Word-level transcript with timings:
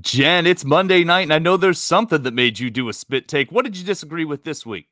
Jen, 0.00 0.46
it's 0.46 0.64
Monday 0.64 1.04
night, 1.04 1.22
and 1.22 1.32
I 1.32 1.38
know 1.38 1.56
there's 1.56 1.80
something 1.80 2.22
that 2.22 2.34
made 2.34 2.58
you 2.58 2.70
do 2.70 2.88
a 2.88 2.92
spit 2.92 3.28
take. 3.28 3.50
What 3.50 3.64
did 3.64 3.76
you 3.76 3.84
disagree 3.84 4.24
with 4.24 4.44
this 4.44 4.66
week? 4.66 4.88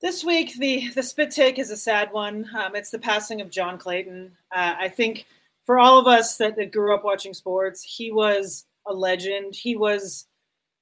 This 0.00 0.22
week, 0.22 0.56
the 0.58 0.90
the 0.90 1.02
spit 1.02 1.30
take 1.32 1.58
is 1.58 1.70
a 1.70 1.76
sad 1.76 2.12
one. 2.12 2.48
Um, 2.56 2.76
it's 2.76 2.90
the 2.90 2.98
passing 2.98 3.40
of 3.40 3.50
John 3.50 3.78
Clayton. 3.78 4.30
Uh, 4.54 4.74
I 4.78 4.88
think 4.88 5.26
for 5.64 5.78
all 5.78 5.98
of 5.98 6.06
us 6.06 6.36
that, 6.36 6.54
that 6.56 6.70
grew 6.70 6.94
up 6.94 7.04
watching 7.04 7.34
sports, 7.34 7.82
he 7.82 8.12
was 8.12 8.66
a 8.86 8.92
legend. 8.92 9.56
He 9.56 9.74
was 9.74 10.26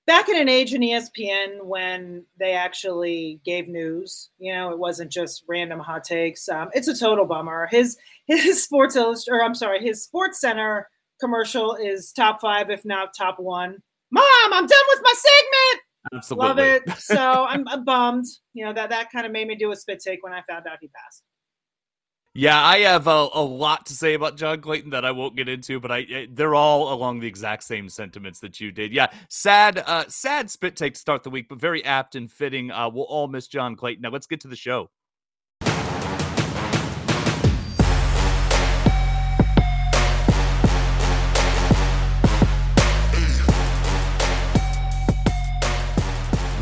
back 0.07 0.29
in 0.29 0.37
an 0.37 0.49
age 0.51 0.75
in 0.75 0.83
ESPN 0.83 1.65
when 1.65 2.25
they 2.39 2.53
actually 2.53 3.41
gave 3.45 3.69
news. 3.69 4.29
You 4.39 4.53
know, 4.53 4.71
it 4.71 4.79
wasn't 4.79 5.11
just 5.11 5.45
random 5.49 5.79
hot 5.79 6.05
takes. 6.05 6.49
Um, 6.51 6.69
it's 6.75 6.89
a 6.89 6.99
total 6.99 7.25
bummer. 7.25 7.69
His 7.71 7.97
his 8.27 8.63
Sports 8.65 8.97
or 8.97 9.43
I'm 9.43 9.55
sorry, 9.55 9.81
his 9.81 10.03
Sports 10.03 10.41
Center 10.41 10.91
commercial 11.21 11.75
is 11.75 12.13
top 12.13 12.41
five, 12.41 12.71
if 12.71 12.85
not 12.85 13.11
top 13.17 13.39
one. 13.39 13.77
Mom, 14.11 14.25
I'm 14.53 14.67
done 14.67 14.85
with 14.89 15.01
my 15.03 15.15
segment. 15.15 15.83
Absolutely. 16.15 16.49
Love 16.49 16.59
it. 16.59 16.91
So 16.99 17.17
I'm, 17.49 17.67
I'm 17.69 17.85
bummed. 17.85 18.27
You 18.55 18.65
know 18.65 18.73
that 18.73 18.91
that 18.91 19.11
kind 19.11 19.27
of 19.27 19.33
made 19.33 19.49
me 19.49 19.57
do 19.57 19.73
a 19.73 19.77
spit 19.77 20.01
take 20.01 20.23
when 20.23 20.33
I 20.33 20.43
found 20.49 20.67
out 20.67 20.79
he 20.81 20.89
passed. 20.89 21.23
Yeah, 22.39 22.63
I 22.63 22.81
have 22.81 23.07
a, 23.07 23.29
a, 23.33 23.41
lot 23.41 23.87
to 23.87 23.95
say 23.95 24.13
about 24.13 24.37
John 24.37 24.61
Clayton 24.61 24.91
that 24.91 25.07
I 25.07 25.11
won't 25.11 25.37
get 25.37 25.49
into, 25.49 25.81
but 25.81 25.91
I 25.91 26.29
they're 26.31 26.55
all 26.55 26.93
along 26.93 27.21
the 27.21 27.27
exact 27.27 27.63
same 27.63 27.89
sentiments 27.89 28.41
that 28.41 28.61
you 28.61 28.71
did. 28.73 28.93
Yeah, 28.93 29.07
sad, 29.31 29.83
uh, 29.87 30.05
sad 30.09 30.51
spit 30.51 30.77
take 30.77 30.95
to 30.95 31.01
start 31.01 31.23
the 31.23 31.31
week, 31.31 31.49
but 31.49 31.59
very 31.59 31.83
apt 31.83 32.15
and 32.15 32.31
fitting. 32.31 32.71
Uh, 32.71 32.91
we'll 32.91 33.05
all 33.05 33.27
miss 33.27 33.49
John 33.49 33.75
Clayton. 33.75 34.03
Now 34.03 34.11
let's 34.11 34.27
get 34.27 34.41
to 34.41 34.49
the 34.49 34.57
show. 34.57 34.91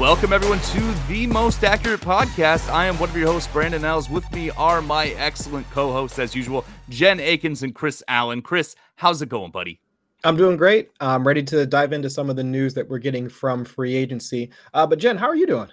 Welcome, 0.04 0.34
everyone, 0.34 0.60
to 0.60 0.94
the 1.08 1.26
most 1.28 1.64
accurate 1.64 2.02
podcast. 2.02 2.70
I 2.70 2.84
am 2.84 2.98
one 2.98 3.08
of 3.08 3.16
your 3.16 3.26
hosts, 3.26 3.50
Brandon 3.50 3.80
Niles. 3.80 4.10
With 4.10 4.30
me 4.32 4.50
are 4.50 4.82
my 4.82 5.06
excellent 5.16 5.68
co 5.70 5.92
hosts, 5.92 6.18
as 6.18 6.34
usual, 6.34 6.66
Jen 6.90 7.20
Eakins 7.20 7.62
and 7.62 7.74
Chris 7.74 8.02
Allen. 8.06 8.42
Chris, 8.42 8.76
how's 8.96 9.22
it 9.22 9.30
going, 9.30 9.50
buddy? 9.50 9.80
I'm 10.22 10.36
doing 10.36 10.58
great. 10.58 10.90
I'm 11.00 11.26
ready 11.26 11.42
to 11.44 11.64
dive 11.64 11.94
into 11.94 12.10
some 12.10 12.28
of 12.28 12.36
the 12.36 12.44
news 12.44 12.74
that 12.74 12.86
we're 12.86 12.98
getting 12.98 13.30
from 13.30 13.64
free 13.64 13.94
agency. 13.94 14.50
Uh, 14.74 14.86
but, 14.86 14.98
Jen, 14.98 15.16
how 15.16 15.26
are 15.26 15.36
you 15.36 15.46
doing? 15.46 15.70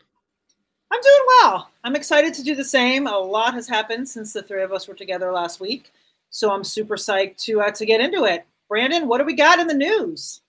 I'm 0.91 1.01
doing 1.01 1.25
well. 1.27 1.69
I'm 1.83 1.97
excited 1.97 2.33
to 2.35 2.41
do 2.41 2.55
the 2.55 2.63
same. 2.63 3.07
A 3.07 3.17
lot 3.17 3.53
has 3.53 3.67
happened 3.67 4.07
since 4.07 4.31
the 4.31 4.43
three 4.43 4.63
of 4.63 4.71
us 4.71 4.87
were 4.87 4.95
together 4.95 5.33
last 5.33 5.59
week. 5.59 5.91
So 6.29 6.51
I'm 6.51 6.63
super 6.63 6.95
psyched 6.95 7.35
to, 7.47 7.59
uh, 7.59 7.71
to 7.71 7.85
get 7.85 7.99
into 7.99 8.23
it. 8.23 8.45
Brandon, 8.69 9.09
what 9.09 9.17
do 9.17 9.25
we 9.25 9.35
got 9.35 9.59
in 9.59 9.67
the 9.67 9.73
news? 9.73 10.39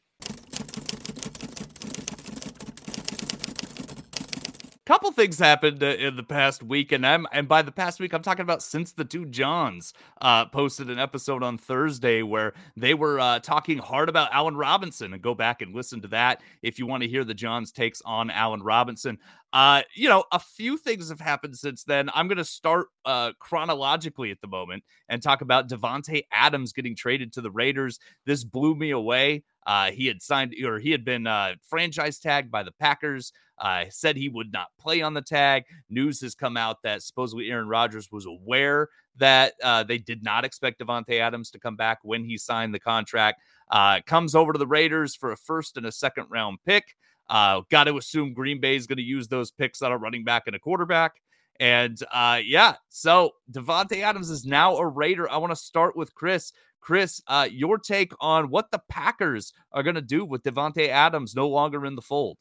Couple 4.84 5.10
things 5.12 5.38
happened 5.38 5.82
uh, 5.82 5.86
in 5.86 6.16
the 6.16 6.22
past 6.22 6.62
week, 6.62 6.92
and 6.92 7.06
I'm 7.06 7.26
and 7.32 7.48
by 7.48 7.62
the 7.62 7.72
past 7.72 8.00
week, 8.00 8.12
I'm 8.12 8.22
talking 8.22 8.42
about 8.42 8.62
since 8.62 8.92
the 8.92 9.04
two 9.04 9.26
Johns 9.26 9.92
uh, 10.20 10.46
posted 10.46 10.90
an 10.90 10.98
episode 10.98 11.42
on 11.42 11.58
Thursday 11.58 12.22
where 12.22 12.54
they 12.76 12.94
were 12.94 13.20
uh, 13.20 13.38
talking 13.38 13.78
hard 13.78 14.08
about 14.08 14.32
Allen 14.32 14.56
Robinson, 14.56 15.12
and 15.12 15.22
go 15.22 15.34
back 15.34 15.62
and 15.62 15.74
listen 15.74 16.00
to 16.02 16.08
that 16.08 16.42
if 16.62 16.78
you 16.78 16.86
want 16.86 17.02
to 17.02 17.08
hear 17.08 17.24
the 17.24 17.34
Johns 17.34 17.72
takes 17.72 18.02
on 18.04 18.30
Allen 18.30 18.62
Robinson. 18.62 19.18
Uh, 19.52 19.82
you 19.94 20.08
know, 20.08 20.24
a 20.32 20.38
few 20.38 20.78
things 20.78 21.10
have 21.10 21.20
happened 21.20 21.56
since 21.56 21.84
then. 21.84 22.08
I'm 22.14 22.26
going 22.26 22.38
to 22.38 22.44
start 22.44 22.86
uh, 23.04 23.32
chronologically 23.38 24.30
at 24.30 24.40
the 24.40 24.48
moment 24.48 24.82
and 25.10 25.22
talk 25.22 25.42
about 25.42 25.68
Davante 25.68 26.22
Adams 26.32 26.72
getting 26.72 26.96
traded 26.96 27.34
to 27.34 27.42
the 27.42 27.50
Raiders. 27.50 27.98
This 28.24 28.44
blew 28.44 28.74
me 28.74 28.90
away. 28.90 29.44
Uh, 29.66 29.90
he 29.90 30.06
had 30.06 30.22
signed 30.22 30.54
or 30.64 30.78
he 30.78 30.90
had 30.90 31.04
been 31.04 31.26
uh, 31.26 31.54
franchise 31.68 32.18
tagged 32.18 32.50
by 32.50 32.62
the 32.62 32.72
Packers. 32.72 33.32
Uh, 33.58 33.84
said 33.90 34.16
he 34.16 34.28
would 34.28 34.52
not 34.52 34.68
play 34.80 35.02
on 35.02 35.14
the 35.14 35.22
tag. 35.22 35.62
News 35.88 36.20
has 36.20 36.34
come 36.34 36.56
out 36.56 36.82
that 36.82 37.02
supposedly 37.02 37.48
Aaron 37.48 37.68
Rodgers 37.68 38.10
was 38.10 38.26
aware 38.26 38.88
that 39.18 39.54
uh, 39.62 39.84
they 39.84 39.98
did 39.98 40.24
not 40.24 40.44
expect 40.44 40.80
Davante 40.80 41.20
Adams 41.20 41.50
to 41.50 41.60
come 41.60 41.76
back 41.76 41.98
when 42.02 42.24
he 42.24 42.36
signed 42.36 42.74
the 42.74 42.80
contract. 42.80 43.40
Uh, 43.70 44.00
comes 44.04 44.34
over 44.34 44.52
to 44.52 44.58
the 44.58 44.66
Raiders 44.66 45.14
for 45.14 45.30
a 45.30 45.36
first 45.36 45.76
and 45.76 45.86
a 45.86 45.92
second 45.92 46.26
round 46.28 46.58
pick. 46.66 46.96
Uh, 47.28 47.60
Got 47.70 47.84
to 47.84 47.96
assume 47.98 48.34
Green 48.34 48.60
Bay 48.60 48.74
is 48.74 48.86
going 48.86 48.96
to 48.96 49.02
use 49.02 49.28
those 49.28 49.50
picks 49.50 49.80
on 49.80 49.92
a 49.92 49.98
running 49.98 50.24
back 50.24 50.44
and 50.46 50.56
a 50.56 50.58
quarterback. 50.58 51.12
And 51.60 52.02
uh, 52.12 52.40
yeah, 52.44 52.76
so 52.88 53.32
Davante 53.50 54.02
Adams 54.02 54.30
is 54.30 54.44
now 54.44 54.76
a 54.76 54.86
Raider. 54.86 55.30
I 55.30 55.36
want 55.36 55.52
to 55.52 55.56
start 55.56 55.94
with 55.94 56.14
Chris. 56.14 56.52
Chris, 56.82 57.22
uh, 57.28 57.48
your 57.50 57.78
take 57.78 58.12
on 58.20 58.50
what 58.50 58.70
the 58.72 58.82
Packers 58.88 59.52
are 59.70 59.84
going 59.84 59.94
to 59.94 60.02
do 60.02 60.24
with 60.24 60.42
Davante 60.42 60.88
Adams 60.88 61.34
no 61.34 61.48
longer 61.48 61.86
in 61.86 61.94
the 61.94 62.02
fold? 62.02 62.36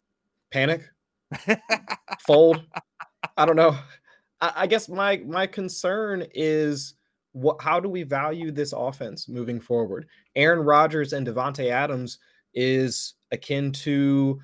Panic, 0.52 0.82
fold. 2.26 2.64
I 3.38 3.46
don't 3.46 3.56
know. 3.56 3.78
I, 4.42 4.52
I, 4.58 4.68
guess 4.68 4.90
my 4.90 5.18
my 5.28 5.46
concern 5.46 6.26
is 6.34 6.96
what? 7.34 7.62
How 7.62 7.80
do 7.80 7.88
we 7.88 8.04
value 8.04 8.52
this 8.52 8.74
offense 8.76 9.30
moving 9.30 9.62
forward? 9.62 10.08
Aaron 10.36 10.60
Rodgers 10.60 11.14
and 11.14 11.26
Davante 11.26 11.70
Adams 11.70 12.18
is 12.56 13.14
akin 13.32 13.72
to 13.72 14.42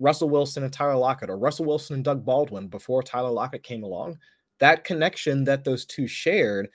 Russell 0.00 0.28
Wilson 0.28 0.64
and 0.64 0.72
Tyler 0.72 0.96
Lockett, 0.96 1.30
or 1.30 1.38
Russell 1.38 1.64
Wilson 1.64 1.94
and 1.94 2.04
Doug 2.04 2.24
Baldwin 2.26 2.68
before 2.68 3.02
Tyler 3.02 3.30
Lockett 3.30 3.62
came 3.62 3.84
along. 3.84 4.18
That 4.60 4.84
connection 4.84 5.44
that 5.44 5.64
those 5.64 5.86
two 5.86 6.06
shared 6.06 6.68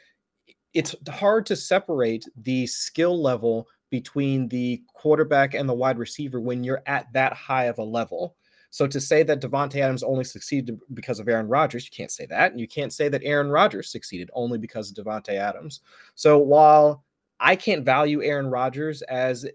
it's 0.74 0.96
hard 1.10 1.46
to 1.48 1.56
separate 1.56 2.26
the 2.44 2.68
skill 2.68 3.22
level 3.22 3.68
between 3.90 4.48
the 4.50 4.82
quarterback 4.94 5.54
and 5.54 5.68
the 5.68 5.74
wide 5.74 5.98
receiver 5.98 6.40
when 6.40 6.64
you're 6.64 6.84
at 6.86 7.12
that 7.14 7.34
high 7.34 7.66
of 7.66 7.80
a 7.80 7.84
level. 7.84 8.36
So 8.70 8.86
to 8.86 9.02
say 9.02 9.24
that 9.24 9.42
Davante 9.42 9.78
Adams 9.78 10.04
only 10.04 10.24
succeeded 10.24 10.80
because 10.94 11.20
of 11.20 11.28
Aaron 11.28 11.48
Rodgers, 11.48 11.86
you 11.86 11.92
can't 11.92 12.12
say 12.12 12.28
that, 12.28 12.52
and 12.52 12.60
you 12.60 12.68
can't 12.68 12.94
say 12.94 13.10
that 13.10 13.24
Aaron 13.24 13.50
Rodgers 13.50 13.92
succeeded 13.92 14.30
only 14.34 14.60
because 14.60 14.92
of 14.92 15.04
Davante 15.04 15.34
Adams. 15.34 15.82
So 16.14 16.38
while 16.38 17.04
I 17.40 17.56
can't 17.56 17.84
value 17.84 18.22
Aaron 18.22 18.48
Rodgers 18.48 19.02
as 19.04 19.48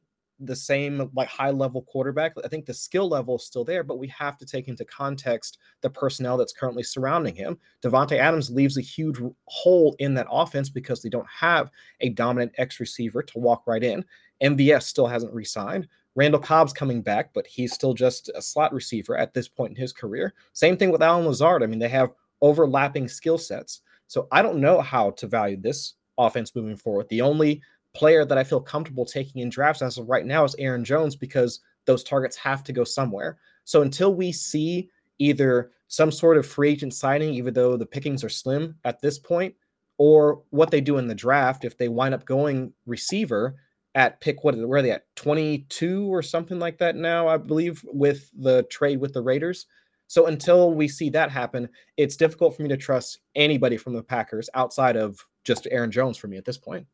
the 0.46 0.56
same 0.56 1.10
like 1.14 1.28
high 1.28 1.50
level 1.50 1.82
quarterback. 1.82 2.34
I 2.44 2.48
think 2.48 2.66
the 2.66 2.74
skill 2.74 3.08
level 3.08 3.36
is 3.36 3.44
still 3.44 3.64
there, 3.64 3.82
but 3.82 3.98
we 3.98 4.08
have 4.08 4.36
to 4.38 4.46
take 4.46 4.68
into 4.68 4.84
context 4.84 5.58
the 5.80 5.90
personnel 5.90 6.36
that's 6.36 6.52
currently 6.52 6.82
surrounding 6.82 7.34
him. 7.34 7.58
Davante 7.82 8.18
Adams 8.18 8.50
leaves 8.50 8.78
a 8.78 8.82
huge 8.82 9.18
hole 9.46 9.96
in 9.98 10.14
that 10.14 10.26
offense 10.30 10.68
because 10.68 11.02
they 11.02 11.08
don't 11.08 11.28
have 11.28 11.70
a 12.00 12.10
dominant 12.10 12.52
X 12.58 12.80
receiver 12.80 13.22
to 13.22 13.38
walk 13.38 13.66
right 13.66 13.82
in. 13.82 14.04
MVS 14.42 14.82
still 14.82 15.06
hasn't 15.06 15.32
re-signed. 15.32 15.88
Randall 16.16 16.40
Cobb's 16.40 16.72
coming 16.72 17.02
back, 17.02 17.30
but 17.34 17.46
he's 17.46 17.72
still 17.72 17.94
just 17.94 18.30
a 18.34 18.42
slot 18.42 18.72
receiver 18.72 19.16
at 19.16 19.34
this 19.34 19.48
point 19.48 19.70
in 19.70 19.76
his 19.76 19.92
career. 19.92 20.34
Same 20.52 20.76
thing 20.76 20.90
with 20.90 21.02
Allen 21.02 21.26
Lazard. 21.26 21.62
I 21.62 21.66
mean, 21.66 21.78
they 21.78 21.88
have 21.88 22.12
overlapping 22.40 23.08
skill 23.08 23.38
sets. 23.38 23.80
So 24.06 24.28
I 24.30 24.42
don't 24.42 24.60
know 24.60 24.80
how 24.80 25.10
to 25.12 25.26
value 25.26 25.56
this 25.56 25.94
offense 26.18 26.54
moving 26.54 26.76
forward. 26.76 27.08
The 27.08 27.20
only 27.20 27.62
player 27.94 28.24
that 28.24 28.38
I 28.38 28.44
feel 28.44 28.60
comfortable 28.60 29.04
taking 29.04 29.40
in 29.42 29.48
drafts 29.48 29.82
as 29.82 29.98
of 29.98 30.08
right 30.08 30.26
now 30.26 30.44
is 30.44 30.56
Aaron 30.58 30.84
Jones 30.84 31.16
because 31.16 31.60
those 31.86 32.04
targets 32.04 32.36
have 32.36 32.64
to 32.64 32.72
go 32.72 32.84
somewhere. 32.84 33.38
So 33.64 33.82
until 33.82 34.14
we 34.14 34.32
see 34.32 34.90
either 35.18 35.70
some 35.88 36.10
sort 36.10 36.36
of 36.36 36.46
free 36.46 36.70
agent 36.70 36.94
signing, 36.94 37.34
even 37.34 37.54
though 37.54 37.76
the 37.76 37.86
pickings 37.86 38.24
are 38.24 38.28
slim 38.28 38.76
at 38.84 39.00
this 39.00 39.18
point, 39.18 39.54
or 39.96 40.42
what 40.50 40.70
they 40.70 40.80
do 40.80 40.98
in 40.98 41.06
the 41.06 41.14
draft, 41.14 41.64
if 41.64 41.78
they 41.78 41.88
wind 41.88 42.14
up 42.14 42.24
going 42.24 42.72
receiver 42.86 43.56
at 43.94 44.20
pick 44.20 44.42
what 44.42 44.56
where 44.56 44.80
are 44.80 44.82
they 44.82 44.90
at 44.90 45.06
22 45.14 46.12
or 46.12 46.20
something 46.20 46.58
like 46.58 46.78
that 46.78 46.96
now, 46.96 47.28
I 47.28 47.36
believe, 47.36 47.84
with 47.86 48.30
the 48.36 48.64
trade 48.64 49.00
with 49.00 49.12
the 49.12 49.22
Raiders. 49.22 49.66
So 50.08 50.26
until 50.26 50.74
we 50.74 50.88
see 50.88 51.10
that 51.10 51.30
happen, 51.30 51.68
it's 51.96 52.16
difficult 52.16 52.56
for 52.56 52.62
me 52.62 52.68
to 52.70 52.76
trust 52.76 53.20
anybody 53.36 53.76
from 53.76 53.94
the 53.94 54.02
Packers 54.02 54.50
outside 54.54 54.96
of 54.96 55.18
just 55.44 55.68
Aaron 55.70 55.90
Jones 55.92 56.16
for 56.16 56.26
me 56.26 56.36
at 56.36 56.44
this 56.44 56.58
point. 56.58 56.86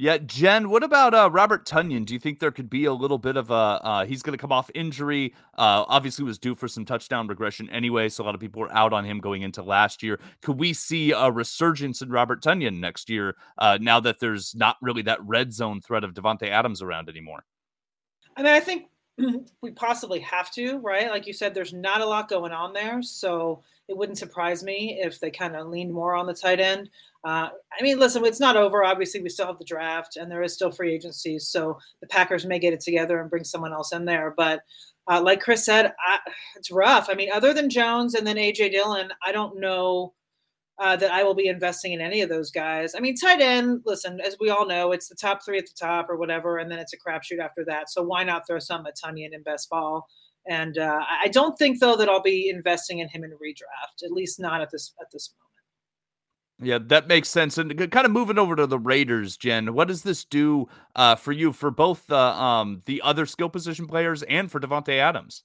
Yeah, 0.00 0.18
Jen, 0.18 0.70
what 0.70 0.84
about 0.84 1.12
uh, 1.12 1.28
Robert 1.28 1.66
Tonyan? 1.66 2.06
Do 2.06 2.14
you 2.14 2.20
think 2.20 2.38
there 2.38 2.52
could 2.52 2.70
be 2.70 2.84
a 2.84 2.92
little 2.92 3.18
bit 3.18 3.36
of 3.36 3.50
a 3.50 3.54
uh, 3.54 4.04
he's 4.06 4.22
going 4.22 4.30
to 4.30 4.40
come 4.40 4.52
off 4.52 4.70
injury? 4.72 5.34
Uh, 5.54 5.82
obviously, 5.88 6.24
was 6.24 6.38
due 6.38 6.54
for 6.54 6.68
some 6.68 6.84
touchdown 6.84 7.26
regression 7.26 7.68
anyway, 7.70 8.08
so 8.08 8.22
a 8.22 8.24
lot 8.24 8.36
of 8.36 8.40
people 8.40 8.60
were 8.60 8.72
out 8.72 8.92
on 8.92 9.04
him 9.04 9.18
going 9.18 9.42
into 9.42 9.60
last 9.60 10.00
year. 10.00 10.20
Could 10.40 10.56
we 10.56 10.72
see 10.72 11.10
a 11.10 11.32
resurgence 11.32 12.00
in 12.00 12.10
Robert 12.10 12.40
Tonyan 12.40 12.78
next 12.78 13.10
year? 13.10 13.34
Uh, 13.58 13.76
now 13.80 13.98
that 13.98 14.20
there's 14.20 14.54
not 14.54 14.76
really 14.80 15.02
that 15.02 15.18
red 15.26 15.52
zone 15.52 15.80
threat 15.80 16.04
of 16.04 16.14
Davante 16.14 16.48
Adams 16.48 16.80
around 16.80 17.08
anymore. 17.08 17.44
I 18.36 18.44
mean, 18.44 18.52
I 18.52 18.60
think 18.60 18.90
we 19.62 19.72
possibly 19.72 20.20
have 20.20 20.52
to, 20.52 20.78
right? 20.78 21.10
Like 21.10 21.26
you 21.26 21.32
said, 21.32 21.54
there's 21.54 21.72
not 21.72 22.02
a 22.02 22.06
lot 22.06 22.28
going 22.28 22.52
on 22.52 22.72
there, 22.72 23.02
so 23.02 23.64
it 23.88 23.96
wouldn't 23.96 24.18
surprise 24.18 24.62
me 24.62 25.00
if 25.02 25.18
they 25.18 25.32
kind 25.32 25.56
of 25.56 25.66
leaned 25.66 25.92
more 25.92 26.14
on 26.14 26.26
the 26.26 26.34
tight 26.34 26.60
end. 26.60 26.88
Uh, 27.24 27.48
I 27.78 27.82
mean, 27.82 27.98
listen, 27.98 28.24
it's 28.24 28.40
not 28.40 28.56
over. 28.56 28.84
Obviously, 28.84 29.20
we 29.20 29.28
still 29.28 29.46
have 29.46 29.58
the 29.58 29.64
draft, 29.64 30.16
and 30.16 30.30
there 30.30 30.42
is 30.42 30.54
still 30.54 30.70
free 30.70 30.94
agency, 30.94 31.38
so 31.38 31.78
the 32.00 32.06
Packers 32.06 32.46
may 32.46 32.58
get 32.58 32.72
it 32.72 32.80
together 32.80 33.20
and 33.20 33.30
bring 33.30 33.44
someone 33.44 33.72
else 33.72 33.92
in 33.92 34.04
there. 34.04 34.34
But 34.36 34.60
uh, 35.10 35.20
like 35.20 35.40
Chris 35.40 35.64
said, 35.64 35.86
I, 35.86 36.18
it's 36.56 36.70
rough. 36.70 37.08
I 37.10 37.14
mean, 37.14 37.30
other 37.32 37.52
than 37.52 37.70
Jones 37.70 38.14
and 38.14 38.26
then 38.26 38.36
AJ 38.36 38.72
Dillon, 38.72 39.10
I 39.24 39.32
don't 39.32 39.58
know 39.58 40.14
uh, 40.78 40.96
that 40.96 41.10
I 41.10 41.24
will 41.24 41.34
be 41.34 41.48
investing 41.48 41.92
in 41.92 42.00
any 42.00 42.22
of 42.22 42.28
those 42.28 42.50
guys. 42.50 42.94
I 42.94 43.00
mean, 43.00 43.16
tight 43.16 43.40
end, 43.40 43.82
listen, 43.84 44.20
as 44.20 44.36
we 44.38 44.50
all 44.50 44.66
know, 44.66 44.92
it's 44.92 45.08
the 45.08 45.16
top 45.16 45.44
three 45.44 45.58
at 45.58 45.66
the 45.66 45.74
top 45.78 46.08
or 46.08 46.16
whatever, 46.16 46.58
and 46.58 46.70
then 46.70 46.78
it's 46.78 46.92
a 46.92 46.98
crapshoot 46.98 47.42
after 47.42 47.64
that. 47.64 47.90
So 47.90 48.02
why 48.02 48.22
not 48.22 48.46
throw 48.46 48.58
some 48.60 48.86
at 48.86 48.96
Tonyan 48.96 49.32
in 49.32 49.42
best 49.42 49.68
ball? 49.70 50.06
And 50.48 50.78
uh, 50.78 51.00
I 51.22 51.28
don't 51.28 51.58
think 51.58 51.80
though 51.80 51.96
that 51.96 52.08
I'll 52.08 52.22
be 52.22 52.48
investing 52.48 53.00
in 53.00 53.08
him 53.08 53.24
in 53.24 53.32
redraft, 53.32 54.04
at 54.04 54.12
least 54.12 54.38
not 54.38 54.62
at 54.62 54.70
this 54.70 54.94
at 55.00 55.10
this 55.12 55.34
moment. 55.34 55.57
Yeah, 56.60 56.78
that 56.86 57.06
makes 57.06 57.28
sense. 57.28 57.56
And 57.56 57.76
kind 57.90 58.04
of 58.04 58.10
moving 58.10 58.38
over 58.38 58.56
to 58.56 58.66
the 58.66 58.78
Raiders, 58.78 59.36
Jen, 59.36 59.74
what 59.74 59.88
does 59.88 60.02
this 60.02 60.24
do 60.24 60.68
uh, 60.96 61.14
for 61.14 61.30
you 61.30 61.52
for 61.52 61.70
both 61.70 62.06
the 62.08 62.16
um, 62.16 62.82
the 62.86 63.00
other 63.02 63.26
skill 63.26 63.48
position 63.48 63.86
players 63.86 64.24
and 64.24 64.50
for 64.50 64.58
Davante 64.58 64.98
Adams? 64.98 65.44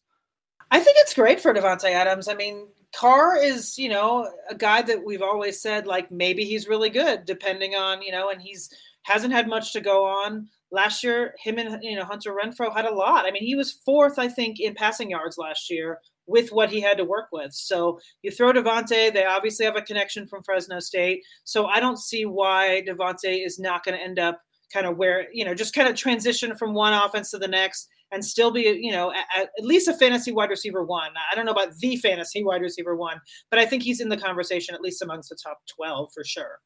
I 0.72 0.80
think 0.80 0.98
it's 1.00 1.14
great 1.14 1.40
for 1.40 1.54
Davante 1.54 1.92
Adams. 1.92 2.28
I 2.28 2.34
mean, 2.34 2.68
Carr 2.96 3.38
is, 3.38 3.78
you 3.78 3.90
know, 3.90 4.28
a 4.50 4.56
guy 4.56 4.82
that 4.82 5.06
we've 5.06 5.22
always 5.22 5.62
said 5.62 5.86
like 5.86 6.12
maybe 6.12 6.46
he's 6.46 6.68
really 6.68 6.90
good, 6.90 7.26
depending 7.26 7.76
on, 7.76 8.02
you 8.02 8.12
know, 8.12 8.30
and 8.30 8.42
he's 8.42 8.72
hasn't 9.04 9.34
had 9.34 9.48
much 9.48 9.74
to 9.74 9.82
go 9.82 10.06
on. 10.06 10.48
Last 10.72 11.04
year, 11.04 11.36
him 11.38 11.60
and 11.60 11.84
you 11.84 11.96
know 11.96 12.06
Hunter 12.06 12.36
Renfrow 12.36 12.76
had 12.76 12.86
a 12.86 12.94
lot. 12.94 13.28
I 13.28 13.32
mean, 13.32 13.44
he 13.44 13.56
was 13.56 13.72
fourth, 13.72 14.18
I 14.18 14.28
think, 14.28 14.60
in 14.60 14.74
passing 14.74 15.12
yards 15.12 15.38
last 15.38 15.70
year 15.70 16.00
with 16.28 16.52
what 16.52 16.70
he 16.70 16.80
had 16.80 16.98
to 16.98 17.06
work 17.06 17.28
with. 17.32 17.54
So 17.54 18.00
you 18.22 18.32
throw 18.32 18.54
Davante, 18.54 19.14
they 19.14 19.26
obviously 19.26 19.66
have 19.66 19.76
a 19.76 19.82
connection 19.82 20.28
from 20.28 20.44
Fresno 20.44 20.80
State. 20.80 21.24
So 21.44 21.66
I 21.66 21.80
don't 21.80 22.00
see 22.00 22.26
why 22.26 22.84
Davante 22.88 23.46
is 23.46 23.60
not 23.60 23.84
going 23.84 23.98
to 23.98 24.04
end 24.04 24.20
up 24.20 24.42
kind 24.72 24.86
of 24.86 24.98
where, 24.98 25.28
you 25.32 25.46
know, 25.46 25.54
just 25.54 25.76
kind 25.76 25.88
of 25.88 25.96
transition 25.96 26.56
from 26.56 26.74
one 26.74 26.94
offense 26.94 27.32
to 27.32 27.38
the 27.38 27.48
next 27.48 27.90
and 28.12 28.24
still 28.24 28.52
be, 28.52 28.62
you 28.62 28.92
know, 28.92 29.12
at, 29.12 29.50
at, 29.58 29.66
least 29.66 29.88
a 29.88 29.94
fantasy 29.94 30.32
wide 30.32 30.50
receiver 30.50 30.84
one. 30.84 31.12
I 31.32 31.36
don't 31.36 31.46
know 31.46 31.52
about 31.52 31.76
the 31.78 31.98
fantasy 31.98 32.44
wide 32.44 32.62
receiver 32.62 32.96
one, 32.96 33.20
but 33.50 33.60
I 33.60 33.66
think 33.66 33.84
he's 33.84 34.00
in 34.00 34.10
the 34.10 34.18
conversation, 34.18 34.76
at 34.76 34.82
least 34.82 35.02
amongst 35.02 35.30
the 35.30 35.38
top 35.42 35.60
12 35.76 36.12
for 36.14 36.24
sure. 36.24 36.60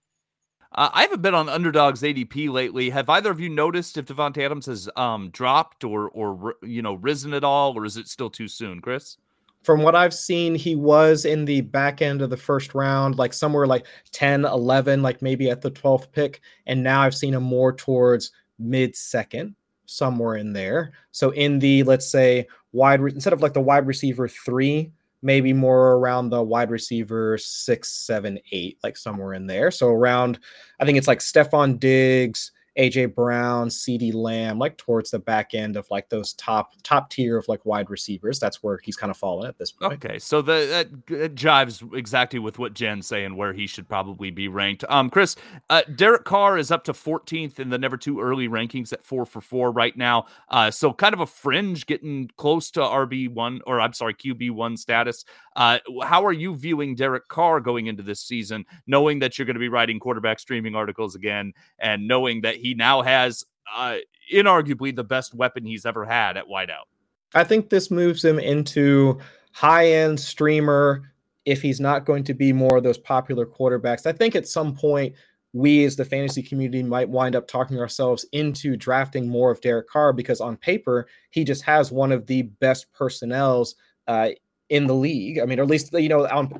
Uh, 0.73 0.89
I 0.93 1.03
haven't 1.03 1.21
been 1.21 1.33
on 1.33 1.47
Underdog's 1.47 2.01
ADP 2.01 2.49
lately. 2.49 2.89
Have 2.89 3.09
either 3.09 3.31
of 3.31 3.39
you 3.39 3.47
noticed 3.47 3.97
if 3.97 4.05
Davante 4.05 4.43
Adams 4.43 4.65
has 4.65 4.89
um, 4.97 5.29
dropped 5.29 5.85
or, 5.85 6.09
or 6.09 6.55
you 6.61 6.81
know, 6.81 6.95
risen 6.95 7.33
at 7.33 7.45
all, 7.45 7.77
or 7.77 7.85
is 7.85 7.95
it 7.95 8.07
still 8.07 8.29
too 8.29 8.49
soon, 8.49 8.81
Chris? 8.81 9.17
From 9.63 9.81
what 9.81 9.95
I've 9.95 10.13
seen, 10.13 10.55
he 10.55 10.75
was 10.75 11.25
in 11.25 11.45
the 11.45 11.61
back 11.61 12.01
end 12.01 12.21
of 12.21 12.29
the 12.29 12.37
first 12.37 12.73
round, 12.73 13.17
like 13.17 13.33
somewhere 13.33 13.67
like 13.67 13.85
10, 14.11 14.45
11, 14.45 15.01
like 15.01 15.21
maybe 15.21 15.49
at 15.49 15.61
the 15.61 15.71
12th 15.71 16.11
pick. 16.11 16.41
And 16.65 16.83
now 16.83 17.01
I've 17.01 17.15
seen 17.15 17.33
him 17.33 17.43
more 17.43 17.73
towards 17.73 18.31
mid 18.59 18.95
second, 18.95 19.55
somewhere 19.85 20.35
in 20.35 20.53
there. 20.53 20.93
So 21.11 21.31
in 21.31 21.59
the, 21.59 21.83
let's 21.83 22.09
say, 22.09 22.47
wide, 22.71 23.01
re- 23.01 23.11
instead 23.11 23.33
of 23.33 23.41
like 23.41 23.53
the 23.53 23.61
wide 23.61 23.87
receiver 23.87 24.27
three, 24.27 24.91
maybe 25.21 25.51
more 25.51 25.95
around 25.95 26.29
the 26.29 26.41
wide 26.41 26.69
receiver 26.69 27.37
six, 27.37 27.91
seven, 27.91 28.39
eight, 28.51 28.77
like 28.83 28.95
somewhere 28.95 29.33
in 29.33 29.47
there. 29.47 29.71
So 29.71 29.89
around, 29.89 30.39
I 30.79 30.85
think 30.85 30.97
it's 30.97 31.07
like 31.07 31.19
Stefon 31.19 31.79
Diggs, 31.79 32.51
AJ 32.77 33.15
Brown, 33.15 33.69
CeeDee 33.69 34.13
Lamb, 34.13 34.59
like 34.59 34.77
towards 34.77 35.09
the 35.09 35.19
back 35.19 35.53
end 35.53 35.75
of 35.75 35.87
like 35.89 36.09
those 36.09 36.33
top 36.33 36.71
top 36.83 37.09
tier 37.09 37.37
of 37.37 37.47
like 37.47 37.65
wide 37.65 37.89
receivers. 37.89 38.39
That's 38.39 38.61
where 38.61 38.79
he's 38.83 38.95
kind 38.95 39.09
of 39.09 39.17
fallen 39.17 39.47
at 39.47 39.57
this 39.57 39.71
point. 39.71 39.93
Okay, 39.93 40.19
so 40.19 40.41
the, 40.41 40.87
that 41.07 41.35
jives 41.35 41.93
exactly 41.95 42.39
with 42.39 42.59
what 42.59 42.73
Jen's 42.73 43.07
saying, 43.07 43.35
where 43.35 43.53
he 43.53 43.65
should 43.65 43.89
probably 43.89 44.29
be 44.29 44.47
ranked. 44.47 44.83
Um, 44.89 45.09
Chris, 45.09 45.35
uh, 45.69 45.81
Derek 45.95 46.25
Carr 46.25 46.57
is 46.57 46.71
up 46.71 46.83
to 46.83 46.93
14th 46.93 47.59
in 47.59 47.69
the 47.69 47.77
never 47.77 47.97
too 47.97 48.21
early 48.21 48.47
rankings 48.47 48.93
at 48.93 49.03
four 49.03 49.25
for 49.25 49.41
four 49.41 49.71
right 49.71 49.95
now. 49.97 50.25
Uh, 50.49 50.69
so 50.69 50.93
kind 50.93 51.13
of 51.13 51.19
a 51.19 51.25
fringe, 51.25 51.85
getting 51.87 52.29
close 52.37 52.69
to 52.71 52.79
RB 52.79 53.29
one 53.29 53.61
or 53.65 53.81
I'm 53.81 53.93
sorry 53.93 54.13
QB 54.13 54.51
one 54.51 54.77
status. 54.77 55.25
Uh, 55.55 55.79
how 56.03 56.23
are 56.23 56.33
you 56.33 56.55
viewing 56.55 56.93
Derek 56.93 57.27
Carr 57.27 57.59
going 57.59 57.87
into 57.87 58.03
this 58.03 58.21
season, 58.21 58.65
knowing 58.85 59.17
that 59.19 59.37
you're 59.37 59.45
going 59.45 59.55
to 59.55 59.59
be 59.59 59.69
writing 59.69 59.99
quarterback 59.99 60.39
streaming 60.39 60.75
articles 60.75 61.15
again, 61.15 61.53
and 61.79 62.07
knowing 62.07 62.41
that 62.41 62.55
he 62.55 62.66
now 62.73 63.01
has 63.01 63.43
uh, 63.75 63.97
inarguably 64.33 64.95
the 64.95 65.03
best 65.03 65.33
weapon 65.33 65.65
he's 65.65 65.85
ever 65.85 66.05
had 66.05 66.37
at 66.37 66.47
wideout? 66.47 66.85
I 67.33 67.43
think 67.43 67.69
this 67.69 67.91
moves 67.91 68.23
him 68.23 68.39
into 68.39 69.19
high 69.51 69.91
end 69.91 70.19
streamer 70.19 71.11
if 71.45 71.61
he's 71.61 71.79
not 71.79 72.05
going 72.05 72.23
to 72.25 72.33
be 72.33 72.51
more 72.53 72.77
of 72.77 72.83
those 72.83 72.97
popular 72.97 73.45
quarterbacks. 73.45 74.05
I 74.05 74.11
think 74.11 74.35
at 74.35 74.47
some 74.47 74.75
point 74.75 75.15
we 75.53 75.85
as 75.85 75.95
the 75.95 76.05
fantasy 76.05 76.43
community 76.43 76.83
might 76.83 77.09
wind 77.09 77.35
up 77.35 77.47
talking 77.47 77.79
ourselves 77.79 78.25
into 78.31 78.75
drafting 78.75 79.27
more 79.27 79.49
of 79.49 79.61
Derek 79.61 79.89
Carr 79.89 80.13
because 80.13 80.41
on 80.41 80.57
paper 80.57 81.07
he 81.31 81.43
just 81.43 81.63
has 81.63 81.91
one 81.91 82.11
of 82.11 82.27
the 82.27 82.43
best 82.43 82.91
personnels 82.93 83.75
uh, 84.07 84.29
in 84.69 84.87
the 84.87 84.93
league. 84.93 85.39
I 85.39 85.45
mean, 85.45 85.59
or 85.59 85.63
at 85.63 85.69
least 85.69 85.93
you 85.93 86.09
know, 86.09 86.27
on 86.27 86.51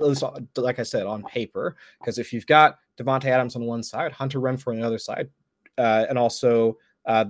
like 0.55 0.79
I 0.79 0.83
said, 0.83 1.05
on 1.05 1.23
paper. 1.23 1.75
Because 1.99 2.17
if 2.17 2.31
you've 2.31 2.47
got 2.47 2.77
Davante 2.97 3.25
Adams 3.25 3.55
on 3.55 3.63
one 3.63 3.83
side, 3.83 4.11
Hunter 4.11 4.39
Renfrow 4.39 4.73
on 4.73 4.79
the 4.79 4.87
other 4.87 4.97
side, 4.97 5.29
and 5.77 6.17
also 6.17 6.77
uh, 7.05 7.25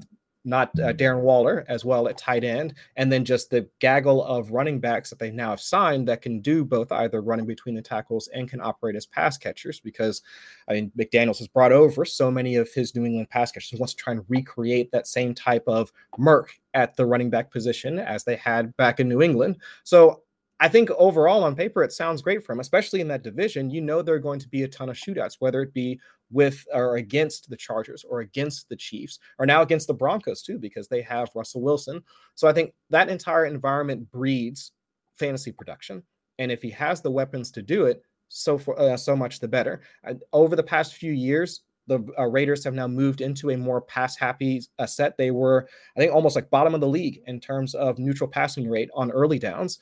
not 0.47 0.69
uh, 0.79 0.93
Darren 0.93 1.21
Waller 1.21 1.65
as 1.67 1.83
well 1.83 2.07
at 2.07 2.17
tight 2.17 2.45
end, 2.45 2.73
and 2.95 3.11
then 3.11 3.25
just 3.25 3.49
the 3.49 3.67
gaggle 3.79 4.23
of 4.23 4.51
running 4.51 4.79
backs 4.79 5.09
that 5.09 5.19
they 5.19 5.29
now 5.29 5.49
have 5.49 5.59
signed 5.59 6.07
that 6.07 6.21
can 6.21 6.39
do 6.39 6.63
both 6.63 6.91
either 6.91 7.21
running 7.21 7.45
between 7.45 7.75
the 7.75 7.81
tackles 7.81 8.29
and 8.29 8.49
can 8.49 8.61
operate 8.61 8.95
as 8.95 9.05
pass 9.05 9.37
catchers. 9.37 9.81
Because 9.81 10.21
I 10.69 10.73
mean, 10.73 10.91
McDaniels 10.97 11.39
has 11.39 11.49
brought 11.49 11.73
over 11.73 12.05
so 12.05 12.31
many 12.31 12.55
of 12.55 12.71
his 12.73 12.95
New 12.95 13.05
England 13.05 13.29
pass 13.29 13.51
catchers. 13.51 13.69
He 13.69 13.77
wants 13.77 13.93
to 13.93 14.01
try 14.01 14.13
and 14.13 14.23
recreate 14.29 14.89
that 14.91 15.07
same 15.07 15.35
type 15.35 15.63
of 15.67 15.91
murk 16.17 16.53
at 16.73 16.95
the 16.95 17.05
running 17.05 17.29
back 17.29 17.51
position 17.51 17.99
as 17.99 18.23
they 18.23 18.37
had 18.37 18.75
back 18.77 18.99
in 19.01 19.09
New 19.09 19.21
England. 19.21 19.57
So 19.83 20.21
I 20.59 20.67
think 20.67 20.89
overall 20.91 21.43
on 21.43 21.55
paper 21.55 21.83
it 21.83 21.91
sounds 21.91 22.21
great 22.21 22.43
for 22.43 22.53
him, 22.53 22.59
especially 22.59 23.01
in 23.01 23.07
that 23.09 23.23
division. 23.23 23.69
You 23.69 23.81
know 23.81 24.01
there 24.01 24.15
are 24.15 24.19
going 24.19 24.39
to 24.39 24.49
be 24.49 24.63
a 24.63 24.67
ton 24.67 24.89
of 24.89 24.95
shootouts, 24.95 25.37
whether 25.39 25.61
it 25.61 25.73
be 25.73 25.99
with 26.31 26.65
or 26.73 26.97
against 26.97 27.49
the 27.49 27.57
Chargers 27.57 28.03
or 28.09 28.21
against 28.21 28.67
the 28.69 28.75
Chiefs, 28.75 29.19
or 29.39 29.45
now 29.45 29.61
against 29.61 29.87
the 29.87 29.93
Broncos 29.93 30.41
too, 30.41 30.57
because 30.57 30.87
they 30.87 31.01
have 31.01 31.29
Russell 31.35 31.61
Wilson. 31.61 32.01
So 32.35 32.47
I 32.47 32.53
think 32.53 32.73
that 32.89 33.09
entire 33.09 33.45
environment 33.45 34.11
breeds 34.11 34.71
fantasy 35.13 35.51
production, 35.51 36.01
and 36.39 36.51
if 36.51 36.61
he 36.61 36.71
has 36.71 37.01
the 37.01 37.11
weapons 37.11 37.51
to 37.51 37.61
do 37.61 37.85
it, 37.85 38.01
so 38.29 38.57
for 38.57 38.79
uh, 38.79 38.97
so 38.97 39.15
much 39.15 39.39
the 39.39 39.47
better. 39.47 39.81
Uh, 40.07 40.15
over 40.33 40.55
the 40.55 40.63
past 40.63 40.95
few 40.95 41.13
years, 41.13 41.61
the 41.85 42.03
uh, 42.19 42.25
Raiders 42.25 42.63
have 42.63 42.73
now 42.73 42.87
moved 42.87 43.21
into 43.21 43.51
a 43.51 43.57
more 43.57 43.81
pass 43.81 44.17
happy 44.17 44.61
uh, 44.79 44.85
set. 44.85 45.17
They 45.17 45.31
were, 45.31 45.67
I 45.95 45.99
think, 45.99 46.13
almost 46.13 46.35
like 46.35 46.49
bottom 46.49 46.75
of 46.75 46.81
the 46.81 46.87
league 46.87 47.21
in 47.27 47.39
terms 47.39 47.73
of 47.75 47.99
neutral 47.99 48.29
passing 48.29 48.69
rate 48.69 48.89
on 48.93 49.11
early 49.11 49.39
downs 49.39 49.79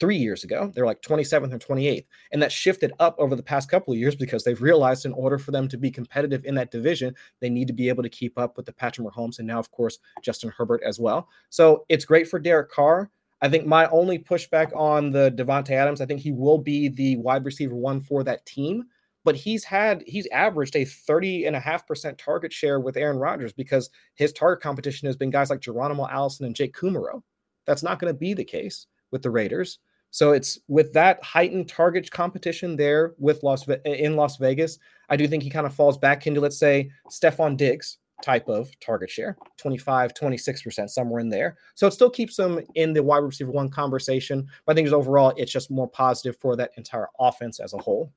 three 0.00 0.16
years 0.16 0.44
ago. 0.44 0.70
They're 0.74 0.86
like 0.86 1.02
27th 1.02 1.52
or 1.52 1.58
28th. 1.58 2.06
And 2.32 2.42
that 2.42 2.52
shifted 2.52 2.92
up 2.98 3.14
over 3.18 3.36
the 3.36 3.42
past 3.42 3.70
couple 3.70 3.92
of 3.92 3.98
years 3.98 4.16
because 4.16 4.44
they've 4.44 4.60
realized 4.60 5.06
in 5.06 5.12
order 5.12 5.38
for 5.38 5.50
them 5.50 5.68
to 5.68 5.78
be 5.78 5.90
competitive 5.90 6.44
in 6.44 6.54
that 6.56 6.70
division, 6.70 7.14
they 7.40 7.50
need 7.50 7.68
to 7.68 7.72
be 7.72 7.88
able 7.88 8.02
to 8.02 8.08
keep 8.08 8.38
up 8.38 8.56
with 8.56 8.66
the 8.66 8.72
Patrick 8.72 9.06
Mahomes 9.06 9.38
and 9.38 9.46
now, 9.46 9.58
of 9.58 9.70
course, 9.70 9.98
Justin 10.22 10.52
Herbert 10.56 10.82
as 10.84 10.98
well. 10.98 11.28
So 11.50 11.84
it's 11.88 12.04
great 12.04 12.28
for 12.28 12.38
Derek 12.38 12.70
Carr. 12.70 13.10
I 13.40 13.48
think 13.48 13.66
my 13.66 13.86
only 13.88 14.18
pushback 14.18 14.74
on 14.74 15.10
the 15.10 15.30
Davante 15.30 15.70
Adams, 15.70 16.00
I 16.00 16.06
think 16.06 16.20
he 16.20 16.32
will 16.32 16.58
be 16.58 16.88
the 16.88 17.16
wide 17.16 17.44
receiver 17.44 17.74
one 17.74 18.00
for 18.00 18.24
that 18.24 18.46
team. 18.46 18.84
But 19.22 19.36
he's 19.36 19.64
had 19.64 20.02
he's 20.06 20.26
averaged 20.28 20.76
a 20.76 20.84
30 20.84 21.46
and 21.46 21.56
a 21.56 21.60
half 21.60 21.86
percent 21.86 22.18
target 22.18 22.52
share 22.52 22.78
with 22.78 22.96
Aaron 22.96 23.16
Rodgers 23.16 23.54
because 23.54 23.88
his 24.16 24.34
target 24.34 24.62
competition 24.62 25.06
has 25.06 25.16
been 25.16 25.30
guys 25.30 25.48
like 25.48 25.60
Geronimo 25.60 26.06
Allison 26.08 26.44
and 26.44 26.54
Jake 26.54 26.74
Kumerow. 26.74 27.22
That's 27.66 27.82
not 27.82 27.98
going 27.98 28.12
to 28.12 28.18
be 28.18 28.34
the 28.34 28.44
case 28.44 28.86
with 29.10 29.22
the 29.22 29.30
Raiders. 29.30 29.78
So 30.14 30.30
it's 30.30 30.60
with 30.68 30.92
that 30.92 31.20
heightened 31.24 31.68
target 31.68 32.08
competition 32.08 32.76
there 32.76 33.14
with 33.18 33.42
Las 33.42 33.66
in 33.84 34.14
Las 34.14 34.36
Vegas. 34.36 34.78
I 35.08 35.16
do 35.16 35.26
think 35.26 35.42
he 35.42 35.50
kind 35.50 35.66
of 35.66 35.74
falls 35.74 35.98
back 35.98 36.28
into 36.28 36.40
let's 36.40 36.56
say 36.56 36.88
Stefon 37.10 37.56
Diggs 37.56 37.98
type 38.22 38.48
of 38.48 38.70
target 38.78 39.10
share 39.10 39.36
25 39.56 40.14
26% 40.14 40.88
somewhere 40.88 41.18
in 41.18 41.28
there 41.28 41.56
so 41.74 41.88
it 41.88 41.90
still 41.90 42.08
keeps 42.08 42.36
them 42.36 42.60
in 42.76 42.92
the 42.92 43.02
wide 43.02 43.18
receiver 43.18 43.50
one 43.50 43.68
conversation 43.68 44.46
but 44.64 44.72
i 44.72 44.74
think 44.76 44.88
overall 44.92 45.34
it's 45.36 45.50
just 45.50 45.68
more 45.68 45.88
positive 45.88 46.36
for 46.36 46.54
that 46.54 46.70
entire 46.76 47.08
offense 47.18 47.58
as 47.58 47.74
a 47.74 47.78
whole 47.78 48.12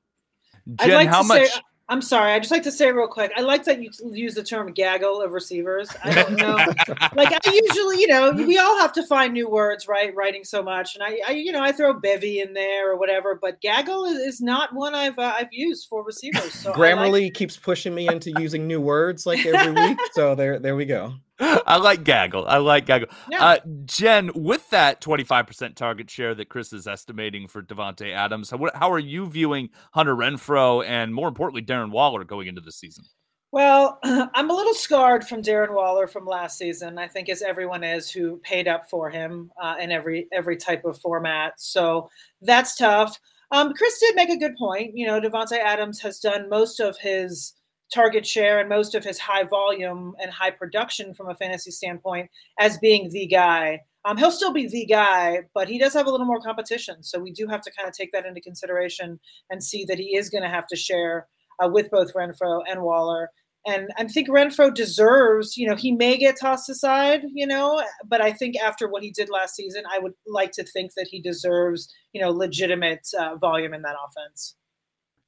jen 0.76 0.92
like 0.92 1.08
how 1.08 1.22
much 1.24 1.48
say, 1.48 1.60
I'm 1.90 2.02
sorry. 2.02 2.32
I 2.32 2.38
just 2.38 2.50
like 2.50 2.64
to 2.64 2.72
say 2.72 2.92
real 2.92 3.08
quick. 3.08 3.32
I 3.34 3.40
like 3.40 3.64
that 3.64 3.82
you 3.82 3.90
use 4.12 4.34
the 4.34 4.42
term 4.42 4.72
gaggle 4.72 5.22
of 5.22 5.32
receivers. 5.32 5.88
I 6.04 6.12
don't 6.12 6.36
know. 6.36 6.54
like 7.14 7.32
I 7.32 7.38
usually, 7.46 8.00
you 8.00 8.08
know, 8.08 8.32
we 8.32 8.58
all 8.58 8.78
have 8.78 8.92
to 8.92 9.06
find 9.06 9.32
new 9.32 9.48
words, 9.48 9.88
right? 9.88 10.14
Writing 10.14 10.44
so 10.44 10.62
much, 10.62 10.94
and 10.94 11.02
I, 11.02 11.20
I 11.26 11.32
you 11.32 11.50
know, 11.50 11.62
I 11.62 11.72
throw 11.72 11.94
bevy 11.94 12.40
in 12.40 12.52
there 12.52 12.92
or 12.92 12.98
whatever. 12.98 13.38
But 13.40 13.62
gaggle 13.62 14.04
is, 14.04 14.18
is 14.18 14.40
not 14.42 14.74
one 14.74 14.94
I've 14.94 15.18
uh, 15.18 15.34
I've 15.38 15.52
used 15.52 15.88
for 15.88 16.04
receivers. 16.04 16.52
So 16.52 16.72
Grammarly 16.72 17.24
like- 17.24 17.34
keeps 17.34 17.56
pushing 17.56 17.94
me 17.94 18.06
into 18.06 18.32
using 18.38 18.66
new 18.66 18.80
words 18.80 19.24
like 19.24 19.44
every 19.46 19.72
week. 19.72 19.98
So 20.12 20.34
there, 20.34 20.58
there 20.58 20.74
we 20.74 20.84
go. 20.84 21.14
I 21.40 21.76
like 21.76 22.04
gaggle. 22.04 22.46
I 22.48 22.58
like 22.58 22.86
gaggle. 22.86 23.08
Yeah. 23.30 23.44
Uh, 23.44 23.58
Jen, 23.84 24.30
with 24.34 24.68
that 24.70 25.00
25% 25.00 25.74
target 25.76 26.10
share 26.10 26.34
that 26.34 26.48
Chris 26.48 26.72
is 26.72 26.86
estimating 26.86 27.46
for 27.46 27.62
Davante 27.62 28.12
Adams, 28.12 28.50
how, 28.50 28.68
how 28.74 28.90
are 28.90 28.98
you 28.98 29.28
viewing 29.28 29.70
Hunter 29.92 30.16
Renfrow 30.16 30.84
and 30.84 31.14
more 31.14 31.28
importantly, 31.28 31.62
Darren 31.62 31.90
Waller 31.90 32.24
going 32.24 32.48
into 32.48 32.60
the 32.60 32.72
season? 32.72 33.04
Well, 33.50 33.98
I'm 34.04 34.50
a 34.50 34.54
little 34.54 34.74
scarred 34.74 35.26
from 35.26 35.42
Darren 35.42 35.74
Waller 35.74 36.06
from 36.06 36.26
last 36.26 36.58
season. 36.58 36.98
I 36.98 37.08
think 37.08 37.28
as 37.28 37.42
everyone 37.42 37.84
is 37.84 38.10
who 38.10 38.38
paid 38.38 38.68
up 38.68 38.90
for 38.90 39.08
him 39.08 39.50
uh, 39.60 39.76
in 39.80 39.90
every 39.90 40.28
every 40.32 40.56
type 40.56 40.84
of 40.84 41.00
format. 41.00 41.54
So 41.58 42.10
that's 42.42 42.76
tough. 42.76 43.18
Um, 43.50 43.72
Chris 43.72 43.98
did 44.00 44.14
make 44.14 44.28
a 44.28 44.36
good 44.36 44.56
point. 44.56 44.96
You 44.96 45.06
know, 45.06 45.20
Davante 45.20 45.58
Adams 45.58 46.00
has 46.00 46.20
done 46.20 46.50
most 46.50 46.80
of 46.80 46.98
his 46.98 47.54
target 47.92 48.26
share 48.26 48.60
and 48.60 48.68
most 48.68 48.94
of 48.94 49.04
his 49.04 49.18
high 49.18 49.44
volume 49.44 50.14
and 50.20 50.30
high 50.30 50.50
production 50.50 51.14
from 51.14 51.28
a 51.28 51.34
fantasy 51.34 51.70
standpoint 51.70 52.30
as 52.58 52.78
being 52.78 53.10
the 53.10 53.26
guy. 53.26 53.80
Um, 54.04 54.16
he'll 54.16 54.30
still 54.30 54.52
be 54.52 54.66
the 54.66 54.86
guy, 54.86 55.40
but 55.54 55.68
he 55.68 55.78
does 55.78 55.94
have 55.94 56.06
a 56.06 56.10
little 56.10 56.26
more 56.26 56.40
competition. 56.40 57.02
So 57.02 57.18
we 57.18 57.32
do 57.32 57.46
have 57.48 57.62
to 57.62 57.72
kind 57.76 57.88
of 57.88 57.94
take 57.94 58.12
that 58.12 58.26
into 58.26 58.40
consideration 58.40 59.18
and 59.50 59.62
see 59.62 59.84
that 59.86 59.98
he 59.98 60.16
is 60.16 60.30
going 60.30 60.44
to 60.44 60.48
have 60.48 60.66
to 60.68 60.76
share 60.76 61.26
uh, 61.62 61.68
with 61.68 61.90
both 61.90 62.14
Renfrow 62.14 62.62
and 62.68 62.82
Waller. 62.82 63.30
And 63.66 63.90
I 63.98 64.04
think 64.04 64.28
Renfrow 64.28 64.72
deserves, 64.72 65.56
you 65.56 65.66
know, 65.66 65.74
he 65.74 65.92
may 65.92 66.16
get 66.16 66.38
tossed 66.40 66.70
aside, 66.70 67.24
you 67.34 67.46
know, 67.46 67.82
but 68.06 68.22
I 68.22 68.32
think 68.32 68.56
after 68.56 68.88
what 68.88 69.02
he 69.02 69.10
did 69.10 69.28
last 69.28 69.56
season, 69.56 69.82
I 69.92 69.98
would 69.98 70.14
like 70.26 70.52
to 70.52 70.64
think 70.64 70.94
that 70.94 71.08
he 71.10 71.20
deserves, 71.20 71.92
you 72.12 72.20
know, 72.20 72.30
legitimate 72.30 73.06
uh, 73.18 73.36
volume 73.36 73.74
in 73.74 73.82
that 73.82 73.96
offense. 74.06 74.54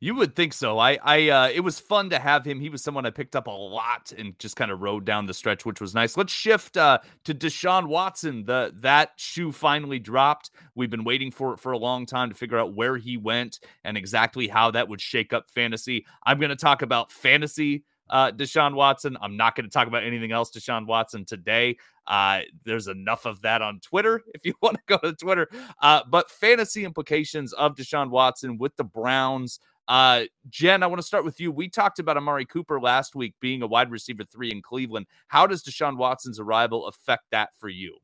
You 0.03 0.15
would 0.15 0.35
think 0.35 0.55
so. 0.55 0.79
I, 0.79 0.99
I, 1.03 1.29
uh, 1.29 1.49
it 1.53 1.61
was 1.61 1.79
fun 1.79 2.09
to 2.09 2.19
have 2.19 2.47
him. 2.47 2.59
He 2.59 2.71
was 2.71 2.83
someone 2.83 3.05
I 3.05 3.11
picked 3.11 3.37
up 3.37 3.47
a 3.47 3.51
lot 3.51 4.13
and 4.17 4.39
just 4.39 4.57
kind 4.57 4.71
of 4.71 4.81
rode 4.81 5.05
down 5.05 5.27
the 5.27 5.35
stretch, 5.35 5.67
which 5.67 5.79
was 5.79 5.95
nice. 5.95 6.17
Let's 6.17 6.33
shift 6.33 6.79
uh, 6.79 7.01
to 7.25 7.35
Deshaun 7.35 7.87
Watson. 7.87 8.47
The 8.47 8.73
that 8.77 9.13
shoe 9.17 9.53
finally 9.53 9.99
dropped. 9.99 10.51
We've 10.75 10.89
been 10.89 11.05
waiting 11.05 11.31
for 11.31 11.53
it 11.53 11.61
for 11.61 11.73
a 11.73 11.79
long 11.79 12.07
time 12.07 12.31
to 12.31 12.35
figure 12.35 12.59
out 12.59 12.75
where 12.75 12.97
he 12.97 13.19
went 13.19 13.61
and 13.85 13.99
exactly 13.99 14.49
how 14.49 14.71
that 14.71 14.89
would 14.89 15.03
shake 15.03 15.35
up 15.35 15.51
fantasy. 15.51 16.07
I'm 16.25 16.39
going 16.39 16.49
to 16.49 16.57
talk 16.57 16.81
about 16.81 17.13
fantasy 17.13 17.85
uh, 18.11 18.33
Deshaun 18.33 18.75
Watson. 18.75 19.17
I'm 19.23 19.37
not 19.37 19.55
going 19.55 19.65
to 19.65 19.71
talk 19.71 19.87
about 19.87 20.05
anything 20.05 20.33
else 20.33 20.51
Deshaun 20.51 20.87
Watson 20.87 21.25
today. 21.25 21.79
Uh, 22.07 22.41
there's 22.65 22.89
enough 22.89 23.25
of 23.25 23.41
that 23.43 23.63
on 23.63 23.81
Twitter 23.81 24.23
if 24.35 24.45
you 24.45 24.55
want 24.61 24.77
to 24.77 24.83
go 24.87 24.99
to 24.99 25.15
Twitter. 25.15 25.49
Uh, 25.81 26.03
but 26.09 26.31
fantasy 26.31 26.85
implications 26.85 27.53
of 27.53 27.77
Deshaun 27.77 28.11
Watson 28.11 28.59
with 28.59 28.77
the 28.77 28.85
Browns. 28.85 29.61
Uh, 29.89 30.25
Jen, 30.49 30.83
I 30.83 30.87
want 30.87 31.01
to 31.01 31.07
start 31.07 31.25
with 31.25 31.41
you. 31.41 31.51
We 31.51 31.69
talked 31.69 31.99
about 31.99 32.17
Amari 32.17 32.47
Cooper 32.47 32.81
last 32.81 33.17
week 33.17 33.35
being 33.41 33.63
a 33.63 33.67
wide 33.67 33.91
receiver 33.91 34.25
three 34.25 34.51
in 34.51 34.63
Cleveland. 34.63 35.07
How 35.29 35.47
does 35.47 35.63
Deshaun 35.63 35.97
Watson's 35.97 36.39
arrival 36.39 36.87
affect 36.87 37.25
that 37.33 37.51
for 37.59 37.69
you? 37.69 37.99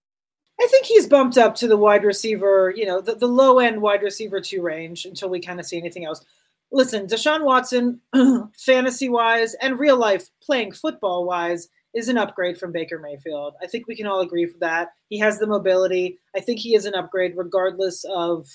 I 0.60 0.66
think 0.68 0.86
he's 0.86 1.06
bumped 1.06 1.38
up 1.38 1.54
to 1.56 1.68
the 1.68 1.76
wide 1.76 2.02
receiver, 2.02 2.72
you 2.74 2.86
know, 2.86 3.00
the, 3.00 3.14
the 3.14 3.28
low 3.28 3.58
end 3.58 3.80
wide 3.80 4.02
receiver 4.02 4.40
two 4.40 4.62
range 4.62 5.04
until 5.04 5.28
we 5.28 5.40
kind 5.40 5.60
of 5.60 5.66
see 5.66 5.78
anything 5.78 6.04
else. 6.04 6.24
Listen, 6.72 7.06
Deshaun 7.06 7.44
Watson, 7.44 8.00
fantasy 8.56 9.08
wise 9.08 9.54
and 9.54 9.78
real 9.78 9.96
life 9.96 10.28
playing 10.42 10.72
football 10.72 11.24
wise, 11.24 11.68
is 11.94 12.08
an 12.08 12.18
upgrade 12.18 12.58
from 12.58 12.72
Baker 12.72 12.98
Mayfield. 12.98 13.54
I 13.62 13.66
think 13.66 13.86
we 13.86 13.96
can 13.96 14.06
all 14.06 14.20
agree 14.20 14.46
for 14.46 14.58
that. 14.58 14.88
He 15.08 15.18
has 15.18 15.38
the 15.38 15.46
mobility. 15.46 16.18
I 16.34 16.40
think 16.40 16.60
he 16.60 16.74
is 16.74 16.84
an 16.84 16.94
upgrade 16.94 17.34
regardless 17.36 18.04
of 18.04 18.46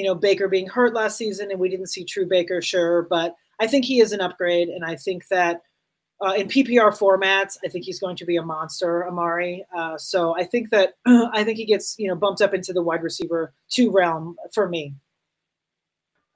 you 0.00 0.06
know, 0.06 0.14
Baker 0.14 0.48
being 0.48 0.66
hurt 0.66 0.94
last 0.94 1.18
season 1.18 1.50
and 1.50 1.60
we 1.60 1.68
didn't 1.68 1.88
see 1.88 2.06
true 2.06 2.24
Baker, 2.24 2.62
sure, 2.62 3.02
but 3.10 3.34
I 3.60 3.66
think 3.66 3.84
he 3.84 4.00
is 4.00 4.12
an 4.12 4.22
upgrade. 4.22 4.70
And 4.70 4.82
I 4.82 4.96
think 4.96 5.28
that 5.28 5.60
uh, 6.22 6.32
in 6.38 6.48
PPR 6.48 6.98
formats, 6.98 7.58
I 7.62 7.68
think 7.68 7.84
he's 7.84 8.00
going 8.00 8.16
to 8.16 8.24
be 8.24 8.38
a 8.38 8.42
monster, 8.42 9.06
Amari. 9.06 9.66
Uh, 9.76 9.98
so 9.98 10.34
I 10.34 10.44
think 10.44 10.70
that 10.70 10.94
I 11.06 11.44
think 11.44 11.58
he 11.58 11.66
gets, 11.66 11.96
you 11.98 12.08
know, 12.08 12.14
bumped 12.14 12.40
up 12.40 12.54
into 12.54 12.72
the 12.72 12.82
wide 12.82 13.02
receiver 13.02 13.52
two 13.68 13.90
realm 13.90 14.36
for 14.54 14.70
me. 14.70 14.94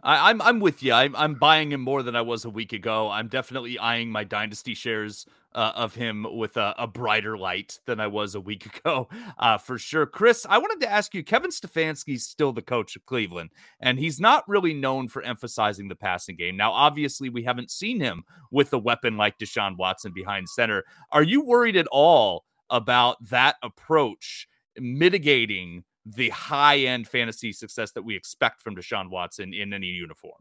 I, 0.05 0.31
am 0.31 0.43
I'm, 0.43 0.49
I'm 0.49 0.61
with 0.61 0.83
you. 0.83 0.93
I'm 0.93 1.17
I'm 1.17 1.35
buying 1.35 1.73
him 1.73 1.81
more 1.81 2.03
than 2.03 2.15
I 2.15 2.21
was 2.21 2.45
a 2.45 2.51
week 2.51 2.73
ago. 2.73 3.11
I'm 3.11 3.29
definitely 3.29 3.79
eyeing 3.79 4.11
my 4.11 4.23
dynasty 4.23 4.75
shares 4.75 5.27
uh, 5.55 5.73
of 5.75 5.95
him 5.95 6.27
with 6.31 6.57
a, 6.57 6.75
a, 6.77 6.87
brighter 6.87 7.39
light 7.39 7.79
than 7.87 8.01
I 8.01 8.09
was 8.09 8.35
a 8.35 8.41
week 8.41 8.67
ago, 8.77 9.09
uh, 9.39 9.57
for 9.57 9.79
sure. 9.79 10.05
Chris, 10.05 10.45
I 10.49 10.59
wanted 10.59 10.81
to 10.85 10.93
ask 10.93 11.15
you. 11.15 11.25
Kevin 11.25 11.51
Stefanski's 11.51 12.27
still 12.27 12.53
the 12.53 12.61
coach 12.61 12.97
of 12.97 13.07
Cleveland, 13.07 13.51
and 13.81 13.99
he's 13.99 14.21
not 14.21 14.47
really 14.49 14.75
known 14.75 15.09
for 15.09 15.23
emphasizing 15.23 15.89
the 15.89 15.95
passing 15.95 16.37
game. 16.37 16.57
Now, 16.57 16.73
obviously, 16.73 17.31
we 17.31 17.45
haven't 17.45 17.71
seen 17.71 18.01
him 18.01 18.25
with 18.51 18.73
a 18.73 18.79
weapon 18.79 19.17
like 19.17 19.39
Deshaun 19.39 19.77
Watson 19.79 20.13
behind 20.13 20.49
center. 20.49 20.85
Are 21.13 21.23
you 21.23 21.43
worried 21.43 21.77
at 21.77 21.87
all 21.91 22.45
about 22.69 23.17
that 23.31 23.57
approach 23.63 24.49
mitigating? 24.77 25.85
The 26.07 26.29
high 26.31 26.79
end 26.79 27.09
fantasy 27.09 27.53
success 27.53 27.93
that 27.93 28.03
we 28.03 28.17
expect 28.17 28.63
from 28.63 28.77
Deshaun 28.77 29.11
Watson 29.11 29.55
in 29.55 29.73
any 29.73 29.87
uniform? 29.87 30.41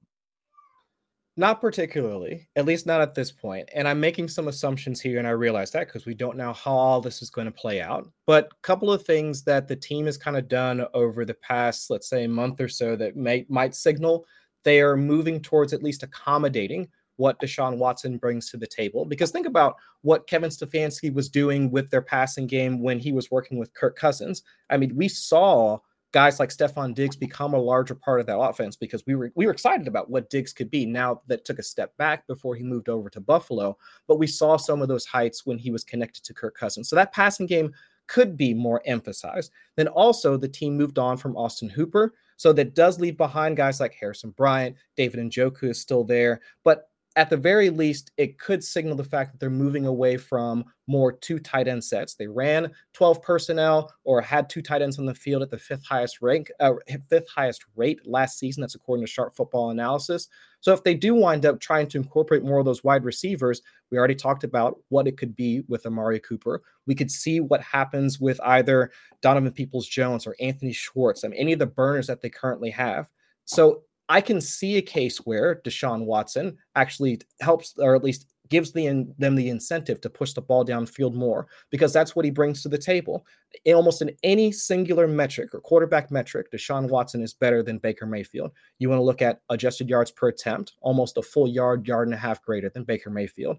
Not 1.35 1.61
particularly, 1.61 2.47
at 2.55 2.65
least 2.65 2.85
not 2.85 3.01
at 3.01 3.15
this 3.15 3.31
point. 3.31 3.67
And 3.73 3.87
I'm 3.87 3.99
making 3.99 4.27
some 4.27 4.47
assumptions 4.47 5.01
here, 5.01 5.17
and 5.17 5.27
I 5.27 5.31
realize 5.31 5.71
that 5.71 5.87
because 5.87 6.05
we 6.05 6.13
don't 6.13 6.37
know 6.37 6.53
how 6.53 6.73
all 6.73 7.01
this 7.01 7.23
is 7.23 7.31
going 7.31 7.45
to 7.45 7.51
play 7.51 7.81
out. 7.81 8.07
But 8.27 8.45
a 8.45 8.61
couple 8.61 8.91
of 8.91 9.03
things 9.03 9.43
that 9.45 9.67
the 9.67 9.75
team 9.75 10.05
has 10.05 10.17
kind 10.17 10.37
of 10.37 10.47
done 10.47 10.85
over 10.93 11.25
the 11.25 11.33
past, 11.33 11.89
let's 11.89 12.07
say, 12.07 12.27
month 12.27 12.61
or 12.61 12.67
so 12.67 12.95
that 12.97 13.15
may 13.15 13.47
might 13.49 13.73
signal 13.73 14.27
they 14.63 14.81
are 14.81 14.95
moving 14.95 15.41
towards 15.41 15.73
at 15.73 15.83
least 15.83 16.03
accommodating 16.03 16.87
what 17.23 17.39
Deshaun 17.39 17.77
Watson 17.77 18.17
brings 18.17 18.49
to 18.49 18.57
the 18.57 18.67
table. 18.67 19.05
Because 19.05 19.31
think 19.31 19.47
about 19.47 19.77
what 20.01 20.27
Kevin 20.27 20.49
Stefanski 20.49 21.13
was 21.13 21.29
doing 21.29 21.71
with 21.71 21.89
their 21.89 22.01
passing 22.01 22.47
game 22.47 22.83
when 22.83 22.99
he 22.99 23.13
was 23.13 23.31
working 23.31 23.57
with 23.57 23.73
Kirk 23.75 23.95
Cousins. 23.95 24.43
I 24.69 24.75
mean, 24.75 24.93
we 24.93 25.07
saw 25.07 25.79
guys 26.11 26.37
like 26.37 26.49
Stefon 26.49 26.93
Diggs 26.93 27.15
become 27.15 27.53
a 27.53 27.57
larger 27.57 27.95
part 27.95 28.19
of 28.19 28.25
that 28.25 28.37
offense 28.37 28.75
because 28.75 29.05
we 29.07 29.15
were 29.15 29.31
we 29.35 29.45
were 29.45 29.53
excited 29.53 29.87
about 29.87 30.09
what 30.09 30.29
Diggs 30.29 30.51
could 30.51 30.69
be. 30.69 30.85
Now 30.85 31.21
that 31.27 31.45
took 31.45 31.59
a 31.59 31.63
step 31.63 31.95
back 31.95 32.27
before 32.27 32.57
he 32.57 32.63
moved 32.63 32.89
over 32.89 33.09
to 33.11 33.21
Buffalo, 33.21 33.77
but 34.05 34.19
we 34.19 34.27
saw 34.27 34.57
some 34.57 34.81
of 34.81 34.89
those 34.89 35.05
heights 35.05 35.45
when 35.45 35.57
he 35.57 35.71
was 35.71 35.85
connected 35.85 36.25
to 36.25 36.33
Kirk 36.33 36.57
Cousins. 36.57 36.89
So 36.89 36.97
that 36.97 37.13
passing 37.13 37.45
game 37.45 37.71
could 38.07 38.35
be 38.35 38.53
more 38.53 38.81
emphasized. 38.83 39.49
Then 39.77 39.87
also 39.87 40.35
the 40.35 40.49
team 40.49 40.75
moved 40.75 40.99
on 40.99 41.15
from 41.15 41.37
Austin 41.37 41.69
Hooper. 41.69 42.13
So 42.35 42.51
that 42.51 42.75
does 42.75 42.99
leave 42.99 43.15
behind 43.15 43.55
guys 43.55 43.79
like 43.79 43.95
Harrison 43.97 44.31
Bryant, 44.31 44.75
David 44.97 45.21
and 45.21 45.31
Njoku 45.31 45.69
is 45.69 45.79
still 45.79 46.03
there, 46.03 46.41
but 46.65 46.89
at 47.15 47.29
the 47.29 47.37
very 47.37 47.69
least, 47.69 48.11
it 48.17 48.39
could 48.39 48.63
signal 48.63 48.95
the 48.95 49.03
fact 49.03 49.31
that 49.31 49.39
they're 49.39 49.49
moving 49.49 49.85
away 49.85 50.17
from 50.17 50.65
more 50.87 51.11
two 51.11 51.37
tight 51.37 51.67
end 51.67 51.83
sets. 51.83 52.15
They 52.15 52.27
ran 52.27 52.71
12 52.93 53.21
personnel 53.21 53.93
or 54.03 54.19
had 54.19 54.49
two 54.49 54.63
tight 54.63 54.81
ends 54.81 54.97
on 54.97 55.05
the 55.05 55.13
field 55.13 55.43
at 55.43 55.51
the 55.51 55.57
fifth 55.57 55.85
highest 55.85 56.21
rank, 56.21 56.51
uh, 56.59 56.73
fifth 57.09 57.29
highest 57.29 57.65
rate 57.75 57.99
last 58.05 58.39
season. 58.39 58.61
That's 58.61 58.75
according 58.75 59.05
to 59.05 59.11
Sharp 59.11 59.35
Football 59.35 59.69
Analysis. 59.69 60.27
So 60.59 60.73
if 60.73 60.83
they 60.83 60.95
do 60.95 61.13
wind 61.13 61.45
up 61.45 61.59
trying 61.59 61.87
to 61.87 61.97
incorporate 61.97 62.43
more 62.43 62.57
of 62.57 62.65
those 62.65 62.83
wide 62.83 63.03
receivers, 63.03 63.61
we 63.91 63.97
already 63.97 64.15
talked 64.15 64.43
about 64.43 64.79
what 64.89 65.07
it 65.07 65.17
could 65.17 65.35
be 65.35 65.61
with 65.67 65.85
Amari 65.85 66.19
Cooper. 66.19 66.63
We 66.87 66.95
could 66.95 67.11
see 67.11 67.39
what 67.39 67.61
happens 67.61 68.19
with 68.19 68.39
either 68.43 68.91
Donovan 69.21 69.51
Peoples 69.51 69.87
Jones 69.87 70.25
or 70.25 70.35
Anthony 70.39 70.73
Schwartz. 70.73 71.23
I 71.23 71.27
mean, 71.27 71.39
any 71.39 71.53
of 71.53 71.59
the 71.59 71.67
burners 71.67 72.07
that 72.07 72.21
they 72.21 72.29
currently 72.29 72.71
have. 72.71 73.09
So 73.45 73.83
I 74.09 74.21
can 74.21 74.41
see 74.41 74.77
a 74.77 74.81
case 74.81 75.17
where 75.19 75.61
Deshaun 75.63 76.05
Watson 76.05 76.57
actually 76.75 77.21
helps, 77.41 77.73
or 77.77 77.95
at 77.95 78.03
least 78.03 78.27
gives 78.49 78.71
the, 78.71 79.07
them 79.17 79.35
the 79.35 79.49
incentive 79.49 80.01
to 80.01 80.09
push 80.09 80.33
the 80.33 80.41
ball 80.41 80.65
downfield 80.65 81.13
more 81.13 81.47
because 81.71 81.93
that's 81.93 82.15
what 82.15 82.25
he 82.25 82.31
brings 82.31 82.61
to 82.61 82.69
the 82.69 82.77
table. 82.77 83.25
In 83.65 83.75
almost 83.75 84.01
in 84.01 84.11
any 84.23 84.51
singular 84.51 85.07
metric 85.07 85.53
or 85.53 85.61
quarterback 85.61 86.11
metric, 86.11 86.51
Deshaun 86.51 86.89
Watson 86.89 87.23
is 87.23 87.33
better 87.33 87.63
than 87.63 87.77
Baker 87.77 88.05
Mayfield. 88.05 88.51
You 88.79 88.89
want 88.89 88.99
to 88.99 89.03
look 89.03 89.21
at 89.21 89.41
adjusted 89.49 89.89
yards 89.89 90.11
per 90.11 90.27
attempt, 90.27 90.73
almost 90.81 91.17
a 91.17 91.21
full 91.21 91.47
yard, 91.47 91.87
yard 91.87 92.07
and 92.07 92.13
a 92.13 92.17
half 92.17 92.41
greater 92.43 92.69
than 92.69 92.83
Baker 92.83 93.09
Mayfield. 93.09 93.57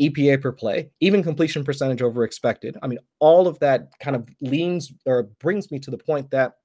EPA 0.00 0.42
per 0.42 0.52
play, 0.52 0.90
even 1.00 1.22
completion 1.22 1.64
percentage 1.64 2.02
over 2.02 2.22
expected. 2.22 2.76
I 2.82 2.86
mean, 2.86 2.98
all 3.18 3.48
of 3.48 3.58
that 3.60 3.88
kind 4.00 4.14
of 4.14 4.28
leans 4.42 4.92
or 5.06 5.22
brings 5.40 5.70
me 5.70 5.78
to 5.78 5.90
the 5.90 5.96
point 5.96 6.30
that 6.32 6.56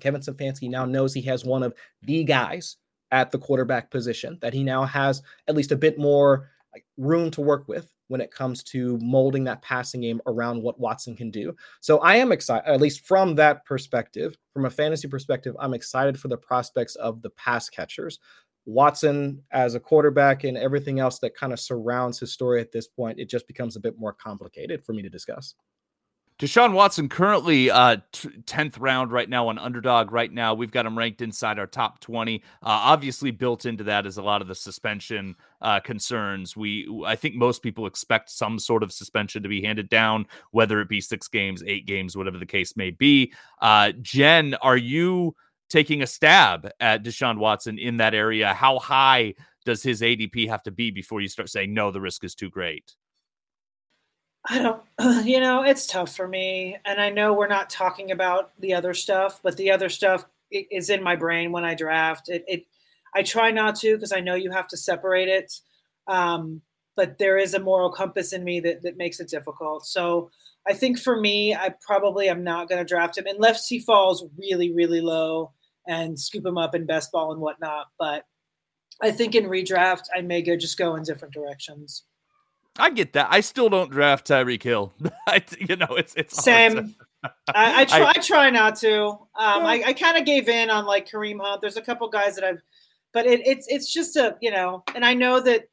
Kevin 0.00 0.20
Stefanski 0.20 0.70
now 0.70 0.84
knows 0.84 1.14
he 1.14 1.22
has 1.22 1.44
one 1.44 1.62
of 1.62 1.74
the 2.02 2.24
guys 2.24 2.76
at 3.10 3.30
the 3.30 3.38
quarterback 3.38 3.90
position 3.90 4.38
that 4.40 4.52
he 4.52 4.62
now 4.62 4.84
has 4.84 5.22
at 5.46 5.56
least 5.56 5.72
a 5.72 5.76
bit 5.76 5.98
more 5.98 6.50
room 6.96 7.30
to 7.30 7.40
work 7.40 7.66
with 7.68 7.92
when 8.08 8.20
it 8.20 8.30
comes 8.30 8.62
to 8.62 8.98
molding 8.98 9.44
that 9.44 9.62
passing 9.62 10.00
game 10.00 10.20
around 10.26 10.62
what 10.62 10.80
Watson 10.80 11.14
can 11.14 11.30
do. 11.30 11.54
So 11.80 11.98
I 11.98 12.16
am 12.16 12.32
excited, 12.32 12.68
at 12.68 12.80
least 12.80 13.06
from 13.06 13.34
that 13.36 13.64
perspective, 13.64 14.36
from 14.52 14.64
a 14.64 14.70
fantasy 14.70 15.08
perspective, 15.08 15.54
I'm 15.58 15.74
excited 15.74 16.18
for 16.18 16.28
the 16.28 16.36
prospects 16.36 16.94
of 16.96 17.22
the 17.22 17.30
pass 17.30 17.68
catchers. 17.68 18.18
Watson 18.66 19.42
as 19.50 19.74
a 19.74 19.80
quarterback 19.80 20.44
and 20.44 20.56
everything 20.56 21.00
else 21.00 21.18
that 21.20 21.34
kind 21.34 21.52
of 21.52 21.60
surrounds 21.60 22.18
his 22.18 22.32
story 22.32 22.60
at 22.60 22.72
this 22.72 22.86
point, 22.86 23.18
it 23.18 23.28
just 23.28 23.46
becomes 23.46 23.76
a 23.76 23.80
bit 23.80 23.98
more 23.98 24.12
complicated 24.12 24.84
for 24.84 24.92
me 24.92 25.02
to 25.02 25.08
discuss. 25.08 25.54
Deshaun 26.38 26.72
Watson 26.72 27.08
currently 27.08 27.68
uh, 27.68 27.96
t- 28.12 28.28
10th 28.44 28.76
round 28.78 29.10
right 29.10 29.28
now 29.28 29.48
on 29.48 29.58
underdog 29.58 30.12
right 30.12 30.32
now. 30.32 30.54
We've 30.54 30.70
got 30.70 30.86
him 30.86 30.96
ranked 30.96 31.20
inside 31.20 31.58
our 31.58 31.66
top 31.66 31.98
20. 31.98 32.36
Uh, 32.36 32.40
obviously 32.62 33.32
built 33.32 33.66
into 33.66 33.82
that 33.84 34.06
is 34.06 34.18
a 34.18 34.22
lot 34.22 34.40
of 34.40 34.46
the 34.46 34.54
suspension 34.54 35.34
uh, 35.62 35.80
concerns. 35.80 36.56
We 36.56 36.88
I 37.04 37.16
think 37.16 37.34
most 37.34 37.60
people 37.60 37.86
expect 37.86 38.30
some 38.30 38.60
sort 38.60 38.84
of 38.84 38.92
suspension 38.92 39.42
to 39.42 39.48
be 39.48 39.62
handed 39.62 39.88
down, 39.88 40.26
whether 40.52 40.80
it 40.80 40.88
be 40.88 41.00
6 41.00 41.26
games, 41.26 41.64
8 41.66 41.86
games, 41.86 42.16
whatever 42.16 42.38
the 42.38 42.46
case 42.46 42.76
may 42.76 42.92
be. 42.92 43.32
Uh, 43.60 43.90
Jen, 44.00 44.54
are 44.62 44.76
you 44.76 45.34
taking 45.68 46.02
a 46.02 46.06
stab 46.06 46.70
at 46.78 47.02
Deshaun 47.02 47.38
Watson 47.38 47.80
in 47.80 47.96
that 47.96 48.14
area? 48.14 48.54
How 48.54 48.78
high 48.78 49.34
does 49.64 49.82
his 49.82 50.02
ADP 50.02 50.48
have 50.48 50.62
to 50.62 50.70
be 50.70 50.92
before 50.92 51.20
you 51.20 51.28
start 51.28 51.50
saying 51.50 51.74
no, 51.74 51.90
the 51.90 52.00
risk 52.00 52.22
is 52.22 52.36
too 52.36 52.48
great? 52.48 52.94
I 54.48 54.58
don't, 54.62 54.82
you 55.26 55.40
know, 55.40 55.62
it's 55.62 55.86
tough 55.86 56.14
for 56.14 56.26
me. 56.26 56.76
And 56.84 57.00
I 57.00 57.10
know 57.10 57.34
we're 57.34 57.48
not 57.48 57.70
talking 57.70 58.10
about 58.10 58.52
the 58.60 58.74
other 58.74 58.94
stuff, 58.94 59.40
but 59.42 59.56
the 59.56 59.70
other 59.70 59.88
stuff 59.88 60.24
is 60.50 60.90
in 60.90 61.02
my 61.02 61.16
brain 61.16 61.52
when 61.52 61.64
I 61.64 61.74
draft. 61.74 62.28
It, 62.28 62.44
it 62.48 62.66
I 63.14 63.22
try 63.22 63.50
not 63.50 63.76
to 63.76 63.94
because 63.94 64.12
I 64.12 64.20
know 64.20 64.34
you 64.34 64.50
have 64.50 64.68
to 64.68 64.76
separate 64.76 65.28
it. 65.28 65.60
Um, 66.06 66.62
but 66.96 67.18
there 67.18 67.38
is 67.38 67.54
a 67.54 67.60
moral 67.60 67.90
compass 67.90 68.32
in 68.32 68.42
me 68.42 68.58
that, 68.60 68.82
that 68.82 68.96
makes 68.96 69.20
it 69.20 69.28
difficult. 69.28 69.86
So 69.86 70.30
I 70.66 70.74
think 70.74 70.98
for 70.98 71.18
me, 71.18 71.54
I 71.54 71.72
probably 71.86 72.28
am 72.28 72.42
not 72.42 72.68
going 72.68 72.80
to 72.80 72.88
draft 72.88 73.16
him 73.16 73.26
unless 73.28 73.68
he 73.68 73.78
falls 73.78 74.24
really, 74.36 74.72
really 74.72 75.00
low 75.00 75.52
and 75.86 76.18
scoop 76.18 76.44
him 76.44 76.58
up 76.58 76.74
in 76.74 76.86
best 76.86 77.12
ball 77.12 77.32
and 77.32 77.40
whatnot. 77.40 77.86
But 77.98 78.24
I 79.00 79.12
think 79.12 79.36
in 79.36 79.44
redraft, 79.44 80.06
I 80.14 80.22
may 80.22 80.42
go 80.42 80.56
just 80.56 80.76
go 80.76 80.96
in 80.96 81.04
different 81.04 81.32
directions. 81.32 82.02
I 82.78 82.90
get 82.90 83.12
that. 83.14 83.28
I 83.30 83.40
still 83.40 83.68
don't 83.68 83.90
draft 83.90 84.28
Tyreek 84.28 84.62
Hill. 84.62 84.92
I, 85.26 85.42
you 85.58 85.76
know, 85.76 85.88
it's 85.90 86.14
it's 86.14 86.42
same. 86.42 86.94
I, 87.48 87.82
I, 87.82 87.84
try. 87.84 88.00
I, 88.00 88.08
I, 88.10 88.12
try 88.14 88.50
not 88.50 88.76
to. 88.76 89.06
Um, 89.06 89.26
I, 89.36 89.82
I 89.86 89.92
kind 89.92 90.16
of 90.16 90.24
gave 90.24 90.48
in 90.48 90.70
on 90.70 90.86
like 90.86 91.10
Kareem 91.10 91.40
Hunt. 91.40 91.60
There's 91.60 91.76
a 91.76 91.82
couple 91.82 92.08
guys 92.08 92.36
that 92.36 92.44
I've, 92.44 92.60
but 93.12 93.26
it, 93.26 93.44
it's 93.44 93.66
it's 93.68 93.92
just 93.92 94.16
a 94.16 94.36
you 94.40 94.52
know, 94.52 94.84
and 94.94 95.04
I 95.04 95.14
know 95.14 95.40
that 95.40 95.68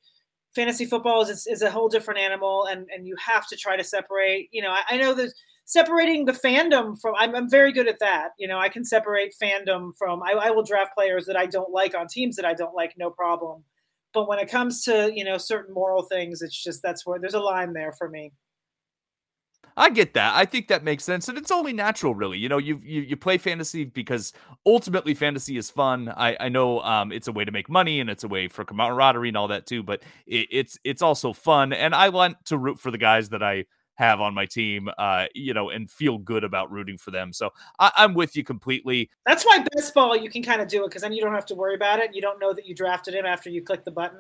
fantasy 0.55 0.85
football 0.85 1.21
is 1.21 1.45
is 1.45 1.61
a 1.61 1.69
whole 1.69 1.89
different 1.89 2.19
animal, 2.19 2.65
and 2.65 2.87
and 2.93 3.05
you 3.05 3.15
have 3.17 3.47
to 3.47 3.55
try 3.55 3.77
to 3.77 3.83
separate. 3.83 4.49
You 4.51 4.63
know, 4.63 4.71
I, 4.71 4.81
I 4.89 4.97
know 4.97 5.13
there's 5.13 5.35
separating 5.65 6.25
the 6.25 6.31
fandom 6.31 6.99
from. 6.99 7.13
I'm, 7.17 7.35
I'm 7.35 7.49
very 7.49 7.71
good 7.71 7.87
at 7.87 7.99
that. 7.99 8.29
You 8.39 8.47
know, 8.47 8.57
I 8.57 8.69
can 8.69 8.83
separate 8.83 9.35
fandom 9.41 9.95
from. 9.97 10.23
I, 10.23 10.31
I 10.31 10.49
will 10.51 10.63
draft 10.63 10.95
players 10.95 11.25
that 11.27 11.37
I 11.37 11.45
don't 11.45 11.71
like 11.71 11.93
on 11.95 12.07
teams 12.07 12.35
that 12.37 12.45
I 12.45 12.53
don't 12.53 12.73
like, 12.73 12.93
no 12.97 13.09
problem. 13.09 13.63
But 14.15 14.27
when 14.27 14.39
it 14.39 14.49
comes 14.49 14.83
to 14.85 15.11
you 15.13 15.23
know 15.23 15.37
certain 15.37 15.75
moral 15.75 16.03
things, 16.03 16.41
it's 16.41 16.63
just 16.63 16.81
that's 16.81 17.05
where 17.05 17.19
there's 17.19 17.35
a 17.35 17.39
line 17.39 17.73
there 17.73 17.93
for 17.93 18.09
me. 18.09 18.33
I 19.77 19.89
get 19.89 20.13
that. 20.13 20.33
I 20.35 20.45
think 20.45 20.69
that 20.69 20.85
makes 20.85 21.03
sense, 21.03 21.27
and 21.27 21.37
it's 21.37 21.51
only 21.51 21.73
natural, 21.73 22.15
really. 22.15 22.37
You 22.37 22.47
know, 22.47 22.57
you 22.57 22.79
you, 22.81 23.01
you 23.01 23.17
play 23.17 23.37
fantasy 23.37 23.83
because 23.83 24.31
ultimately 24.65 25.13
fantasy 25.13 25.57
is 25.57 25.69
fun. 25.69 26.07
I 26.15 26.37
I 26.39 26.49
know 26.49 26.79
um, 26.79 27.11
it's 27.11 27.27
a 27.27 27.33
way 27.33 27.43
to 27.43 27.51
make 27.51 27.69
money 27.69 27.99
and 27.99 28.09
it's 28.09 28.23
a 28.23 28.27
way 28.29 28.47
for 28.47 28.63
camaraderie 28.63 29.27
and 29.27 29.37
all 29.37 29.49
that 29.49 29.65
too, 29.65 29.83
but 29.83 30.01
it, 30.25 30.47
it's 30.49 30.79
it's 30.85 31.01
also 31.01 31.33
fun, 31.33 31.73
and 31.73 31.93
I 31.93 32.09
want 32.09 32.37
to 32.45 32.57
root 32.57 32.79
for 32.79 32.89
the 32.89 32.97
guys 32.97 33.29
that 33.29 33.43
I 33.43 33.65
have 33.95 34.21
on 34.21 34.33
my 34.33 34.45
team, 34.45 34.89
uh, 34.97 35.25
you 35.33 35.53
know, 35.53 35.69
and 35.69 35.89
feel 35.89 36.17
good 36.17 36.43
about 36.43 36.71
rooting 36.71 36.97
for 36.97 37.11
them. 37.11 37.33
So 37.33 37.51
I, 37.79 37.91
am 37.97 38.13
with 38.13 38.35
you 38.35 38.43
completely. 38.43 39.09
That's 39.25 39.43
why 39.45 39.65
best 39.73 39.93
ball 39.93 40.15
you 40.15 40.29
can 40.29 40.43
kind 40.43 40.61
of 40.61 40.67
do 40.67 40.83
it 40.83 40.89
because 40.89 41.01
then 41.01 41.13
you 41.13 41.21
don't 41.21 41.33
have 41.33 41.45
to 41.47 41.55
worry 41.55 41.75
about 41.75 41.99
it. 41.99 42.13
You 42.13 42.21
don't 42.21 42.39
know 42.39 42.53
that 42.53 42.65
you 42.65 42.75
drafted 42.75 43.13
him 43.13 43.25
after 43.25 43.49
you 43.49 43.61
click 43.61 43.83
the 43.83 43.91
button. 43.91 44.19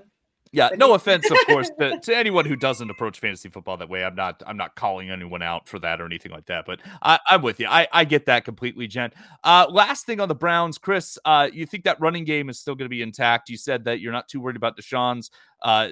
Yeah, 0.51 0.69
no 0.77 0.93
offense, 0.95 1.29
of 1.29 1.37
course, 1.47 1.69
to, 1.79 1.99
to, 1.99 2.15
anyone 2.15 2.45
who 2.45 2.55
doesn't 2.55 2.89
approach 2.89 3.19
fantasy 3.19 3.49
football 3.49 3.75
that 3.77 3.89
way. 3.89 4.05
I'm 4.05 4.15
not, 4.15 4.41
I'm 4.47 4.55
not 4.55 4.75
calling 4.75 5.11
anyone 5.11 5.41
out 5.41 5.67
for 5.67 5.79
that 5.79 5.99
or 5.99 6.05
anything 6.05 6.31
like 6.31 6.45
that. 6.45 6.65
But 6.65 6.79
I, 7.01 7.19
am 7.29 7.41
with 7.41 7.59
you. 7.59 7.67
I, 7.67 7.87
I 7.91 8.05
get 8.05 8.27
that 8.27 8.45
completely, 8.45 8.87
Jen. 8.87 9.11
Uh, 9.43 9.67
last 9.69 10.05
thing 10.05 10.21
on 10.21 10.29
the 10.29 10.35
Browns, 10.35 10.77
Chris, 10.77 11.17
uh, 11.25 11.49
you 11.51 11.65
think 11.65 11.83
that 11.83 11.99
running 11.99 12.23
game 12.23 12.49
is 12.49 12.57
still 12.57 12.75
going 12.75 12.85
to 12.85 12.89
be 12.89 13.01
intact? 13.01 13.49
You 13.49 13.57
said 13.57 13.83
that 13.85 13.99
you're 13.99 14.13
not 14.13 14.29
too 14.29 14.39
worried 14.39 14.55
about 14.55 14.77
Deshaun's, 14.77 15.29
uh, 15.61 15.89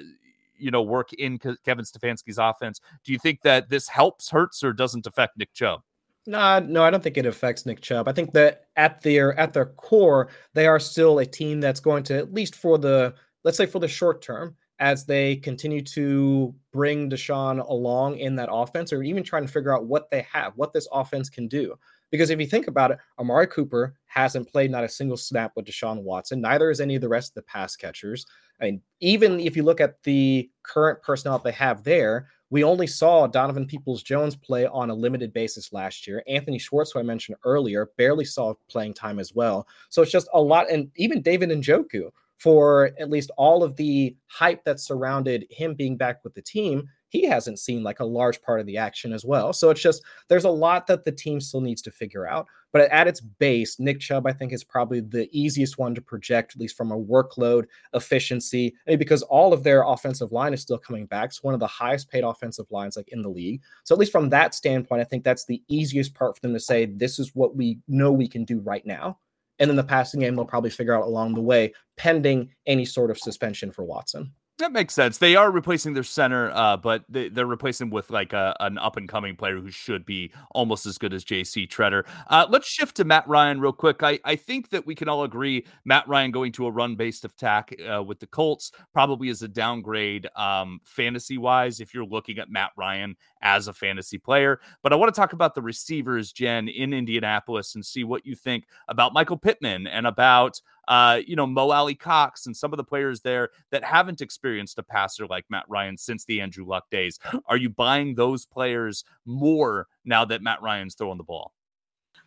you 0.56 0.70
know, 0.70 0.82
work 0.82 1.12
in 1.12 1.38
Kevin 1.38 1.84
Stefanski's 1.84 2.38
offense. 2.38 2.80
Do 3.04 3.12
you 3.12 3.18
think 3.18 3.42
that 3.42 3.68
this 3.68 3.88
helps, 3.88 4.30
hurts, 4.30 4.62
or 4.62 4.72
doesn't 4.72 5.06
affect 5.06 5.38
Nick 5.38 5.52
Chubb? 5.52 5.80
No, 6.26 6.58
no, 6.58 6.82
I 6.82 6.90
don't 6.90 7.02
think 7.02 7.18
it 7.18 7.26
affects 7.26 7.66
Nick 7.66 7.80
Chubb. 7.82 8.08
I 8.08 8.12
think 8.12 8.32
that 8.32 8.64
at 8.76 9.02
their 9.02 9.38
at 9.38 9.52
their 9.52 9.66
core, 9.66 10.28
they 10.54 10.66
are 10.66 10.80
still 10.80 11.18
a 11.18 11.26
team 11.26 11.60
that's 11.60 11.80
going 11.80 12.02
to 12.04 12.16
at 12.16 12.32
least 12.32 12.54
for 12.56 12.78
the 12.78 13.14
let's 13.44 13.58
say 13.58 13.66
for 13.66 13.78
the 13.78 13.88
short 13.88 14.22
term, 14.22 14.56
as 14.78 15.04
they 15.04 15.36
continue 15.36 15.82
to 15.82 16.54
bring 16.72 17.10
Deshaun 17.10 17.66
along 17.68 18.18
in 18.18 18.36
that 18.36 18.48
offense, 18.50 18.92
or 18.92 19.02
even 19.02 19.22
trying 19.22 19.46
to 19.46 19.52
figure 19.52 19.74
out 19.74 19.86
what 19.86 20.10
they 20.10 20.26
have, 20.32 20.54
what 20.56 20.72
this 20.72 20.88
offense 20.92 21.28
can 21.28 21.46
do. 21.46 21.74
Because 22.10 22.30
if 22.30 22.40
you 22.40 22.46
think 22.46 22.68
about 22.68 22.90
it, 22.90 22.98
Amari 23.18 23.46
Cooper 23.46 23.94
hasn't 24.06 24.50
played 24.50 24.70
not 24.70 24.84
a 24.84 24.88
single 24.88 25.16
snap 25.16 25.52
with 25.56 25.66
Deshaun 25.66 26.02
Watson. 26.02 26.40
Neither 26.40 26.70
is 26.70 26.80
any 26.80 26.94
of 26.94 27.02
the 27.02 27.08
rest 27.08 27.30
of 27.30 27.34
the 27.34 27.42
pass 27.42 27.76
catchers. 27.76 28.24
I 28.60 28.64
mean, 28.64 28.82
even 29.00 29.40
if 29.40 29.56
you 29.56 29.62
look 29.62 29.80
at 29.80 30.02
the 30.04 30.50
current 30.62 31.02
personnel 31.02 31.38
they 31.38 31.52
have 31.52 31.84
there, 31.84 32.28
we 32.50 32.62
only 32.62 32.86
saw 32.86 33.26
Donovan 33.26 33.66
Peoples 33.66 34.02
Jones 34.02 34.36
play 34.36 34.66
on 34.66 34.90
a 34.90 34.94
limited 34.94 35.32
basis 35.32 35.72
last 35.72 36.06
year. 36.06 36.22
Anthony 36.28 36.58
Schwartz, 36.58 36.92
who 36.92 37.00
I 37.00 37.02
mentioned 37.02 37.36
earlier, 37.44 37.90
barely 37.96 38.24
saw 38.24 38.54
playing 38.68 38.94
time 38.94 39.18
as 39.18 39.34
well. 39.34 39.66
So 39.88 40.02
it's 40.02 40.12
just 40.12 40.28
a 40.32 40.40
lot. 40.40 40.70
And 40.70 40.90
even 40.96 41.20
David 41.20 41.48
Njoku, 41.48 42.10
for 42.38 42.92
at 43.00 43.10
least 43.10 43.30
all 43.36 43.62
of 43.62 43.76
the 43.76 44.16
hype 44.26 44.62
that 44.64 44.78
surrounded 44.80 45.46
him 45.50 45.74
being 45.74 45.96
back 45.96 46.22
with 46.22 46.34
the 46.34 46.42
team, 46.42 46.88
he 47.08 47.24
hasn't 47.24 47.58
seen 47.58 47.82
like 47.82 48.00
a 48.00 48.04
large 48.04 48.42
part 48.42 48.60
of 48.60 48.66
the 48.66 48.76
action 48.76 49.12
as 49.12 49.24
well. 49.24 49.52
So 49.52 49.70
it's 49.70 49.82
just 49.82 50.02
there's 50.28 50.44
a 50.44 50.50
lot 50.50 50.86
that 50.88 51.04
the 51.04 51.12
team 51.12 51.40
still 51.40 51.60
needs 51.60 51.82
to 51.82 51.90
figure 51.90 52.26
out. 52.26 52.46
But 52.74 52.90
at 52.90 53.06
its 53.06 53.20
base, 53.20 53.78
Nick 53.78 54.00
Chubb, 54.00 54.26
I 54.26 54.32
think, 54.32 54.52
is 54.52 54.64
probably 54.64 54.98
the 54.98 55.28
easiest 55.30 55.78
one 55.78 55.94
to 55.94 56.00
project, 56.00 56.54
at 56.54 56.60
least 56.60 56.76
from 56.76 56.90
a 56.90 56.98
workload 56.98 57.66
efficiency, 57.94 58.74
because 58.98 59.22
all 59.22 59.52
of 59.52 59.62
their 59.62 59.84
offensive 59.84 60.32
line 60.32 60.52
is 60.52 60.60
still 60.60 60.76
coming 60.76 61.06
back. 61.06 61.26
It's 61.26 61.42
one 61.44 61.54
of 61.54 61.60
the 61.60 61.68
highest 61.68 62.10
paid 62.10 62.24
offensive 62.24 62.66
lines 62.72 62.96
like 62.96 63.08
in 63.10 63.22
the 63.22 63.28
league. 63.28 63.62
So 63.84 63.94
at 63.94 64.00
least 64.00 64.10
from 64.10 64.28
that 64.30 64.54
standpoint, 64.56 65.00
I 65.00 65.04
think 65.04 65.22
that's 65.22 65.46
the 65.46 65.62
easiest 65.68 66.14
part 66.14 66.34
for 66.34 66.40
them 66.40 66.52
to 66.52 66.58
say, 66.58 66.86
this 66.86 67.20
is 67.20 67.30
what 67.32 67.54
we 67.54 67.78
know 67.86 68.10
we 68.10 68.26
can 68.26 68.44
do 68.44 68.58
right 68.58 68.84
now. 68.84 69.20
And 69.60 69.70
then 69.70 69.76
the 69.76 69.84
passing 69.84 70.18
game 70.18 70.34
they'll 70.34 70.44
probably 70.44 70.70
figure 70.70 70.96
out 70.96 71.06
along 71.06 71.34
the 71.34 71.40
way, 71.40 71.72
pending 71.96 72.50
any 72.66 72.84
sort 72.84 73.12
of 73.12 73.18
suspension 73.18 73.70
for 73.70 73.84
Watson. 73.84 74.32
That 74.58 74.70
makes 74.70 74.94
sense. 74.94 75.18
They 75.18 75.34
are 75.34 75.50
replacing 75.50 75.94
their 75.94 76.04
center, 76.04 76.52
uh, 76.52 76.76
but 76.76 77.04
they, 77.08 77.28
are 77.36 77.44
replacing 77.44 77.90
with 77.90 78.10
like 78.10 78.32
a, 78.32 78.54
an 78.60 78.78
up 78.78 78.96
and 78.96 79.08
coming 79.08 79.34
player 79.34 79.58
who 79.58 79.68
should 79.68 80.06
be 80.06 80.30
almost 80.52 80.86
as 80.86 80.96
good 80.96 81.12
as 81.12 81.24
JC 81.24 81.68
Tretter. 81.68 82.06
Uh, 82.28 82.46
let's 82.48 82.68
shift 82.68 82.96
to 82.98 83.04
Matt 83.04 83.26
Ryan 83.26 83.60
real 83.60 83.72
quick. 83.72 84.04
I, 84.04 84.20
I 84.24 84.36
think 84.36 84.70
that 84.70 84.86
we 84.86 84.94
can 84.94 85.08
all 85.08 85.24
agree 85.24 85.66
Matt 85.84 86.06
Ryan 86.06 86.30
going 86.30 86.52
to 86.52 86.66
a 86.66 86.70
run 86.70 86.94
based 86.94 87.24
attack 87.24 87.74
uh, 87.92 88.00
with 88.04 88.20
the 88.20 88.28
Colts 88.28 88.70
probably 88.92 89.28
is 89.28 89.42
a 89.42 89.48
downgrade 89.48 90.28
um, 90.36 90.78
fantasy 90.84 91.36
wise 91.36 91.80
if 91.80 91.92
you're 91.92 92.06
looking 92.06 92.38
at 92.38 92.48
Matt 92.48 92.70
Ryan 92.76 93.16
as 93.42 93.66
a 93.66 93.72
fantasy 93.72 94.18
player. 94.18 94.60
But 94.84 94.92
I 94.92 94.96
want 94.96 95.12
to 95.12 95.20
talk 95.20 95.32
about 95.32 95.56
the 95.56 95.62
receivers, 95.62 96.30
Jen, 96.30 96.68
in 96.68 96.92
Indianapolis 96.92 97.74
and 97.74 97.84
see 97.84 98.04
what 98.04 98.24
you 98.24 98.36
think 98.36 98.66
about 98.86 99.14
Michael 99.14 99.36
Pittman 99.36 99.88
and 99.88 100.06
about 100.06 100.60
uh, 100.88 101.20
you 101.26 101.36
know, 101.36 101.46
Mo 101.46 101.70
Alie-Cox 101.70 102.46
and 102.46 102.56
some 102.56 102.72
of 102.72 102.76
the 102.76 102.84
players 102.84 103.20
there 103.20 103.50
that 103.70 103.84
haven't 103.84 104.20
experienced 104.20 104.78
a 104.78 104.82
passer 104.82 105.26
like 105.26 105.44
Matt 105.48 105.64
Ryan 105.68 105.96
since 105.96 106.24
the 106.24 106.40
Andrew 106.40 106.64
Luck 106.66 106.90
days. 106.90 107.18
Are 107.46 107.56
you 107.56 107.70
buying 107.70 108.14
those 108.14 108.46
players 108.46 109.04
more 109.24 109.86
now 110.04 110.24
that 110.24 110.42
Matt 110.42 110.62
Ryan's 110.62 110.94
throwing 110.94 111.18
the 111.18 111.24
ball? 111.24 111.52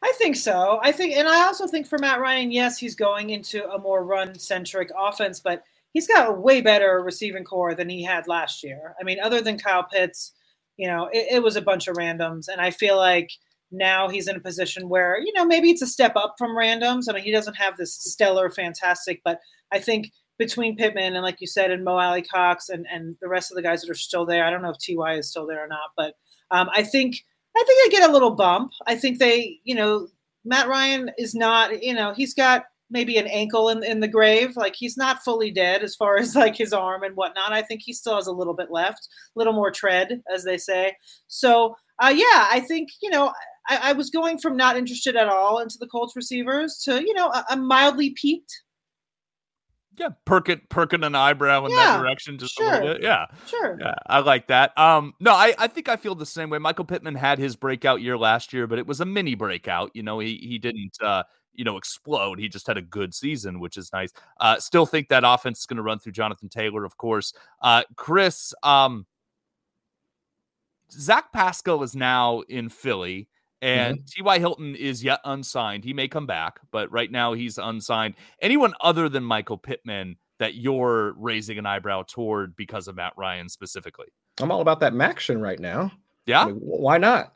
I 0.02 0.14
think 0.18 0.36
so. 0.36 0.80
I 0.84 0.92
think, 0.92 1.16
and 1.16 1.28
I 1.28 1.46
also 1.48 1.66
think 1.66 1.88
for 1.88 1.98
Matt 1.98 2.20
Ryan, 2.20 2.52
yes, 2.52 2.78
he's 2.78 2.96
going 2.96 3.32
into 3.32 3.68
a 3.72 3.80
more 3.80 4.06
run 4.06 4.38
centric 4.38 4.92
offense, 4.98 5.40
but 5.40 5.64
he's 5.94 6.08
got 6.08 6.30
a 6.30 6.32
way 6.32 6.62
better 6.62 7.02
receiving 7.02 7.44
corps 7.44 7.74
than 7.74 7.90
he 7.90 8.04
had 8.04 8.28
last 8.28 8.64
year. 8.64 8.94
I 9.00 9.04
mean, 9.04 9.20
other 9.20 9.42
than 9.42 9.58
Kyle 9.58 9.84
Pitts, 9.84 10.34
you 10.78 10.88
know, 10.88 11.10
it, 11.12 11.28
it 11.32 11.44
was 11.44 11.56
a 11.56 11.62
bunch 11.62 11.88
of 11.88 11.96
randoms. 11.96 12.48
And 12.48 12.62
I 12.62 12.70
feel 12.70 12.98
like 12.98 13.32
now 13.72 14.10
he's 14.10 14.28
in 14.28 14.36
a 14.36 14.42
position 14.42 14.90
where 14.90 15.20
you 15.20 15.34
know 15.34 15.46
maybe 15.46 15.70
it's 15.70 15.82
a 15.82 15.88
step 15.88 16.16
up 16.16 16.36
from 16.38 16.56
randoms. 16.56 17.06
I 17.10 17.14
mean, 17.14 17.24
he 17.24 17.32
doesn't 17.32 17.56
have 17.56 17.78
this 17.78 17.94
stellar, 17.94 18.50
fantastic, 18.50 19.22
but 19.24 19.40
I 19.72 19.80
think 19.80 20.12
between 20.38 20.76
Pittman 20.76 21.16
and 21.16 21.24
like 21.24 21.42
you 21.42 21.48
said, 21.48 21.72
and 21.72 21.84
Mo 21.84 21.98
Alie-Cox 21.98 22.70
and 22.70 22.86
and 22.92 23.16
the 23.22 23.30
rest 23.30 23.52
of 23.52 23.56
the 23.56 23.64
guys 23.64 23.82
that 23.82 23.90
are 23.90 23.96
still 23.96 24.26
there, 24.26 24.46
I 24.46 24.50
don't 24.50 24.62
know 24.62 24.72
if 24.72 24.78
Ty 24.78 25.16
is 25.16 25.30
still 25.30 25.48
there 25.48 25.64
or 25.64 25.68
not, 25.68 25.92
but 25.96 26.14
um, 26.52 26.70
I 26.76 26.84
think 26.84 27.24
I 27.58 27.64
think 27.66 27.92
they 27.92 27.98
get 27.98 28.10
a 28.10 28.14
little 28.14 28.32
bump. 28.32 28.72
I 28.86 28.96
think 28.96 29.18
they, 29.18 29.60
you 29.64 29.76
know, 29.76 30.08
Matt 30.46 30.68
Ryan 30.68 31.12
is 31.18 31.34
not, 31.34 31.84
you 31.84 31.94
know, 31.94 32.14
he's 32.14 32.34
got 32.34 32.66
maybe 32.90 33.18
an 33.18 33.28
ankle 33.28 33.70
in, 33.70 33.84
in 33.84 34.00
the 34.00 34.08
grave. 34.08 34.56
Like 34.56 34.76
he's 34.76 34.96
not 34.96 35.24
fully 35.24 35.52
dead 35.52 35.84
as 35.84 35.96
far 35.96 36.18
as 36.20 36.36
like 36.36 36.56
his 36.56 36.74
arm 36.74 37.04
and 37.04 37.16
whatnot. 37.16 37.52
I 37.52 37.62
think 37.62 37.82
he 37.84 37.94
still 37.94 38.16
has 38.16 38.28
a 38.28 38.32
little 38.32 38.54
bit 38.54 38.72
left, 38.72 39.08
a 39.36 39.40
little 39.40 39.54
more 39.54 39.72
tread, 39.72 40.22
as 40.34 40.44
they 40.44 40.58
say. 40.58 40.96
So 41.28 41.76
uh, 42.02 42.14
yeah, 42.16 42.48
I 42.52 42.64
think 42.68 42.90
you 43.02 43.10
know 43.10 43.34
I, 43.68 43.90
I, 43.90 43.94
was 43.94 44.10
going 44.10 44.38
from 44.38 44.56
not 44.56 44.78
interested 44.78 45.16
at 45.16 45.28
all 45.28 45.60
into 45.60 45.78
the 45.80 45.88
Colts 45.88 46.16
receivers 46.16 46.82
to 46.86 47.02
you 47.02 47.14
know 47.14 47.32
I'm 47.50 47.68
mildly 47.68 48.12
piqued. 48.12 48.52
Yeah, 49.98 50.10
perking 50.26 50.62
perking 50.70 51.04
an 51.04 51.16
eyebrow 51.16 51.66
in 51.66 51.72
yeah, 51.72 51.78
that 51.78 52.02
direction 52.02 52.38
just 52.38 52.56
sure. 52.56 52.68
a 52.68 52.72
little 52.72 52.94
bit. 52.94 53.04
Yeah, 53.04 53.26
sure. 53.48 53.78
Yeah, 53.80 53.96
I 54.06 54.20
like 54.20 54.48
that. 54.48 54.78
Um, 54.78 55.14
no, 55.20 55.32
I 55.32 55.56
I 55.58 55.68
think 55.68 55.90
I 55.90 55.96
feel 55.96 56.14
the 56.14 56.26
same 56.26 56.52
way. 56.52 56.60
Michael 56.60 56.86
Pittman 56.86 57.16
had 57.16 57.40
his 57.40 57.56
breakout 57.56 58.02
year 58.02 58.18
last 58.18 58.54
year, 58.54 58.68
but 58.68 58.78
it 58.78 58.86
was 58.86 59.02
a 59.02 59.06
mini 59.06 59.34
breakout. 59.34 59.92
You 59.96 60.04
know, 60.04 60.20
he 60.20 60.36
he 60.38 60.60
didn't 60.60 60.98
uh 61.02 61.24
you 61.58 61.66
know 61.66 61.76
explode. 61.76 62.40
He 62.40 62.48
just 62.48 62.68
had 62.68 62.78
a 62.78 62.82
good 62.82 63.14
season, 63.14 63.60
which 63.60 63.76
is 63.76 63.92
nice. 63.92 64.14
Uh, 64.40 64.60
still 64.60 64.86
think 64.86 65.10
that 65.10 65.24
offense 65.26 65.62
is 65.62 65.66
going 65.66 65.78
to 65.78 65.84
run 65.84 66.00
through 66.00 66.14
Jonathan 66.14 66.48
Taylor, 66.48 66.86
of 66.86 66.98
course. 66.98 67.34
Uh, 67.62 67.84
Chris, 67.96 68.54
um, 68.64 69.08
Zach 70.92 71.34
Pascal 71.34 71.84
is 71.84 71.96
now 71.96 72.42
in 72.42 72.70
Philly. 72.70 73.28
And 73.62 73.98
mm-hmm. 73.98 74.06
T.Y. 74.06 74.40
Hilton 74.40 74.76
is 74.76 75.04
yet 75.04 75.20
unsigned. 75.26 75.84
He 75.84 75.94
may 75.94 76.08
come 76.08 76.28
back, 76.28 76.60
but 76.72 76.92
right 76.92 77.12
now 77.12 77.34
he's 77.34 77.58
unsigned. 77.58 78.16
Anyone 78.42 78.74
other 78.82 79.10
than 79.10 79.24
Michael 79.24 79.58
Pittman 79.58 80.18
that 80.40 80.56
you're 80.56 81.14
raising 81.18 81.58
an 81.58 81.66
eyebrow 81.66 82.04
toward 82.08 82.56
because 82.56 82.88
of 82.88 82.96
Matt 82.96 83.14
Ryan 83.18 83.50
specifically? 83.50 84.08
I'm 84.40 84.52
all 84.52 84.62
about 84.62 84.80
that 84.82 84.94
Maction 84.94 85.42
right 85.42 85.60
now. 85.60 85.92
Yeah. 86.26 86.44
I 86.44 86.46
mean, 86.48 86.56
why 86.58 86.98
not? 86.98 87.34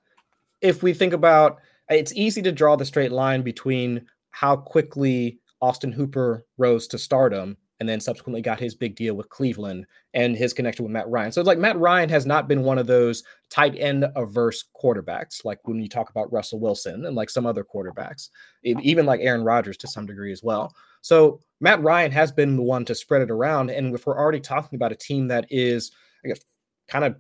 If 0.62 0.84
we 0.84 0.94
think 0.94 1.14
about 1.14 1.58
it's 1.90 2.14
easy 2.14 2.42
to 2.44 2.52
draw 2.52 2.76
the 2.76 2.86
straight 2.86 3.12
line 3.12 3.42
between 3.42 4.06
how 4.30 4.56
quickly 4.56 5.40
Austin 5.62 5.92
Hooper 5.92 6.46
rose 6.58 6.88
to 6.88 6.98
stardom 6.98 7.58
and 7.82 7.90
then 7.90 8.00
subsequently 8.00 8.44
got 8.44 8.60
his 8.60 8.76
big 8.76 8.96
deal 8.96 9.16
with 9.16 9.28
Cleveland 9.30 9.88
and 10.14 10.38
his 10.38 10.54
connection 10.54 10.86
with 10.86 10.92
Matt 10.92 11.10
Ryan. 11.10 11.32
So 11.32 11.42
it's 11.42 11.48
like 11.48 11.58
Matt 11.58 11.80
Ryan 11.80 12.10
has 12.10 12.28
not 12.28 12.48
been 12.48 12.62
one 12.62 12.78
of 12.78 12.86
those 12.86 13.24
tight 13.50 13.76
end 13.76 14.06
averse 14.16 14.66
quarterbacks, 14.80 15.44
like 15.44 15.58
when 15.64 15.82
you 15.82 15.90
talk 15.90 16.12
about 16.12 16.32
Russell 16.32 16.60
Wilson 16.60 17.08
and 17.08 17.16
like 17.16 17.32
some 17.32 17.48
other 17.48 17.66
quarterbacks, 17.66 18.30
even 18.64 19.08
like 19.08 19.20
Aaron 19.22 19.44
Rodgers 19.44 19.78
to 19.78 19.88
some 19.88 20.06
degree 20.06 20.32
as 20.32 20.44
well. 20.44 20.76
So 21.02 21.40
Matt 21.60 21.82
Ryan 21.82 22.12
has 22.12 22.32
been 22.32 22.56
the 22.56 22.62
one 22.62 22.86
to 22.86 22.94
spread 22.94 23.24
it 23.24 23.32
around. 23.32 23.72
And 23.72 23.96
if 23.96 24.06
we're 24.06 24.20
already 24.20 24.42
talking 24.42 24.78
about 24.78 24.92
a 24.92 24.96
team 24.96 25.28
that 25.30 25.48
is, 25.50 25.92
I 26.24 26.28
guess, 26.28 26.42
kind 26.88 27.04
of 27.04 27.16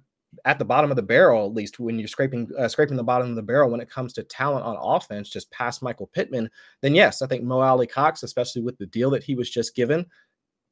at 0.45 0.59
the 0.59 0.65
bottom 0.65 0.89
of 0.89 0.95
the 0.95 1.03
barrel, 1.03 1.45
at 1.45 1.53
least 1.53 1.79
when 1.79 1.99
you're 1.99 2.07
scraping 2.07 2.49
uh, 2.57 2.67
scraping 2.67 2.97
the 2.97 3.03
bottom 3.03 3.29
of 3.29 3.35
the 3.35 3.41
barrel 3.41 3.69
when 3.69 3.81
it 3.81 3.89
comes 3.89 4.13
to 4.13 4.23
talent 4.23 4.65
on 4.65 4.77
offense, 4.79 5.29
just 5.29 5.51
past 5.51 5.83
Michael 5.83 6.07
Pittman, 6.07 6.49
then 6.81 6.95
yes, 6.95 7.21
I 7.21 7.27
think 7.27 7.43
Mo 7.43 7.59
Alie-Cox, 7.59 8.23
especially 8.23 8.61
with 8.61 8.77
the 8.77 8.85
deal 8.85 9.09
that 9.09 9.23
he 9.23 9.35
was 9.35 9.49
just 9.49 9.75
given, 9.75 10.05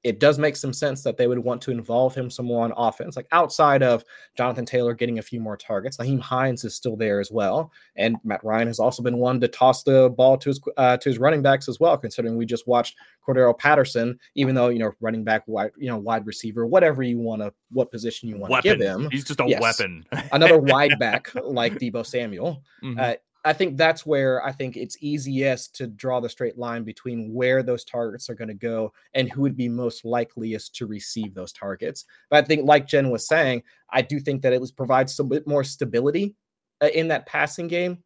it 0.04 0.20
does 0.20 0.40
make 0.40 0.56
some 0.56 0.72
sense 0.72 1.04
that 1.04 1.18
they 1.18 1.28
would 1.28 1.40
want 1.40 1.62
to 1.62 1.72
involve 1.72 2.16
him 2.16 2.30
some 2.30 2.46
more 2.46 2.64
on 2.64 2.74
offense, 2.78 3.18
like 3.18 3.28
outside 3.32 3.84
of 3.84 4.04
Jonathan 4.38 4.66
Taylor 4.66 4.94
getting 4.94 5.20
a 5.20 5.22
few 5.22 5.42
more 5.42 5.58
targets. 5.58 5.98
Nyheim 5.98 6.22
Hines 6.22 6.64
is 6.64 6.74
still 6.74 6.96
there 6.96 7.20
as 7.20 7.32
well, 7.32 7.72
and 7.98 8.16
Matt 8.24 8.44
Ryan 8.44 8.68
has 8.68 8.80
also 8.80 9.04
been 9.04 9.18
one 9.18 9.42
to 9.42 9.48
toss 9.48 9.84
the 9.84 10.10
ball 10.10 10.38
to 10.38 10.50
his 10.50 10.62
uh, 10.78 10.98
to 10.98 11.10
his 11.10 11.18
running 11.18 11.42
backs 11.42 11.68
as 11.68 11.80
well. 11.80 11.98
Considering 11.98 12.38
we 12.38 12.46
just 12.46 12.68
watched 12.68 12.96
Cordarrelle 13.28 13.58
Patterson, 13.58 14.18
even 14.36 14.56
though 14.56 14.70
you 14.70 14.80
know 14.80 14.92
running 15.02 15.26
back, 15.26 15.44
wide 15.48 15.72
you 15.78 15.90
know 15.90 15.98
wide 15.98 16.26
receiver, 16.26 16.66
whatever 16.66 17.04
you 17.04 17.20
want 17.20 17.42
to, 17.42 17.54
what 17.72 17.92
position 17.92 18.30
you 18.30 18.38
want 18.38 18.54
to 18.54 18.62
give 18.62 18.80
him, 18.80 19.10
he's 19.12 19.26
just 19.26 19.42
a 19.42 19.46
yes. 19.48 19.62
weapon. 19.62 20.06
Another 20.32 20.58
wide 20.60 20.98
back 21.00 21.32
like 21.44 21.74
Deebo 21.74 22.06
Samuel. 22.06 22.64
Mm-hmm. 22.84 23.00
Uh, 23.00 23.14
I 23.46 23.54
think 23.54 23.78
that's 23.78 24.06
where 24.06 24.44
I 24.46 24.52
think 24.52 24.76
it's 24.76 24.98
easiest 25.00 25.74
to 25.76 25.88
draw 25.88 26.20
the 26.20 26.28
straight 26.28 26.58
line 26.58 26.84
between 26.84 27.34
where 27.34 27.64
those 27.64 27.86
targets 27.86 28.30
are 28.30 28.36
going 28.36 28.50
to 28.50 28.54
go 28.54 28.92
and 29.14 29.32
who 29.32 29.42
would 29.42 29.56
be 29.56 29.70
most 29.70 30.04
likeliest 30.04 30.76
to 30.76 30.88
receive 30.88 31.34
those 31.34 31.54
targets. 31.54 32.06
But 32.30 32.44
I 32.44 32.48
think, 32.48 32.66
like 32.66 32.88
Jen 32.88 33.10
was 33.10 33.28
saying, 33.28 33.64
I 33.92 34.02
do 34.02 34.20
think 34.20 34.42
that 34.42 34.54
it 34.54 34.62
provides 34.76 35.20
a 35.20 35.24
bit 35.24 35.48
more 35.48 35.64
stability 35.64 36.36
uh, 36.82 36.90
in 36.94 37.08
that 37.10 37.28
passing 37.28 37.68
game 37.68 38.04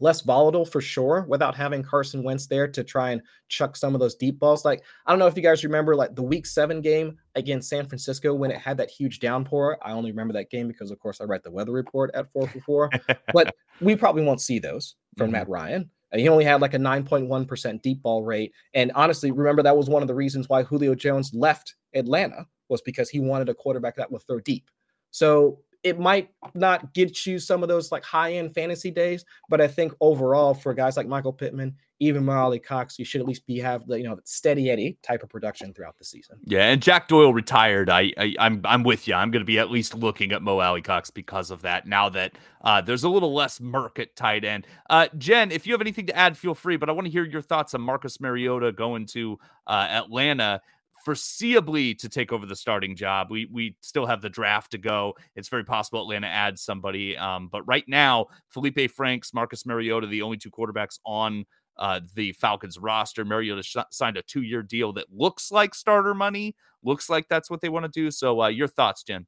less 0.00 0.20
volatile 0.20 0.64
for 0.64 0.80
sure 0.80 1.24
without 1.28 1.54
having 1.54 1.82
Carson 1.82 2.22
Wentz 2.22 2.46
there 2.46 2.68
to 2.68 2.84
try 2.84 3.10
and 3.10 3.22
chuck 3.48 3.76
some 3.76 3.94
of 3.94 4.00
those 4.00 4.14
deep 4.14 4.38
balls. 4.38 4.64
Like, 4.64 4.82
I 5.06 5.12
don't 5.12 5.18
know 5.18 5.26
if 5.26 5.36
you 5.36 5.42
guys 5.42 5.64
remember 5.64 5.96
like 5.96 6.14
the 6.14 6.22
week 6.22 6.46
seven 6.46 6.80
game 6.80 7.18
against 7.34 7.68
San 7.68 7.86
Francisco 7.86 8.34
when 8.34 8.50
it 8.50 8.58
had 8.58 8.76
that 8.78 8.90
huge 8.90 9.20
downpour. 9.20 9.78
I 9.82 9.92
only 9.92 10.10
remember 10.10 10.34
that 10.34 10.50
game 10.50 10.68
because, 10.68 10.90
of 10.90 10.98
course, 10.98 11.20
I 11.20 11.24
write 11.24 11.42
the 11.42 11.50
weather 11.50 11.72
report 11.72 12.10
at 12.14 12.32
4 12.32 12.48
for 12.48 12.60
4. 12.60 12.90
but 13.32 13.54
we 13.80 13.96
probably 13.96 14.24
won't 14.24 14.40
see 14.40 14.58
those 14.58 14.96
from 15.16 15.26
mm-hmm. 15.26 15.32
Matt 15.32 15.48
Ryan. 15.48 15.90
He 16.14 16.28
only 16.28 16.44
had 16.44 16.62
like 16.62 16.74
a 16.74 16.78
9.1% 16.78 17.82
deep 17.82 18.02
ball 18.02 18.24
rate. 18.24 18.52
And 18.72 18.90
honestly, 18.94 19.30
remember 19.30 19.62
that 19.62 19.76
was 19.76 19.90
one 19.90 20.02
of 20.02 20.08
the 20.08 20.14
reasons 20.14 20.48
why 20.48 20.62
Julio 20.62 20.94
Jones 20.94 21.34
left 21.34 21.74
Atlanta 21.94 22.46
was 22.68 22.80
because 22.80 23.10
he 23.10 23.20
wanted 23.20 23.48
a 23.48 23.54
quarterback 23.54 23.96
that 23.96 24.10
would 24.10 24.22
throw 24.26 24.40
deep. 24.40 24.70
So 25.10 25.58
it 25.88 25.98
might 25.98 26.30
not 26.54 26.94
get 26.94 27.26
you 27.26 27.38
some 27.38 27.62
of 27.62 27.68
those 27.68 27.90
like 27.90 28.04
high 28.04 28.34
end 28.34 28.54
fantasy 28.54 28.90
days, 28.90 29.24
but 29.48 29.60
I 29.60 29.68
think 29.68 29.92
overall 30.00 30.54
for 30.54 30.74
guys 30.74 30.96
like 30.96 31.06
Michael 31.06 31.32
Pittman, 31.32 31.74
even 32.00 32.24
Mo 32.24 32.32
Alie-Cox, 32.32 32.98
you 32.98 33.04
should 33.04 33.20
at 33.20 33.26
least 33.26 33.46
be 33.46 33.58
have 33.58 33.86
the 33.86 33.98
you 33.98 34.04
know 34.04 34.18
steady 34.24 34.70
Eddie 34.70 34.98
type 35.02 35.22
of 35.22 35.28
production 35.28 35.74
throughout 35.74 35.98
the 35.98 36.04
season. 36.04 36.38
Yeah, 36.44 36.70
and 36.70 36.80
Jack 36.80 37.08
Doyle 37.08 37.34
retired. 37.34 37.90
I, 37.90 38.12
I 38.16 38.24
am 38.24 38.34
I'm, 38.38 38.60
I'm 38.64 38.82
with 38.84 39.08
you. 39.08 39.14
I'm 39.14 39.30
going 39.30 39.40
to 39.40 39.46
be 39.46 39.58
at 39.58 39.70
least 39.70 39.94
looking 39.94 40.32
at 40.32 40.42
Mo 40.42 40.60
Alie-Cox 40.60 41.10
because 41.10 41.50
of 41.50 41.62
that. 41.62 41.86
Now 41.86 42.08
that 42.10 42.32
uh, 42.62 42.80
there's 42.80 43.04
a 43.04 43.08
little 43.08 43.34
less 43.34 43.60
murk 43.60 43.98
at 43.98 44.14
tight 44.14 44.44
end. 44.44 44.66
Uh, 44.88 45.08
Jen, 45.18 45.50
if 45.50 45.66
you 45.66 45.72
have 45.72 45.80
anything 45.80 46.06
to 46.06 46.16
add, 46.16 46.36
feel 46.36 46.54
free. 46.54 46.76
But 46.76 46.88
I 46.88 46.92
want 46.92 47.06
to 47.06 47.10
hear 47.10 47.24
your 47.24 47.42
thoughts 47.42 47.74
on 47.74 47.80
Marcus 47.80 48.20
Mariota 48.20 48.72
going 48.72 49.06
to 49.06 49.38
uh, 49.66 49.86
Atlanta 49.90 50.60
foreseeably 51.06 51.98
to 51.98 52.08
take 52.08 52.32
over 52.32 52.46
the 52.46 52.56
starting 52.56 52.96
job. 52.96 53.28
We 53.30 53.46
we 53.50 53.76
still 53.80 54.06
have 54.06 54.22
the 54.22 54.28
draft 54.28 54.72
to 54.72 54.78
go. 54.78 55.14
It's 55.34 55.48
very 55.48 55.64
possible 55.64 56.00
Atlanta 56.02 56.26
adds 56.26 56.62
somebody. 56.62 57.16
Um, 57.16 57.48
but 57.50 57.62
right 57.66 57.84
now, 57.88 58.26
Felipe 58.48 58.90
Franks, 58.90 59.34
Marcus 59.34 59.66
Mariota, 59.66 60.06
the 60.06 60.22
only 60.22 60.36
two 60.36 60.50
quarterbacks 60.50 60.98
on 61.04 61.44
uh, 61.78 62.00
the 62.14 62.32
Falcons 62.32 62.78
roster. 62.78 63.24
Mariota 63.24 63.62
sh- 63.62 63.76
signed 63.90 64.16
a 64.16 64.22
two 64.22 64.42
year 64.42 64.62
deal 64.62 64.92
that 64.94 65.06
looks 65.10 65.50
like 65.50 65.74
starter 65.74 66.14
money. 66.14 66.54
Looks 66.82 67.08
like 67.08 67.26
that's 67.28 67.50
what 67.50 67.60
they 67.60 67.68
want 67.68 67.84
to 67.84 67.90
do. 67.90 68.10
So, 68.10 68.42
uh, 68.42 68.48
your 68.48 68.68
thoughts, 68.68 69.02
Jen? 69.02 69.26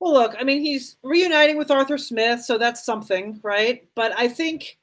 Well, 0.00 0.12
look, 0.12 0.36
I 0.38 0.44
mean, 0.44 0.62
he's 0.62 0.96
reuniting 1.02 1.56
with 1.56 1.70
Arthur 1.70 1.98
Smith, 1.98 2.42
so 2.42 2.56
that's 2.56 2.84
something, 2.84 3.40
right? 3.42 3.88
But 3.96 4.12
I 4.16 4.28
think 4.28 4.78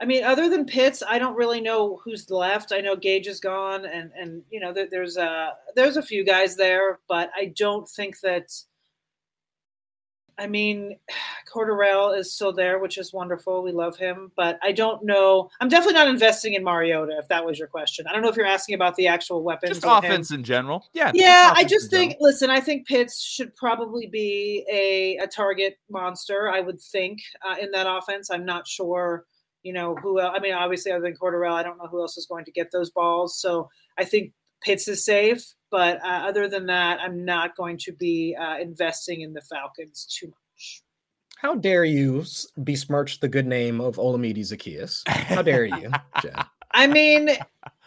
I 0.00 0.04
mean, 0.04 0.22
other 0.22 0.48
than 0.48 0.64
Pitts, 0.64 1.02
I 1.06 1.18
don't 1.18 1.36
really 1.36 1.60
know 1.60 2.00
who's 2.04 2.30
left. 2.30 2.72
I 2.72 2.80
know 2.80 2.94
Gage 2.94 3.26
is 3.26 3.40
gone, 3.40 3.84
and 3.84 4.12
and 4.16 4.42
you 4.50 4.60
know 4.60 4.72
there's 4.72 5.16
a 5.16 5.54
there's 5.74 5.96
a 5.96 6.02
few 6.02 6.24
guys 6.24 6.56
there, 6.56 7.00
but 7.08 7.30
I 7.36 7.52
don't 7.56 7.88
think 7.88 8.20
that. 8.20 8.52
I 10.40 10.46
mean, 10.46 10.96
Cordarrelle 11.52 12.16
is 12.16 12.32
still 12.32 12.52
there, 12.52 12.78
which 12.78 12.96
is 12.96 13.12
wonderful. 13.12 13.64
We 13.64 13.72
love 13.72 13.96
him, 13.96 14.30
but 14.36 14.56
I 14.62 14.70
don't 14.70 15.04
know. 15.04 15.50
I'm 15.60 15.68
definitely 15.68 15.94
not 15.94 16.06
investing 16.06 16.54
in 16.54 16.62
Mariota. 16.62 17.18
If 17.18 17.26
that 17.26 17.44
was 17.44 17.58
your 17.58 17.66
question, 17.66 18.06
I 18.06 18.12
don't 18.12 18.22
know 18.22 18.28
if 18.28 18.36
you're 18.36 18.46
asking 18.46 18.76
about 18.76 18.94
the 18.94 19.08
actual 19.08 19.42
weapons. 19.42 19.80
Just 19.80 19.84
offense 19.84 20.30
him. 20.30 20.38
in 20.38 20.44
general. 20.44 20.86
Yeah. 20.92 21.10
Yeah, 21.12 21.52
I 21.56 21.64
just 21.64 21.90
think. 21.90 22.12
General. 22.12 22.24
Listen, 22.24 22.50
I 22.50 22.60
think 22.60 22.86
Pitts 22.86 23.20
should 23.20 23.56
probably 23.56 24.06
be 24.06 24.64
a 24.70 25.16
a 25.16 25.26
target 25.26 25.78
monster. 25.90 26.48
I 26.48 26.60
would 26.60 26.80
think 26.80 27.18
uh, 27.44 27.56
in 27.60 27.72
that 27.72 27.88
offense. 27.88 28.30
I'm 28.30 28.44
not 28.44 28.68
sure 28.68 29.24
you 29.62 29.72
know, 29.72 29.94
who 29.96 30.20
I 30.20 30.38
mean, 30.40 30.54
obviously, 30.54 30.92
other 30.92 31.02
than 31.02 31.16
Cordarrelle, 31.16 31.52
I 31.52 31.62
don't 31.62 31.78
know 31.78 31.88
who 31.88 32.00
else 32.00 32.16
is 32.16 32.26
going 32.26 32.44
to 32.44 32.52
get 32.52 32.72
those 32.72 32.90
balls. 32.90 33.40
So 33.40 33.68
I 33.98 34.04
think 34.04 34.32
Pitts 34.62 34.88
is 34.88 35.04
safe. 35.04 35.42
But 35.70 36.02
uh, 36.02 36.24
other 36.26 36.48
than 36.48 36.66
that, 36.66 37.00
I'm 37.00 37.24
not 37.24 37.56
going 37.56 37.78
to 37.78 37.92
be 37.92 38.36
uh, 38.40 38.58
investing 38.58 39.20
in 39.20 39.34
the 39.34 39.42
Falcons 39.42 40.06
too 40.06 40.28
much. 40.28 40.82
How 41.36 41.54
dare 41.54 41.84
you 41.84 42.24
besmirch 42.56 43.20
the 43.20 43.28
good 43.28 43.46
name 43.46 43.80
of 43.80 43.96
Olamide 43.96 44.38
Zaccheaus? 44.38 45.06
How 45.06 45.42
dare 45.42 45.66
you, 45.66 45.90
Jen? 46.22 46.34
I 46.72 46.86
mean, 46.86 47.30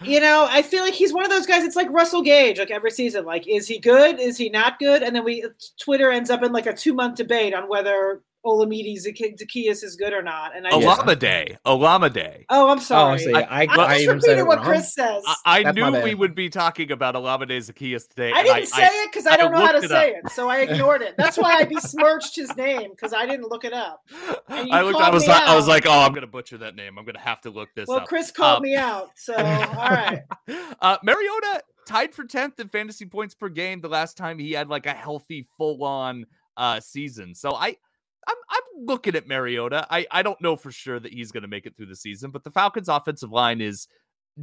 you 0.02 0.20
know, 0.20 0.48
I 0.50 0.62
feel 0.62 0.84
like 0.84 0.94
he's 0.94 1.14
one 1.14 1.26
of 1.26 1.30
those 1.30 1.46
guys. 1.46 1.64
It's 1.64 1.76
like 1.76 1.90
Russell 1.92 2.22
Gage, 2.22 2.60
like 2.60 2.72
every 2.72 2.92
season. 2.92 3.26
Like, 3.26 3.48
is 3.48 3.68
he 3.68 3.78
good? 3.78 4.20
Is 4.20 4.38
he 4.38 4.50
not 4.50 4.80
good? 4.80 5.04
And 5.04 5.16
then 5.16 5.24
we 5.24 5.46
Twitter 5.80 6.10
ends 6.12 6.30
up 6.30 6.44
in 6.44 6.52
like 6.52 6.66
a 6.66 6.74
two 6.74 6.94
month 6.94 7.18
debate 7.18 7.54
on 7.54 7.68
whether 7.68 8.22
Olamide 8.46 8.98
Zaccheaus 8.98 9.84
is 9.84 9.96
good 9.96 10.14
or 10.14 10.22
not. 10.22 10.56
And 10.56 10.68
I 10.68 10.72
Olama 10.72 11.18
Day. 11.18 11.58
Olama 11.66 12.12
Day. 12.12 12.46
Oh, 12.50 12.70
I'm 12.70 12.80
sorry. 12.80 13.24
Oh, 13.28 13.38
I, 13.38 13.42
I, 13.42 13.68
I, 13.70 13.76
I 13.76 13.98
even 14.00 14.20
said 14.20 14.42
what 14.44 14.62
Chris 14.62 14.94
says. 14.94 15.24
I, 15.46 15.64
I 15.64 15.72
knew 15.72 16.02
we 16.02 16.16
would 16.16 16.34
be 16.34 16.50
talking 16.50 16.92
about 16.92 17.16
Olamide 17.16 17.58
Zaccheaus 17.58 18.08
today. 18.08 18.32
I 18.34 18.44
didn't 18.44 18.68
say 18.68 18.86
it 18.86 19.12
because 19.12 19.28
I, 19.28 19.38
don't 19.38 19.52
know 19.52 19.64
how 19.64 19.74
to 19.74 19.88
say 19.88 20.12
it, 20.12 20.32
so 20.32 20.50
I 20.50 20.60
ignored 20.60 21.02
it. 21.02 21.16
That's 21.18 21.38
why 21.38 21.58
I 21.58 21.66
besmirched 21.66 22.36
his 22.36 22.56
name 22.56 22.92
because 22.92 23.14
I 23.14 23.26
didn't 23.26 23.50
look 23.50 23.64
it 23.64 23.74
up. 23.74 24.02
I 24.50 24.82
looked. 24.82 25.00
I 25.00 25.10
was 25.10 25.28
like, 25.28 25.44
I 25.44 25.56
was 25.56 25.68
like, 25.68 25.86
oh, 25.86 26.00
I'm 26.00 26.14
gonna 26.14 26.28
butcher 26.28 26.58
that 26.60 26.76
name. 26.76 26.98
I'm 26.98 27.06
gonna 27.06 27.20
have 27.20 27.42
to 27.42 27.52
look 27.52 27.70
this 27.76 27.88
well, 27.88 27.98
up. 27.98 28.02
Well, 28.02 28.08
Chris 28.08 28.32
called 28.32 28.58
um, 28.58 28.64
me 28.64 28.76
out, 28.76 29.12
so 29.16 29.36
all 29.36 29.42
right. 29.44 30.22
Uh, 30.82 30.98
Mariota 31.04 31.64
tied 31.88 32.14
for 32.14 32.24
10th 32.24 32.60
in 32.60 32.68
fantasy 32.68 33.06
points 33.06 33.36
per 33.36 33.50
game 33.50 33.82
the 33.82 33.90
last 33.90 34.18
time 34.18 34.40
he 34.40 34.52
had 34.54 34.70
like 34.70 34.86
a 34.86 34.94
healthy 34.94 35.46
full 35.58 35.84
on 35.84 36.26
uh 36.58 36.80
season. 36.80 37.36
So 37.36 37.54
I 37.54 37.78
I'm 38.28 38.36
I'm 38.50 38.86
looking 38.86 39.16
at 39.16 39.28
Mariota. 39.28 39.86
I 39.90 40.06
I 40.12 40.22
don't 40.22 40.40
know 40.42 40.56
for 40.56 40.72
sure 40.72 41.00
that 41.00 41.14
he's 41.14 41.32
going 41.32 41.44
to 41.44 41.48
make 41.48 41.66
it 41.66 41.76
through 41.76 41.88
the 41.88 41.96
season, 41.96 42.32
but 42.32 42.44
the 42.44 42.52
Falcons' 42.52 42.90
offensive 42.90 43.32
line 43.32 43.62
is 43.62 43.88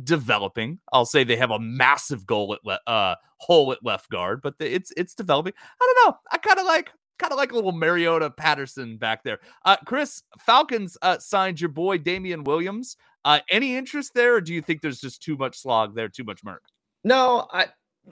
developing. 0.05 0.79
I'll 0.93 1.07
say 1.07 1.25
they 1.25 1.37
have 1.37 1.51
a 1.51 1.59
massive 1.59 2.27
goal 2.27 2.55
at 2.55 2.65
le- 2.65 2.81
uh 2.87 3.15
hole 3.39 3.73
at 3.73 3.85
left 3.85 4.11
guard, 4.11 4.41
but 4.43 4.59
the, 4.59 4.73
it's 4.73 4.93
it's 4.97 5.15
developing. 5.15 5.53
I 5.81 5.93
don't 5.95 6.11
know. 6.11 6.19
I 6.31 6.39
kind 6.39 6.59
of 6.59 6.67
like 6.67 6.91
kind 7.19 7.33
of 7.33 7.39
like 7.39 7.53
a 7.53 7.55
little 7.55 7.73
Mariota 7.73 8.31
Patterson 8.31 8.97
back 8.97 9.25
there. 9.25 9.39
Uh 9.65 9.77
Chris, 9.87 10.23
Falcons 10.39 10.97
uh 11.03 11.19
signed 11.19 11.61
your 11.61 11.71
boy 11.71 11.99
Damien 11.99 12.45
Williams. 12.45 12.97
Uh 13.25 13.41
any 13.51 13.77
interest 13.77 14.13
there 14.15 14.35
or 14.37 14.41
do 14.41 14.53
you 14.53 14.63
think 14.63 14.83
there's 14.83 15.01
just 15.01 15.23
too 15.23 15.37
much 15.37 15.59
slog 15.59 15.95
there, 15.95 16.09
too 16.09 16.25
much 16.25 16.45
murk? 16.45 16.63
No, 17.05 17.47
I 17.53 17.69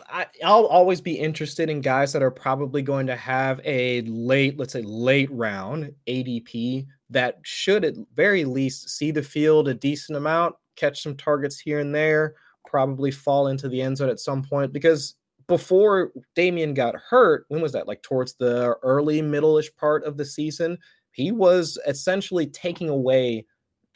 I, 0.09 0.27
will 0.43 0.67
always 0.67 1.01
be 1.01 1.15
interested 1.15 1.71
in 1.71 1.81
guys 1.81 2.13
that 2.13 2.23
are 2.23 2.31
probably 2.31 2.83
going 2.83 3.07
to 3.07 3.17
have 3.17 3.61
a 3.65 4.03
late, 4.03 4.59
let's 4.59 4.73
say, 4.73 4.83
late 4.83 5.31
round 5.31 5.93
ADP 6.09 6.87
that 7.11 7.39
should 7.43 7.85
at 7.85 7.95
very 8.15 8.45
least 8.45 8.91
see 8.91 9.11
the 9.11 9.23
field 9.23 9.69
a 9.69 9.75
decent 9.75 10.17
amount, 10.17 10.55
catch 10.77 11.03
some 11.03 11.17
targets 11.17 11.59
here 11.59 11.79
and 11.79 11.95
there, 11.95 12.35
probably 12.67 13.11
fall 13.11 13.49
into 13.49 13.69
the 13.69 13.81
end 13.81 13.97
zone 13.97 14.09
at 14.09 14.21
some 14.21 14.43
point. 14.43 14.73
Because 14.73 15.15
before 15.47 16.13
Damien 16.35 16.75
got 16.75 16.97
hurt, 16.97 17.47
when 17.49 17.61
was 17.61 17.73
that? 17.73 17.87
Like 17.87 18.03
towards 18.03 18.35
the 18.35 18.77
early, 18.83 19.23
middle-ish 19.23 19.75
part 19.77 20.05
of 20.05 20.17
the 20.17 20.25
season, 20.25 20.79
he 21.13 21.33
was 21.33 21.79
essentially 21.87 22.47
taking 22.47 22.89
away 22.89 23.47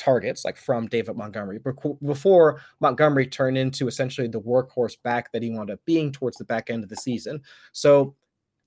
targets, 0.01 0.45
like 0.45 0.57
from 0.57 0.89
David 0.89 1.17
Montgomery, 1.17 1.61
before 2.05 2.61
Montgomery 2.81 3.27
turned 3.27 3.59
into 3.59 3.87
essentially 3.87 4.27
the 4.27 4.41
workhorse 4.41 4.97
back 5.03 5.31
that 5.33 5.43
he 5.43 5.51
wound 5.51 5.71
up 5.71 5.79
being 5.85 6.11
towards 6.11 6.39
the 6.39 6.45
back 6.45 6.71
end 6.71 6.83
of 6.83 6.89
the 6.89 6.97
season. 6.97 7.41
So 7.73 8.17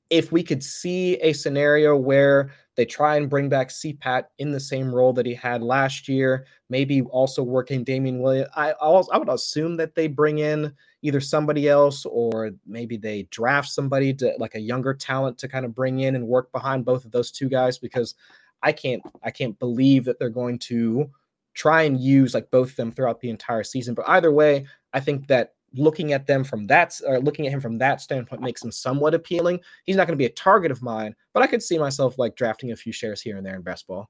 if 0.09 0.31
we 0.31 0.43
could 0.43 0.63
see 0.63 1.15
a 1.17 1.33
scenario 1.33 1.97
where 1.97 2.51
They 2.75 2.85
try 2.85 3.17
and 3.17 3.29
bring 3.29 3.49
back 3.49 3.69
CPAT 3.69 4.25
in 4.39 4.51
the 4.51 4.59
same 4.59 4.93
role 4.93 5.13
that 5.13 5.27
he 5.27 5.35
had 5.35 5.61
last 5.61 6.07
year, 6.07 6.47
maybe 6.69 7.01
also 7.03 7.43
working 7.43 7.83
Damien 7.83 8.19
Williams. 8.19 8.49
I, 8.55 8.71
I 8.71 9.17
would 9.17 9.29
assume 9.29 9.77
that 9.77 9.93
they 9.93 10.07
bring 10.07 10.39
in 10.39 10.73
either 11.03 11.21
somebody 11.21 11.69
else 11.69 12.05
or 12.05 12.51
maybe 12.65 12.97
they 12.97 13.23
draft 13.29 13.69
somebody 13.69 14.13
to 14.15 14.33
like 14.39 14.55
a 14.55 14.59
younger 14.59 14.93
talent 14.93 15.37
to 15.39 15.47
kind 15.47 15.65
of 15.65 15.75
bring 15.75 15.99
in 15.99 16.15
and 16.15 16.27
work 16.27 16.51
behind 16.51 16.83
both 16.83 17.05
of 17.05 17.11
those 17.11 17.29
two 17.31 17.47
guys 17.47 17.77
because 17.77 18.15
I 18.63 18.71
can't 18.71 19.03
I 19.23 19.29
can't 19.29 19.59
believe 19.59 20.05
that 20.05 20.17
they're 20.17 20.29
going 20.29 20.57
to 20.59 21.11
try 21.53 21.83
and 21.83 21.99
use 21.99 22.33
like 22.33 22.49
both 22.51 22.71
of 22.71 22.75
them 22.75 22.91
throughout 22.91 23.19
the 23.19 23.29
entire 23.29 23.63
season. 23.63 23.93
But 23.93 24.09
either 24.09 24.31
way, 24.31 24.65
I 24.93 24.99
think 24.99 25.27
that 25.27 25.53
looking 25.75 26.13
at 26.13 26.27
them 26.27 26.43
from 26.43 26.67
that 26.67 26.99
or 27.05 27.19
looking 27.19 27.47
at 27.47 27.51
him 27.51 27.61
from 27.61 27.77
that 27.79 28.01
standpoint 28.01 28.41
makes 28.41 28.63
him 28.63 28.71
somewhat 28.71 29.13
appealing. 29.13 29.59
He's 29.85 29.95
not 29.95 30.07
going 30.07 30.17
to 30.17 30.21
be 30.21 30.25
a 30.25 30.29
target 30.29 30.71
of 30.71 30.81
mine, 30.81 31.15
but 31.33 31.43
I 31.43 31.47
could 31.47 31.63
see 31.63 31.77
myself 31.77 32.17
like 32.17 32.35
drafting 32.35 32.71
a 32.71 32.75
few 32.75 32.93
shares 32.93 33.21
here 33.21 33.37
and 33.37 33.45
there 33.45 33.55
in 33.55 33.61
best 33.61 33.87
ball. 33.87 34.09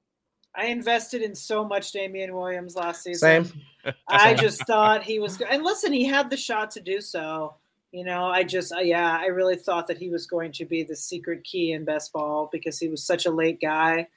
I 0.56 0.66
invested 0.66 1.22
in 1.24 1.34
so 1.34 1.66
much 1.66 1.92
Damien 1.92 2.34
Williams 2.34 2.76
last 2.76 3.04
season. 3.04 3.46
Same. 3.46 3.94
I 4.08 4.34
just 4.40 4.66
thought 4.68 5.04
he 5.04 5.20
was 5.20 5.38
good. 5.38 5.48
And 5.50 5.64
listen, 5.64 5.92
he 5.92 6.06
had 6.06 6.30
the 6.30 6.38
shot 6.38 6.70
to 6.72 6.80
do 6.80 7.02
so. 7.02 7.56
You 7.92 8.04
know, 8.04 8.26
I 8.26 8.44
just, 8.44 8.72
uh, 8.72 8.80
yeah, 8.80 9.18
I 9.20 9.28
really 9.28 9.56
thought 9.56 9.88
that 9.88 9.98
he 9.98 10.10
was 10.10 10.26
going 10.28 10.52
to 10.54 10.66
be 10.66 10.84
the 10.84 10.96
secret 10.96 11.44
key 11.44 11.74
in 11.74 11.86
best 11.86 12.12
ball 12.12 12.50
because 12.52 12.80
he 12.80 12.88
was 12.88 13.04
such 13.04 13.26
a 13.26 13.32
late 13.32 13.62
guy. 13.62 14.08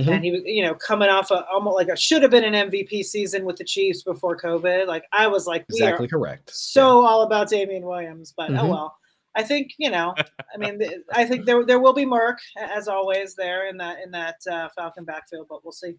Mm-hmm. 0.00 0.12
And 0.12 0.24
he 0.24 0.30
was, 0.30 0.40
you 0.44 0.62
know, 0.62 0.74
coming 0.74 1.08
off 1.08 1.30
a 1.30 1.46
almost 1.52 1.76
like 1.76 1.88
a 1.88 1.96
should 1.96 2.22
have 2.22 2.30
been 2.30 2.44
an 2.44 2.70
MVP 2.70 3.04
season 3.04 3.44
with 3.44 3.56
the 3.56 3.64
Chiefs 3.64 4.02
before 4.02 4.36
COVID. 4.36 4.86
Like 4.86 5.04
I 5.12 5.26
was 5.26 5.46
like, 5.46 5.64
exactly 5.68 6.08
correct. 6.08 6.50
So 6.54 7.02
yeah. 7.02 7.08
all 7.08 7.22
about 7.22 7.48
Damien 7.48 7.84
Williams, 7.84 8.32
but 8.36 8.50
oh 8.50 8.54
mm-hmm. 8.54 8.66
oh 8.66 8.70
well. 8.70 8.96
I 9.36 9.44
think 9.44 9.72
you 9.78 9.90
know. 9.90 10.14
I 10.52 10.58
mean, 10.58 10.80
I 11.12 11.24
think 11.24 11.44
there 11.46 11.64
there 11.64 11.78
will 11.78 11.92
be 11.92 12.04
murk 12.04 12.38
as 12.58 12.88
always 12.88 13.36
there 13.36 13.68
in 13.68 13.76
that 13.76 13.98
in 14.04 14.10
that 14.10 14.36
uh, 14.50 14.68
Falcon 14.74 15.04
backfield, 15.04 15.46
but 15.48 15.64
we'll 15.64 15.72
see. 15.72 15.94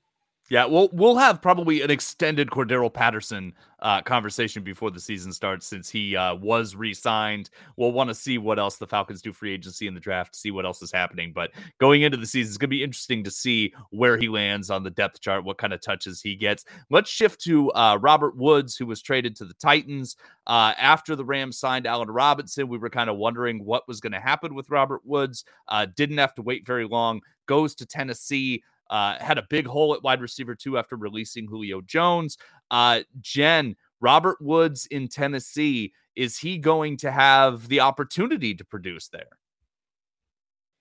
Yeah, 0.50 0.66
we'll 0.66 0.90
we'll 0.92 1.16
have 1.16 1.42
probably 1.42 1.82
an 1.82 1.90
extended 1.90 2.50
Cordarrelle 2.50 2.94
Patterson 2.94 3.54
uh, 3.80 4.02
conversation 4.02 4.64
before 4.64 4.92
the 4.92 5.00
season 5.00 5.32
starts, 5.32 5.66
since 5.66 5.90
he 5.90 6.14
uh, 6.16 6.36
was 6.36 6.76
re-signed. 6.76 7.50
We'll 7.78 7.94
want 7.94 8.10
to 8.10 8.14
see 8.14 8.38
what 8.38 8.60
else 8.60 8.76
the 8.76 8.86
Falcons 8.86 9.22
do 9.22 9.32
free 9.32 9.54
agency 9.54 9.88
in 9.88 9.94
the 9.94 10.02
draft, 10.02 10.36
see 10.36 10.52
what 10.52 10.66
else 10.66 10.82
is 10.82 10.92
happening. 10.92 11.32
But 11.34 11.52
going 11.80 12.02
into 12.02 12.18
the 12.18 12.26
season, 12.26 12.50
it's 12.50 12.58
going 12.58 12.70
to 12.70 12.76
be 12.76 12.84
interesting 12.84 13.24
to 13.24 13.32
see 13.32 13.74
where 13.92 14.18
he 14.18 14.28
lands 14.28 14.70
on 14.70 14.84
the 14.84 14.90
depth 14.90 15.22
chart, 15.22 15.46
what 15.46 15.58
kind 15.58 15.72
of 15.72 15.80
touches 15.80 16.22
he 16.22 16.36
gets. 16.36 16.66
Let's 16.90 17.10
shift 17.10 17.40
to 17.46 17.72
uh, 17.72 17.98
Robert 18.02 18.36
Woods, 18.36 18.76
who 18.76 18.86
was 18.86 19.02
traded 19.02 19.38
to 19.38 19.46
the 19.46 19.54
Titans 19.54 20.18
uh, 20.48 20.74
after 20.78 21.16
the 21.16 21.26
Rams 21.26 21.58
signed 21.58 21.88
Allen 21.88 22.12
Robinson. 22.12 22.68
We 22.68 22.78
were 22.78 22.90
kind 22.90 23.10
of 23.10 23.16
wondering 23.16 23.64
what 23.64 23.88
was 23.88 24.02
going 24.02 24.14
to 24.14 24.20
happen 24.20 24.54
with 24.54 24.70
Robert 24.70 25.02
Woods. 25.06 25.46
Uh, 25.70 25.88
didn't 25.96 26.18
have 26.18 26.36
to 26.36 26.42
wait 26.42 26.68
very 26.68 26.86
long. 26.86 27.22
Goes 27.46 27.74
to 27.76 27.86
Tennessee. 27.86 28.64
Uh, 28.92 29.18
had 29.20 29.38
a 29.38 29.48
big 29.50 29.66
hole 29.66 29.96
at 29.96 30.04
wide 30.04 30.22
receiver 30.22 30.54
too 30.54 30.78
after 30.78 30.98
releasing 30.98 31.48
Julio 31.48 31.80
Jones. 31.82 32.38
Uh, 32.70 33.02
Jen, 33.22 33.78
Robert 34.02 34.42
Woods 34.42 34.86
in 34.88 35.08
Tennessee, 35.08 35.94
is 36.16 36.38
he 36.38 36.58
going 36.58 36.98
to 36.98 37.10
have 37.10 37.70
the 37.70 37.80
opportunity 37.80 38.54
to 38.54 38.66
produce 38.66 39.08
there? 39.08 39.38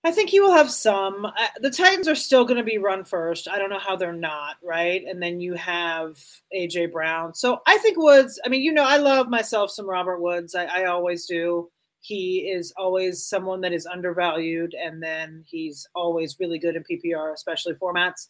I 0.03 0.11
think 0.11 0.29
he 0.29 0.39
will 0.39 0.51
have 0.51 0.71
some. 0.71 1.27
The 1.59 1.69
Titans 1.69 2.07
are 2.07 2.15
still 2.15 2.43
going 2.43 2.57
to 2.57 2.63
be 2.63 2.79
run 2.79 3.03
first. 3.03 3.47
I 3.47 3.59
don't 3.59 3.69
know 3.69 3.79
how 3.79 3.95
they're 3.95 4.11
not, 4.11 4.55
right? 4.63 5.03
And 5.07 5.21
then 5.21 5.39
you 5.39 5.53
have 5.53 6.17
AJ 6.55 6.91
Brown. 6.91 7.35
So 7.35 7.61
I 7.67 7.77
think 7.77 7.97
Woods, 7.97 8.39
I 8.43 8.49
mean, 8.49 8.61
you 8.61 8.71
know, 8.71 8.83
I 8.83 8.97
love 8.97 9.29
myself 9.29 9.69
some 9.69 9.87
Robert 9.87 10.19
Woods. 10.19 10.55
I, 10.55 10.65
I 10.65 10.85
always 10.85 11.27
do. 11.27 11.69
He 12.01 12.51
is 12.51 12.73
always 12.77 13.25
someone 13.25 13.61
that 13.61 13.73
is 13.73 13.85
undervalued, 13.85 14.73
and 14.73 15.01
then 15.01 15.43
he's 15.47 15.87
always 15.95 16.37
really 16.39 16.59
good 16.59 16.75
in 16.75 16.83
PPR, 16.83 17.33
especially 17.33 17.73
formats. 17.75 18.27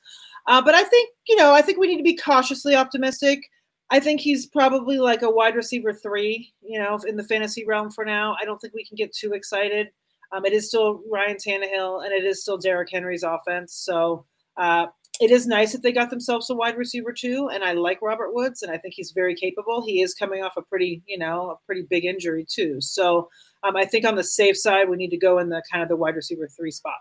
Uh, 0.48 0.62
but 0.62 0.76
I 0.76 0.84
think, 0.84 1.10
you 1.28 1.36
know, 1.36 1.54
I 1.54 1.62
think 1.62 1.78
we 1.80 1.88
need 1.88 1.98
to 1.98 2.04
be 2.04 2.18
cautiously 2.18 2.76
optimistic. 2.76 3.50
I 3.92 4.00
think 4.00 4.22
he's 4.22 4.48
probably 4.48 5.00
like 5.00 5.22
a 5.22 5.30
wide 5.30 5.56
receiver 5.56 5.94
three, 5.94 6.54
you 6.62 6.80
know, 6.80 6.98
in 7.06 7.18
the 7.18 7.24
fantasy 7.24 7.66
realm 7.66 7.92
for 7.92 8.06
now. 8.06 8.36
I 8.42 8.46
don't 8.46 8.60
think 8.60 8.74
we 8.74 8.86
can 8.86 8.96
get 8.96 9.14
too 9.14 9.34
excited. 9.34 9.90
Um, 10.32 10.46
it 10.46 10.54
is 10.54 10.70
still 10.70 11.02
Ryan 11.12 11.36
Tannehill 11.36 12.06
and 12.06 12.14
it 12.14 12.24
is 12.24 12.42
still 12.42 12.58
Derrick 12.58 12.90
Henry's 12.90 13.24
offense. 13.24 13.74
So 13.74 14.26
uh, 14.56 14.88
it 15.20 15.30
is 15.30 15.46
nice 15.46 15.74
that 15.74 15.84
they 15.84 15.92
got 15.92 16.10
themselves 16.10 16.50
a 16.50 16.56
wide 16.56 16.78
receiver 16.78 17.12
too. 17.12 17.50
And 17.54 17.66
I 17.66 17.74
like 17.74 18.02
Robert 18.02 18.34
Woods 18.34 18.62
and 18.62 18.72
I 18.72 18.78
think 18.78 18.94
he's 18.96 19.12
very 19.12 19.36
capable. 19.36 19.84
He 19.86 20.02
is 20.02 20.14
coming 20.14 20.42
off 20.42 20.54
a 20.56 20.62
pretty, 20.62 21.04
you 21.06 21.18
know, 21.18 21.52
a 21.52 21.66
pretty 21.66 21.86
big 21.90 22.06
injury 22.06 22.46
too. 22.50 22.80
So 22.80 23.30
um, 23.64 23.76
I 23.76 23.86
think 23.86 24.06
on 24.06 24.16
the 24.16 24.24
safe 24.24 24.58
side, 24.58 24.90
we 24.90 24.98
need 24.98 25.10
to 25.10 25.18
go 25.18 25.40
in 25.40 25.50
the 25.50 25.62
kind 25.72 25.84
of 25.84 25.90
the 25.90 25.96
wide 25.96 26.16
receiver 26.16 26.48
three 26.48 26.72
spot. 26.72 26.96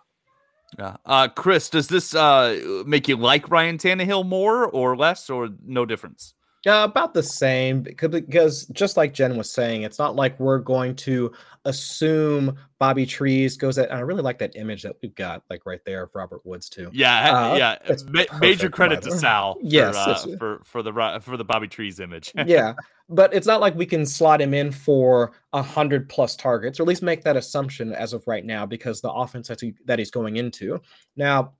Yeah. 0.78 0.96
Uh, 1.04 1.28
Chris, 1.28 1.68
does 1.68 1.88
this 1.88 2.14
uh, 2.14 2.84
make 2.86 3.08
you 3.08 3.16
like 3.16 3.50
Ryan 3.50 3.78
Tannehill 3.78 4.26
more 4.26 4.66
or 4.68 4.96
less 4.96 5.28
or 5.28 5.48
no 5.66 5.84
difference? 5.84 6.34
Uh, 6.66 6.84
about 6.84 7.14
the 7.14 7.22
same 7.22 7.80
because 7.80 8.66
just 8.66 8.98
like 8.98 9.14
Jen 9.14 9.38
was 9.38 9.50
saying, 9.50 9.80
it's 9.80 9.98
not 9.98 10.14
like 10.14 10.38
we're 10.38 10.58
going 10.58 10.94
to 10.96 11.32
assume 11.64 12.54
Bobby 12.78 13.06
Trees 13.06 13.56
goes 13.56 13.78
at. 13.78 13.90
I 13.90 14.00
really 14.00 14.20
like 14.20 14.38
that 14.40 14.54
image 14.56 14.82
that 14.82 14.96
we've 15.02 15.14
got 15.14 15.42
like 15.48 15.64
right 15.64 15.80
there 15.86 16.02
of 16.02 16.10
Robert 16.14 16.44
Woods 16.44 16.68
too. 16.68 16.90
Yeah, 16.92 17.52
uh, 17.52 17.54
yeah. 17.56 17.96
Ma- 18.10 18.38
major 18.40 18.68
credit 18.68 19.00
to 19.02 19.12
Sal. 19.12 19.54
For, 19.70 19.78
uh, 19.78 20.36
for 20.38 20.60
for 20.64 20.82
the 20.82 21.20
for 21.22 21.38
the 21.38 21.44
Bobby 21.44 21.66
Trees 21.66 21.98
image. 21.98 22.30
yeah, 22.46 22.74
but 23.08 23.32
it's 23.32 23.46
not 23.46 23.62
like 23.62 23.74
we 23.74 23.86
can 23.86 24.04
slot 24.04 24.42
him 24.42 24.52
in 24.52 24.70
for 24.70 25.32
a 25.54 25.62
hundred 25.62 26.10
plus 26.10 26.36
targets, 26.36 26.78
or 26.78 26.82
at 26.82 26.88
least 26.88 27.02
make 27.02 27.24
that 27.24 27.38
assumption 27.38 27.94
as 27.94 28.12
of 28.12 28.26
right 28.26 28.44
now 28.44 28.66
because 28.66 29.00
the 29.00 29.10
offense 29.10 29.48
that, 29.48 29.62
he, 29.62 29.72
that 29.86 29.98
he's 29.98 30.10
going 30.10 30.36
into 30.36 30.78
now 31.16 31.54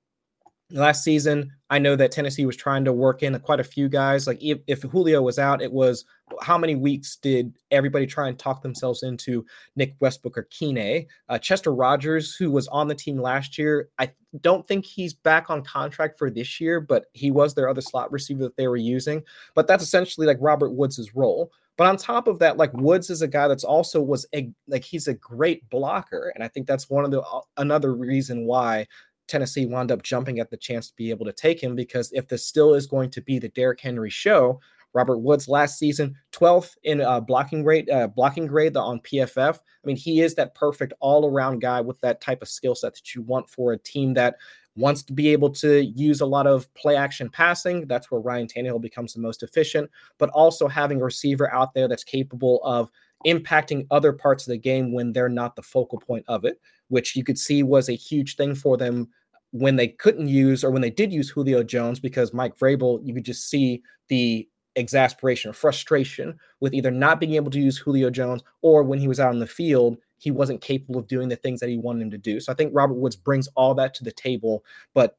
last 0.73 1.03
season 1.03 1.51
i 1.71 1.79
know 1.79 1.97
that 1.97 2.13
tennessee 2.13 2.47
was 2.47 2.57
trying 2.57 2.85
to 2.85 2.93
work 2.93 3.23
in 3.23 3.39
quite 3.41 3.61
a 3.61 3.65
few 3.65 3.89
guys. 3.89 4.27
Like 4.27 4.43
if, 4.43 4.59
if 4.67 4.83
julio 4.83 5.23
was 5.23 5.39
out 5.39 5.63
it 5.63 5.73
was 5.73 6.05
how 6.43 6.57
many 6.57 6.77
weeks 6.77 7.17
did 7.17 7.57
everybody 7.71 8.07
try 8.07 8.29
and 8.29 8.39
talk 8.39 8.63
themselves 8.63 9.03
into 9.03 9.45
nick 9.77 9.95
westbrook 10.01 10.39
or 10.39 10.49
Kene? 10.51 11.07
Uh, 11.29 11.39
chester 11.39 11.75
rogers 11.75 12.37
who 12.37 12.51
was 12.51 12.69
on 12.69 12.89
the 12.89 12.95
team 12.95 13.19
last 13.19 13.59
year 13.59 13.89
i 13.99 14.11
don't 14.41 14.67
think 14.67 14.85
he's 14.85 15.13
back 15.13 15.51
on 15.51 15.63
contract 15.63 16.19
for 16.19 16.31
this 16.31 16.61
year 16.61 16.81
but 16.81 17.07
he 17.13 17.31
was 17.31 17.55
their 17.55 17.69
other 17.69 17.81
slot 17.81 18.11
receiver 18.13 18.43
that 18.43 18.57
they 18.57 18.69
were 18.69 18.77
using. 18.77 19.23
But 19.55 19.67
that's 19.67 19.83
essentially 19.83 20.27
like 20.27 20.39
robert 20.41 20.71
woods's 20.71 21.15
role. 21.15 21.53
But 21.81 21.87
on 21.87 21.97
top 21.97 22.29
of 22.29 22.39
that, 22.41 22.59
like 22.59 22.75
Woods 22.75 23.09
is 23.09 23.23
a 23.23 23.27
guy 23.27 23.49
that's 23.49 23.65
also 23.65 24.03
was 24.03 24.27
a 24.35 24.51
like 24.69 24.85
he's 24.85 25.09
a 25.09 25.15
great 25.15 25.67
blocker, 25.71 26.31
and 26.35 26.45
I 26.45 26.49
think 26.49 26.67
that's 26.67 26.91
one 26.91 27.07
of 27.07 27.11
the 27.11 27.23
uh, 27.23 27.41
another 27.57 27.95
reason 27.95 28.45
why 28.45 28.87
Tennessee 29.31 29.67
wound 29.67 29.91
up 29.91 30.03
jumping 30.03 30.41
at 30.41 30.51
the 30.51 30.57
chance 30.57 30.89
to 30.89 30.97
be 30.97 31.11
able 31.11 31.27
to 31.27 31.33
take 31.33 31.63
him 31.63 31.75
because 31.75 32.13
if 32.13 32.29
this 32.29 32.47
still 32.47 32.75
is 32.75 32.87
going 32.87 33.11
to 33.11 33.21
be 33.21 33.39
the 33.39 33.49
Derrick 33.49 33.81
Henry 33.81 34.11
show, 34.11 34.61
Robert 34.93 35.19
Woods 35.19 35.49
last 35.49 35.79
season 35.79 36.17
12th 36.33 36.77
in 36.83 37.01
uh, 37.01 37.21
blocking 37.21 37.65
rate, 37.65 37.89
uh, 37.91 38.09
blocking 38.09 38.47
grade 38.47 38.77
on 38.77 39.01
PFF. 39.01 39.57
I 39.57 39.87
mean, 39.87 39.97
he 39.97 40.21
is 40.21 40.35
that 40.35 40.55
perfect 40.55 40.93
all-around 41.01 41.61
guy 41.61 41.81
with 41.81 42.01
that 42.01 42.21
type 42.21 42.43
of 42.43 42.49
skill 42.49 42.75
set 42.75 42.95
that 42.95 43.15
you 43.15 43.23
want 43.23 43.49
for 43.49 43.73
a 43.73 43.79
team 43.79 44.15
that 44.15 44.37
wants 44.77 45.03
to 45.03 45.13
be 45.13 45.29
able 45.29 45.51
to 45.51 45.85
use 45.85 46.21
a 46.21 46.27
lot 46.27 46.47
of 46.47 46.73
play 46.75 46.97
action 46.97 47.29
passing. 47.29 47.87
That's 47.87 48.11
where 48.11 48.21
Ryan 48.21 48.47
Tannehill 48.47 48.81
becomes 48.81 49.13
the 49.13 49.21
most 49.21 49.43
efficient, 49.43 49.91
but 50.19 50.31
also 50.31 50.69
having 50.69 51.01
a 51.01 51.05
receiver 51.05 51.53
out 51.53 51.75
there 51.75 51.89
that's 51.89 52.05
capable 52.05 52.61
of 52.65 52.91
impacting 53.27 53.87
other 53.91 54.13
parts 54.13 54.47
of 54.47 54.53
the 54.53 54.59
game 54.59 54.93
when 54.93 55.13
they're 55.13 55.29
not 55.29 55.55
the 55.55 55.63
focal 55.63 55.99
point 55.99 56.25
of 56.29 56.45
it, 56.45 56.61
which 56.89 57.15
you 57.15 57.25
could 57.25 57.39
see 57.39 57.63
was 57.63 57.89
a 57.89 57.95
huge 57.95 58.37
thing 58.37 58.55
for 58.55 58.77
them 58.77 59.09
when 59.53 59.77
they 59.77 59.89
couldn't 59.89 60.29
use 60.29 60.63
or 60.63 60.71
when 60.71 60.83
they 60.83 60.91
did 60.91 61.13
use 61.13 61.29
Julio 61.29 61.63
Jones 61.63 61.99
because 61.99 62.33
Mike 62.33 62.57
Vrabel, 62.57 63.01
you 63.05 63.15
could 63.15 63.25
just 63.25 63.49
see 63.49 63.83
the 64.09 64.49
exasperation 64.77 65.51
or 65.51 65.55
frustration 65.55 66.39
with 66.61 66.75
either 66.75 66.91
not 66.91 67.19
being 67.19 67.35
able 67.35 67.51
to 67.51 67.61
use 67.61 67.77
Julio 67.77 68.11
Jones 68.11 68.43
or 68.63 68.83
when 68.83 68.99
he 68.99 69.09
was 69.09 69.19
out 69.19 69.31
on 69.31 69.41
the 69.41 69.47
field, 69.47 69.99
he 70.19 70.31
wasn't 70.31 70.61
capable 70.61 71.01
of 71.01 71.09
doing 71.09 71.29
the 71.29 71.37
things 71.37 71.61
that 71.61 71.69
he 71.69 71.79
wanted 71.79 72.03
him 72.03 72.11
to 72.11 72.19
do. 72.19 72.39
So 72.41 72.53
I 72.53 72.55
think 72.55 72.73
Robert 72.75 72.95
Woods 72.95 73.17
brings 73.17 73.49
all 73.57 73.75
that 73.75 73.95
to 73.95 74.05
the 74.05 74.13
table, 74.13 74.65
but 74.95 75.17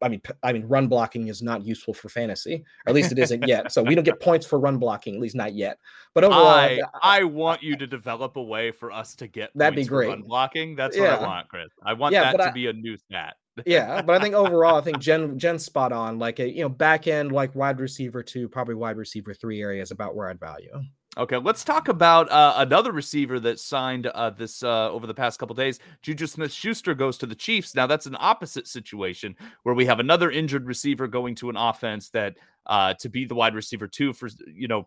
I 0.00 0.08
mean, 0.08 0.22
I 0.42 0.52
mean, 0.52 0.66
run 0.68 0.86
blocking 0.86 1.28
is 1.28 1.42
not 1.42 1.64
useful 1.64 1.92
for 1.92 2.08
fantasy, 2.08 2.64
or 2.86 2.90
at 2.90 2.94
least 2.94 3.10
it 3.10 3.18
isn't 3.18 3.46
yet. 3.48 3.72
So 3.72 3.82
we 3.82 3.94
don't 3.94 4.04
get 4.04 4.20
points 4.22 4.46
for 4.46 4.58
run 4.58 4.78
blocking, 4.78 5.16
at 5.16 5.20
least 5.20 5.34
not 5.34 5.54
yet. 5.54 5.78
But 6.14 6.24
overall, 6.24 6.46
I, 6.46 6.80
I 7.02 7.24
want 7.24 7.62
you 7.62 7.76
to 7.76 7.86
develop 7.86 8.36
a 8.36 8.42
way 8.42 8.70
for 8.70 8.92
us 8.92 9.14
to 9.16 9.26
get 9.26 9.50
that'd 9.56 9.74
be 9.74 9.84
great. 9.84 10.08
run 10.08 10.22
blocking. 10.22 10.76
That's 10.76 10.96
yeah. 10.96 11.14
what 11.14 11.22
I 11.22 11.26
want, 11.26 11.48
Chris. 11.48 11.68
I 11.84 11.92
want 11.94 12.12
yeah, 12.12 12.30
that 12.30 12.36
to 12.36 12.48
I, 12.50 12.52
be 12.52 12.68
a 12.68 12.72
new 12.72 12.96
stat. 12.96 13.36
Yeah, 13.66 14.02
but 14.02 14.16
I 14.16 14.22
think 14.22 14.34
overall, 14.34 14.76
I 14.76 14.80
think 14.80 14.98
Jen 14.98 15.38
Jen's 15.38 15.64
spot 15.64 15.92
on. 15.92 16.18
Like 16.18 16.38
a 16.40 16.48
you 16.48 16.62
know 16.62 16.68
back 16.68 17.06
end, 17.06 17.32
like 17.32 17.54
wide 17.54 17.80
receiver 17.80 18.22
two, 18.22 18.48
probably 18.48 18.74
wide 18.74 18.96
receiver 18.96 19.34
three 19.34 19.60
areas 19.60 19.90
about 19.90 20.14
where 20.14 20.28
I'd 20.28 20.40
value. 20.40 20.80
Okay, 21.16 21.36
let's 21.36 21.64
talk 21.64 21.88
about 21.88 22.30
uh, 22.30 22.54
another 22.58 22.92
receiver 22.92 23.40
that 23.40 23.58
signed 23.58 24.06
uh, 24.06 24.30
this 24.30 24.62
uh, 24.62 24.88
over 24.90 25.04
the 25.04 25.14
past 25.14 25.40
couple 25.40 25.54
days. 25.56 25.80
Juju 26.02 26.28
Smith 26.28 26.52
Schuster 26.52 26.94
goes 26.94 27.18
to 27.18 27.26
the 27.26 27.34
Chiefs. 27.34 27.74
Now, 27.74 27.88
that's 27.88 28.06
an 28.06 28.16
opposite 28.20 28.68
situation 28.68 29.34
where 29.64 29.74
we 29.74 29.86
have 29.86 29.98
another 29.98 30.30
injured 30.30 30.66
receiver 30.66 31.08
going 31.08 31.34
to 31.36 31.50
an 31.50 31.56
offense 31.56 32.10
that 32.10 32.36
uh, 32.66 32.94
to 33.00 33.08
be 33.08 33.24
the 33.24 33.34
wide 33.34 33.56
receiver 33.56 33.88
two 33.88 34.12
for, 34.12 34.28
you 34.46 34.68
know, 34.68 34.86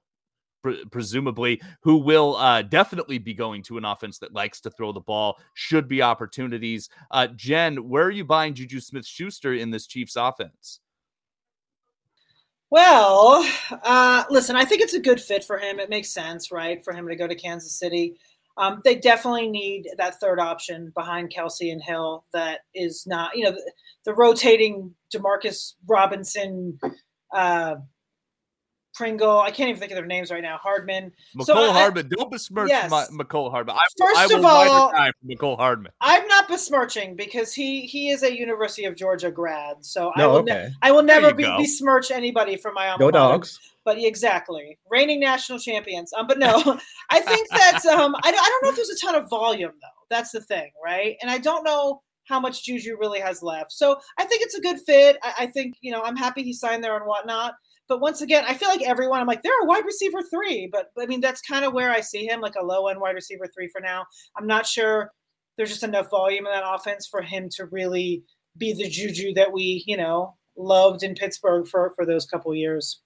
pre- 0.62 0.86
presumably, 0.86 1.62
who 1.82 1.98
will 1.98 2.36
uh, 2.36 2.62
definitely 2.62 3.18
be 3.18 3.34
going 3.34 3.64
to 3.64 3.78
an 3.78 3.86
offense 3.86 4.20
that 4.20 4.34
likes 4.34 4.62
to 4.62 4.72
throw 4.72 4.92
the 4.92 5.00
ball. 5.00 5.38
Should 5.54 5.88
be 5.88 6.02
opportunities. 6.02 6.90
Uh, 7.10 7.28
Jen, 7.36 7.90
where 7.90 8.06
are 8.06 8.12
you 8.12 8.26
buying 8.26 8.54
Juju 8.54 8.80
Smith 8.80 9.06
Schuster 9.06 9.54
in 9.54 9.72
this 9.72 9.88
Chiefs 9.88 10.16
offense? 10.16 10.80
Well, 12.70 13.46
uh, 13.84 14.24
listen, 14.30 14.56
I 14.56 14.64
think 14.64 14.82
it's 14.82 14.94
a 14.94 15.00
good 15.00 15.20
fit 15.20 15.44
for 15.44 15.58
him. 15.58 15.80
It 15.80 15.90
makes 15.90 16.14
sense, 16.14 16.54
right, 16.54 16.82
for 16.84 16.94
him 16.94 17.06
to 17.10 17.18
go 17.18 17.28
to 17.28 17.36
Kansas 17.36 17.78
City. 17.78 18.16
Um, 18.58 18.82
they 18.84 18.96
definitely 18.96 19.50
need 19.50 19.90
that 19.98 20.20
third 20.20 20.40
option 20.40 20.92
behind 20.96 21.32
Kelsey 21.32 21.72
and 21.72 21.82
Hill 21.82 22.26
that 22.32 22.60
is 22.74 23.06
not, 23.06 23.36
you 23.36 23.44
know, 23.44 23.52
the, 23.52 23.72
the 24.06 24.14
rotating 24.14 24.94
Demarcus 25.14 25.74
Robinson, 25.88 26.80
uh, 27.34 27.76
Pringle. 28.94 29.40
I 29.40 29.52
can't 29.52 29.70
even 29.70 29.80
think 29.80 29.92
of 29.92 29.96
their 29.96 30.06
names 30.06 30.32
right 30.32 30.42
now. 30.42 30.58
Hardman. 30.58 31.12
Mecole 31.36 31.46
so 31.46 31.72
Hardman. 31.72 32.06
I, 32.06 32.16
don't 32.16 32.32
besmirch 32.32 32.70
yes. 32.70 32.90
my, 32.90 33.06
Mecole 33.06 33.52
Hardman. 33.52 33.76
I, 33.76 33.86
First 33.98 34.34
I 34.34 34.38
of 34.38 34.46
all, 34.46 34.92
Mecole 35.26 35.58
Hardman. 35.58 35.92
I'm 36.02 36.28
not 36.28 36.48
besmirching 36.48 37.16
because 37.16 37.54
he 37.54 37.82
he 37.82 38.10
is 38.10 38.24
a 38.24 38.36
University 38.38 38.86
of 38.86 38.96
Georgia 38.96 39.32
grad. 39.32 39.78
So 39.82 40.12
no, 40.18 40.24
I 40.24 40.28
will 40.28 40.36
okay. 40.40 40.54
ne- 40.54 40.76
I 40.82 40.92
will 40.92 41.04
never 41.04 41.34
be, 41.34 41.44
besmirch 41.44 42.12
anybody 42.12 42.58
from 42.58 42.74
my 42.74 42.92
own. 42.92 43.00
Go 43.00 43.12
dogs. 43.12 43.60
But 43.84 43.98
exactly, 43.98 44.78
reigning 44.90 45.20
national 45.20 45.60
champions. 45.60 46.14
Um, 46.14 46.28
but 46.28 46.38
no, 46.38 46.52
I 47.10 47.20
think 47.20 47.50
that 47.50 47.86
um, 47.86 48.16
I, 48.16 48.20
I 48.28 48.32
don't 48.32 48.64
know 48.64 48.70
if 48.70 48.76
there's 48.76 48.90
a 48.90 48.98
ton 48.98 49.16
of 49.16 49.30
volume 49.30 49.72
though. 49.82 49.88
That's 50.10 50.32
the 50.32 50.42
thing, 50.42 50.72
right? 50.84 51.18
And 51.22 51.32
I 51.32 51.38
don't 51.38 51.64
know 51.64 52.02
how 52.26 52.40
much 52.40 52.64
Juju 52.64 52.98
really 53.00 53.20
has 53.20 53.42
left. 53.42 53.72
So 53.72 54.00
I 54.18 54.26
think 54.26 54.42
it's 54.42 54.56
a 54.56 54.62
good 54.62 54.80
fit. 54.80 55.18
I, 55.24 55.34
I 55.40 55.46
think 55.48 55.76
you 55.82 55.92
know 55.92 56.02
I'm 56.02 56.16
happy 56.16 56.44
he 56.44 56.54
signed 56.54 56.84
there 56.84 56.96
and 56.96 57.06
whatnot. 57.06 57.56
But 57.92 58.00
once 58.00 58.22
again, 58.22 58.46
I 58.48 58.54
feel 58.54 58.70
like 58.70 58.84
everyone, 58.84 59.20
I'm 59.20 59.28
like, 59.28 59.44
they're 59.44 59.64
a 59.64 59.66
wide 59.66 59.84
receiver 59.84 60.22
three. 60.22 60.70
But, 60.72 60.92
I 60.98 61.08
mean, 61.08 61.20
that's 61.20 61.42
kind 61.42 61.66
of 61.66 61.74
where 61.74 61.92
I 61.92 62.00
see 62.00 62.26
him, 62.26 62.40
like 62.40 62.56
a 62.56 62.64
low 62.64 62.88
end 62.88 63.02
wide 63.02 63.16
receiver 63.16 63.48
three 63.54 63.68
for 63.68 63.82
now. 63.82 64.06
I'm 64.38 64.48
not 64.48 64.66
sure 64.66 65.12
there's 65.58 65.72
just 65.72 65.84
enough 65.84 66.10
volume 66.10 66.46
in 66.46 66.54
that 66.54 66.64
offense 66.66 67.06
for 67.06 67.22
him 67.22 67.50
to 67.58 67.66
really 67.66 68.24
be 68.56 68.72
the 68.72 68.88
juju 68.88 69.34
that 69.34 69.52
we, 69.52 69.84
you 69.86 69.98
know, 69.98 70.38
loved 70.56 71.04
in 71.04 71.16
Pittsburgh 71.16 71.68
for 71.68 71.92
for 71.94 72.06
those 72.06 72.26
couple 72.26 72.56
years. 72.56 73.02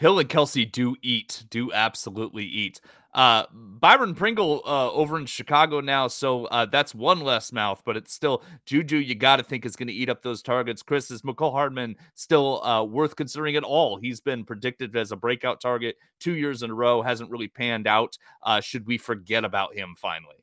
Hill 0.00 0.18
and 0.18 0.30
Kelce 0.30 0.70
do 0.70 0.96
eat, 1.02 1.44
do 1.50 1.70
absolutely 1.74 2.44
eat. 2.44 2.80
Uh, 3.12 3.44
Byron 3.52 4.14
Pringle 4.14 4.62
uh, 4.64 4.90
over 4.92 5.18
in 5.18 5.26
Chicago 5.26 5.80
now, 5.80 6.08
so 6.08 6.46
uh, 6.46 6.64
that's 6.64 6.94
one 6.94 7.20
less 7.20 7.52
mouth, 7.52 7.82
but 7.84 7.98
it's 7.98 8.10
still 8.10 8.42
Juju. 8.64 8.96
You 8.96 9.14
got 9.14 9.36
to 9.36 9.42
think 9.42 9.66
is 9.66 9.76
going 9.76 9.88
to 9.88 9.92
eat 9.92 10.08
up 10.08 10.22
those 10.22 10.40
targets. 10.40 10.82
Chris 10.82 11.10
is 11.10 11.20
Mecole 11.20 11.52
Hardman 11.52 11.96
still 12.14 12.64
uh, 12.64 12.82
worth 12.82 13.14
considering 13.14 13.56
at 13.56 13.62
all? 13.62 13.98
He's 13.98 14.22
been 14.22 14.42
predicted 14.42 14.96
as 14.96 15.12
a 15.12 15.16
breakout 15.16 15.60
target 15.60 15.96
two 16.18 16.32
years 16.32 16.62
in 16.62 16.70
a 16.70 16.74
row, 16.74 17.02
hasn't 17.02 17.30
really 17.30 17.48
panned 17.48 17.86
out. 17.86 18.16
Uh, 18.42 18.62
should 18.62 18.86
we 18.86 18.96
forget 18.96 19.44
about 19.44 19.76
him 19.76 19.94
finally? 19.98 20.42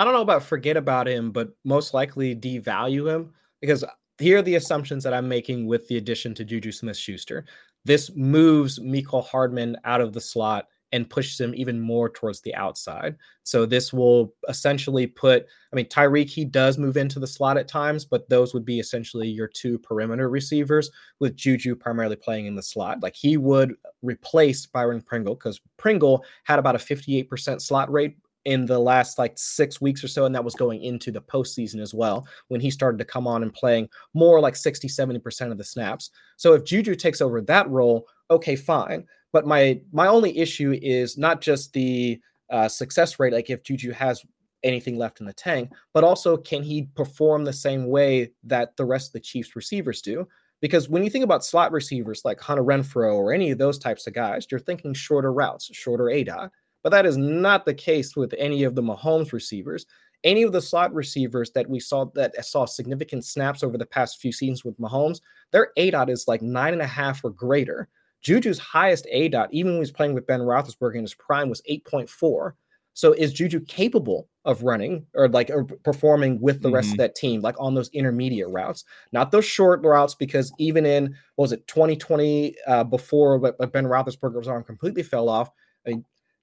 I 0.00 0.04
don't 0.04 0.14
know 0.14 0.22
about 0.22 0.42
forget 0.42 0.76
about 0.76 1.06
him, 1.06 1.30
but 1.30 1.50
most 1.64 1.94
likely 1.94 2.34
devalue 2.34 3.08
him 3.08 3.34
because 3.60 3.84
here 4.18 4.38
are 4.38 4.42
the 4.42 4.54
assumptions 4.54 5.04
that 5.04 5.12
I'm 5.12 5.28
making 5.28 5.66
with 5.66 5.86
the 5.88 5.98
addition 5.98 6.34
to 6.34 6.44
Juju 6.44 6.72
Smith 6.72 6.96
Schuster. 6.96 7.44
This 7.86 8.10
moves 8.16 8.80
Mecole 8.80 9.24
Hardman 9.24 9.76
out 9.84 10.00
of 10.00 10.12
the 10.12 10.20
slot 10.20 10.66
and 10.90 11.08
pushes 11.08 11.40
him 11.40 11.54
even 11.54 11.80
more 11.80 12.08
towards 12.08 12.40
the 12.40 12.54
outside. 12.56 13.16
So 13.44 13.64
this 13.64 13.92
will 13.92 14.34
essentially 14.48 15.06
put, 15.06 15.46
I 15.72 15.76
mean, 15.76 15.86
Tyreek, 15.86 16.28
he 16.28 16.44
does 16.44 16.78
move 16.78 16.96
into 16.96 17.20
the 17.20 17.26
slot 17.28 17.58
at 17.58 17.68
times, 17.68 18.04
but 18.04 18.28
those 18.28 18.54
would 18.54 18.64
be 18.64 18.80
essentially 18.80 19.28
your 19.28 19.46
two 19.46 19.78
perimeter 19.78 20.28
receivers 20.28 20.90
with 21.20 21.36
Juju 21.36 21.76
primarily 21.76 22.16
playing 22.16 22.46
in 22.46 22.56
the 22.56 22.62
slot. 22.62 23.02
Like 23.02 23.14
he 23.14 23.36
would 23.36 23.74
replace 24.02 24.66
Byron 24.66 25.00
Pringle 25.00 25.36
because 25.36 25.60
Pringle 25.76 26.24
had 26.42 26.58
about 26.58 26.74
a 26.74 26.78
58% 26.78 27.60
slot 27.60 27.90
rate 27.92 28.16
in 28.46 28.64
the 28.64 28.78
last 28.78 29.18
like 29.18 29.34
six 29.36 29.80
weeks 29.80 30.02
or 30.02 30.08
so, 30.08 30.24
and 30.24 30.34
that 30.34 30.44
was 30.44 30.54
going 30.54 30.80
into 30.82 31.10
the 31.10 31.20
postseason 31.20 31.80
as 31.80 31.92
well 31.92 32.26
when 32.46 32.60
he 32.60 32.70
started 32.70 32.96
to 32.96 33.04
come 33.04 33.26
on 33.26 33.42
and 33.42 33.52
playing 33.52 33.88
more 34.14 34.40
like 34.40 34.54
60, 34.54 34.88
70% 34.88 35.50
of 35.50 35.58
the 35.58 35.64
snaps. 35.64 36.10
So 36.36 36.54
if 36.54 36.64
Juju 36.64 36.94
takes 36.94 37.20
over 37.20 37.40
that 37.42 37.68
role, 37.68 38.06
okay, 38.30 38.54
fine. 38.54 39.04
But 39.32 39.46
my 39.46 39.80
my 39.92 40.06
only 40.06 40.38
issue 40.38 40.78
is 40.80 41.18
not 41.18 41.40
just 41.40 41.72
the 41.72 42.20
uh, 42.48 42.68
success 42.68 43.18
rate, 43.18 43.32
like 43.32 43.50
if 43.50 43.64
Juju 43.64 43.90
has 43.92 44.24
anything 44.62 44.96
left 44.96 45.20
in 45.20 45.26
the 45.26 45.32
tank, 45.32 45.72
but 45.92 46.04
also 46.04 46.36
can 46.36 46.62
he 46.62 46.88
perform 46.94 47.44
the 47.44 47.52
same 47.52 47.88
way 47.88 48.30
that 48.44 48.76
the 48.76 48.84
rest 48.84 49.08
of 49.08 49.12
the 49.14 49.20
Chiefs 49.20 49.56
receivers 49.56 50.00
do? 50.00 50.26
Because 50.60 50.88
when 50.88 51.02
you 51.02 51.10
think 51.10 51.24
about 51.24 51.44
slot 51.44 51.72
receivers 51.72 52.22
like 52.24 52.40
Hunter 52.40 52.64
Renfrow 52.64 53.14
or 53.14 53.32
any 53.32 53.50
of 53.50 53.58
those 53.58 53.78
types 53.78 54.06
of 54.06 54.14
guys, 54.14 54.46
you're 54.50 54.60
thinking 54.60 54.94
shorter 54.94 55.32
routes, 55.32 55.68
shorter 55.72 56.10
A 56.10 56.22
dot. 56.24 56.52
But 56.86 56.90
that 56.90 57.04
is 57.04 57.16
not 57.16 57.64
the 57.64 57.74
case 57.74 58.14
with 58.14 58.32
any 58.38 58.62
of 58.62 58.76
the 58.76 58.80
Mahomes 58.80 59.32
receivers. 59.32 59.86
Any 60.22 60.44
of 60.44 60.52
the 60.52 60.62
slot 60.62 60.94
receivers 60.94 61.50
that 61.50 61.68
we 61.68 61.80
saw 61.80 62.04
that 62.14 62.44
saw 62.44 62.64
significant 62.64 63.24
snaps 63.24 63.64
over 63.64 63.76
the 63.76 63.84
past 63.84 64.20
few 64.20 64.30
seasons 64.30 64.64
with 64.64 64.78
Mahomes, 64.78 65.20
their 65.50 65.72
A 65.76 65.90
dot 65.90 66.08
is 66.08 66.28
like 66.28 66.42
nine 66.42 66.74
and 66.74 66.82
a 66.82 66.86
half 66.86 67.24
or 67.24 67.30
greater. 67.30 67.88
Juju's 68.22 68.60
highest 68.60 69.08
A 69.10 69.28
dot, 69.28 69.48
even 69.50 69.72
when 69.72 69.78
he 69.78 69.80
was 69.80 69.90
playing 69.90 70.14
with 70.14 70.28
Ben 70.28 70.38
Roethlisberger 70.38 70.94
in 70.94 71.02
his 71.02 71.14
prime, 71.14 71.48
was 71.48 71.60
8.4. 71.68 72.52
So 72.94 73.14
is 73.14 73.32
Juju 73.32 73.64
capable 73.64 74.28
of 74.44 74.62
running 74.62 75.06
or 75.14 75.28
like 75.28 75.50
or 75.50 75.64
performing 75.64 76.40
with 76.40 76.62
the 76.62 76.70
rest 76.70 76.86
mm-hmm. 76.86 76.92
of 76.92 76.98
that 76.98 77.16
team, 77.16 77.40
like 77.40 77.56
on 77.58 77.74
those 77.74 77.90
intermediate 77.94 78.50
routes, 78.50 78.84
not 79.10 79.32
those 79.32 79.44
short 79.44 79.82
routes? 79.82 80.14
Because 80.14 80.52
even 80.60 80.86
in 80.86 81.16
what 81.34 81.46
was 81.46 81.52
it 81.52 81.66
2020 81.66 82.54
uh, 82.68 82.84
before 82.84 83.40
Ben 83.40 83.86
Roethlisberger's 83.86 84.46
arm 84.46 84.62
completely 84.62 85.02
fell 85.02 85.28
off, 85.28 85.50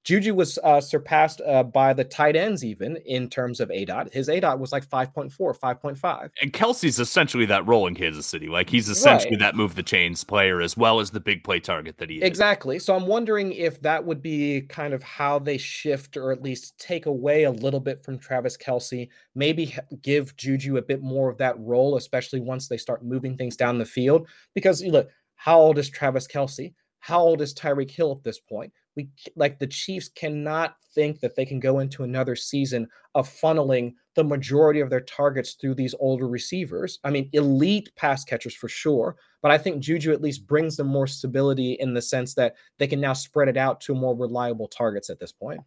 Juju 0.03 0.35
was 0.35 0.59
uh, 0.63 0.81
surpassed 0.81 1.41
uh, 1.45 1.63
by 1.63 1.93
the 1.93 2.03
tight 2.03 2.35
ends 2.35 2.63
even 2.63 2.97
in 3.05 3.29
terms 3.29 3.59
of 3.59 3.71
A 3.71 3.85
dot. 3.85 4.13
His 4.13 4.27
A 4.27 4.39
dot 4.39 4.59
was 4.59 4.71
like 4.71 4.85
5.4, 4.85 5.31
5.5. 5.31 6.29
And 6.41 6.51
Kelce's 6.51 6.99
essentially 6.99 7.45
that 7.45 7.65
role 7.65 7.87
in 7.87 7.95
Kansas 7.95 8.25
City. 8.25 8.47
Like 8.47 8.69
he's 8.69 8.89
essentially 8.89 9.35
right. 9.35 9.39
that 9.39 9.55
move 9.55 9.75
the 9.75 9.83
chains 9.83 10.23
player 10.23 10.61
as 10.61 10.75
well 10.75 10.99
as 10.99 11.11
the 11.11 11.21
big 11.21 11.43
play 11.43 11.59
target 11.61 11.97
that 11.99 12.09
he 12.09 12.17
is. 12.17 12.23
Exactly. 12.23 12.79
So 12.79 12.95
I'm 12.95 13.07
wondering 13.07 13.53
if 13.53 13.81
that 13.81 14.03
would 14.03 14.21
be 14.21 14.61
kind 14.61 14.93
of 14.93 15.01
how 15.03 15.39
they 15.39 15.57
shift 15.57 16.17
or 16.17 16.31
at 16.31 16.43
least 16.43 16.77
take 16.77 17.05
away 17.05 17.43
a 17.43 17.51
little 17.51 17.79
bit 17.79 18.03
from 18.03 18.19
Travis 18.19 18.57
Kelce, 18.57 19.07
maybe 19.35 19.73
give 20.01 20.35
Juju 20.35 20.77
a 20.77 20.81
bit 20.81 21.01
more 21.01 21.29
of 21.29 21.37
that 21.37 21.57
role, 21.59 21.95
especially 21.95 22.41
once 22.41 22.67
they 22.67 22.77
start 22.77 23.05
moving 23.05 23.37
things 23.37 23.55
down 23.55 23.77
the 23.77 23.85
field. 23.85 24.27
Because 24.53 24.83
look, 24.83 25.09
how 25.35 25.59
old 25.59 25.77
is 25.77 25.89
Travis 25.89 26.27
Kelce? 26.27 26.73
How 26.99 27.19
old 27.19 27.41
is 27.41 27.53
Tyreek 27.53 27.91
Hill 27.91 28.13
at 28.17 28.23
this 28.23 28.39
point? 28.39 28.71
We 28.95 29.09
like 29.35 29.59
the 29.59 29.67
Chiefs 29.67 30.09
cannot 30.09 30.75
think 30.93 31.19
that 31.19 31.35
they 31.35 31.45
can 31.45 31.59
go 31.59 31.79
into 31.79 32.03
another 32.03 32.35
season 32.35 32.87
of 33.15 33.29
funneling 33.29 33.93
the 34.15 34.23
majority 34.23 34.79
of 34.79 34.89
their 34.89 35.01
targets 35.01 35.53
through 35.53 35.75
these 35.75 35.95
older 35.99 36.27
receivers. 36.27 36.99
I 37.03 37.09
mean, 37.09 37.29
elite 37.33 37.89
pass 37.95 38.23
catchers 38.23 38.53
for 38.53 38.69
sure, 38.69 39.15
but 39.41 39.51
I 39.51 39.57
think 39.57 39.81
Juju 39.81 40.11
at 40.11 40.21
least 40.21 40.45
brings 40.45 40.77
them 40.77 40.87
more 40.87 41.07
stability 41.07 41.73
in 41.73 41.93
the 41.93 42.01
sense 42.01 42.35
that 42.35 42.55
they 42.77 42.87
can 42.87 43.01
now 43.01 43.13
spread 43.13 43.47
it 43.47 43.57
out 43.57 43.81
to 43.81 43.95
more 43.95 44.15
reliable 44.15 44.67
targets 44.67 45.09
at 45.09 45.19
this 45.19 45.31
point. 45.31 45.61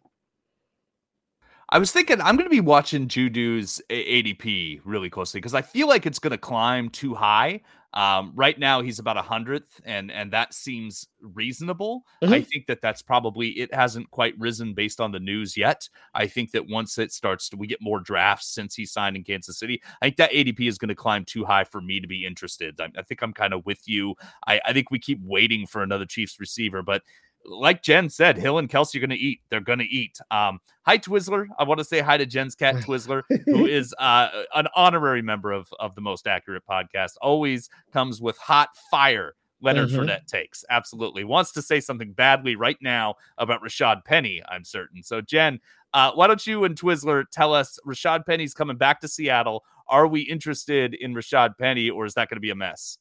I 1.69 1.79
was 1.79 1.91
thinking 1.91 2.21
I'm 2.21 2.37
going 2.37 2.45
to 2.45 2.49
be 2.49 2.61
watching 2.61 3.07
Juju's 3.07 3.81
ADP 3.89 4.81
really 4.85 5.09
closely 5.09 5.39
because 5.39 5.53
I 5.53 5.61
feel 5.61 5.87
like 5.87 6.05
it's 6.05 6.19
going 6.19 6.31
to 6.31 6.37
climb 6.37 6.89
too 6.89 7.13
high. 7.13 7.61
Um, 7.93 8.31
right 8.35 8.57
now 8.59 8.81
he's 8.81 8.99
about 8.99 9.17
a 9.17 9.21
hundredth, 9.21 9.81
and 9.83 10.11
and 10.11 10.31
that 10.31 10.53
seems 10.53 11.07
reasonable. 11.19 12.03
Mm-hmm. 12.21 12.33
I 12.33 12.41
think 12.41 12.67
that 12.67 12.81
that's 12.81 13.01
probably 13.01 13.49
it 13.49 13.73
hasn't 13.73 14.11
quite 14.11 14.37
risen 14.37 14.73
based 14.73 15.01
on 15.01 15.11
the 15.11 15.19
news 15.19 15.57
yet. 15.57 15.89
I 16.13 16.27
think 16.27 16.51
that 16.51 16.69
once 16.69 16.97
it 16.97 17.11
starts 17.11 17.49
to 17.49 17.57
we 17.57 17.65
get 17.65 17.81
more 17.81 17.99
drafts 17.99 18.47
since 18.53 18.75
he 18.75 18.85
signed 18.85 19.15
in 19.15 19.23
Kansas 19.23 19.57
City, 19.57 19.81
I 20.01 20.05
think 20.05 20.17
that 20.17 20.31
ADP 20.31 20.67
is 20.67 20.77
going 20.77 20.89
to 20.89 20.95
climb 20.95 21.25
too 21.25 21.43
high 21.43 21.63
for 21.63 21.81
me 21.81 21.99
to 21.99 22.07
be 22.07 22.25
interested. 22.25 22.79
I, 22.79 22.89
I 22.97 23.01
think 23.01 23.21
I'm 23.21 23.33
kind 23.33 23.53
of 23.53 23.65
with 23.65 23.87
you. 23.87 24.15
I, 24.45 24.61
I 24.63 24.73
think 24.73 24.91
we 24.91 24.99
keep 24.99 25.19
waiting 25.23 25.65
for 25.65 25.81
another 25.81 26.05
Chiefs 26.05 26.39
receiver, 26.39 26.83
but 26.83 27.03
like 27.47 27.81
Jen 27.81 28.09
said, 28.09 28.37
Hill 28.37 28.57
and 28.57 28.69
Kelce 28.69 28.95
are 28.95 28.99
going 28.99 29.09
to 29.09 29.15
eat. 29.15 29.41
They're 29.49 29.61
going 29.61 29.79
to 29.79 29.85
eat. 29.85 30.19
Um, 30.29 30.59
hi, 30.85 30.97
Twizzler. 30.97 31.47
I 31.57 31.63
want 31.63 31.79
to 31.79 31.85
say 31.85 32.01
hi 32.01 32.17
to 32.17 32.25
Jen's 32.25 32.55
cat, 32.55 32.75
Twizzler, 32.85 33.23
who 33.45 33.65
is 33.65 33.95
uh, 33.97 34.29
an 34.53 34.67
honorary 34.75 35.21
member 35.21 35.51
of, 35.51 35.73
of 35.79 35.95
the 35.95 36.01
Most 36.01 36.27
Accurate 36.27 36.63
podcast. 36.69 37.13
Always 37.21 37.69
comes 37.91 38.21
with 38.21 38.37
hot 38.37 38.69
fire. 38.91 39.33
Leonard 39.59 39.89
mm-hmm. 39.89 40.01
Fournette 40.01 40.27
takes 40.27 40.63
absolutely 40.69 41.23
wants 41.23 41.51
to 41.53 41.63
say 41.63 41.79
something 41.79 42.11
badly 42.11 42.55
right 42.55 42.77
now 42.79 43.15
about 43.39 43.63
Rashaad 43.63 44.05
Penny. 44.05 44.39
I'm 44.47 44.63
certain. 44.63 45.01
So, 45.01 45.19
Jen, 45.19 45.59
uh, 45.93 46.11
why 46.13 46.27
don't 46.27 46.45
you 46.45 46.63
and 46.63 46.79
Twizzler 46.79 47.23
tell 47.31 47.55
us 47.55 47.79
Rashaad 47.85 48.25
Penny's 48.27 48.53
coming 48.53 48.77
back 48.77 49.01
to 49.01 49.07
Seattle? 49.07 49.63
Are 49.87 50.05
we 50.05 50.21
interested 50.21 50.93
in 50.93 51.15
Rashaad 51.15 51.57
Penny, 51.57 51.89
or 51.89 52.05
is 52.05 52.13
that 52.15 52.29
going 52.29 52.35
to 52.35 52.41
be 52.41 52.51
a 52.51 52.55
mess? 52.55 52.99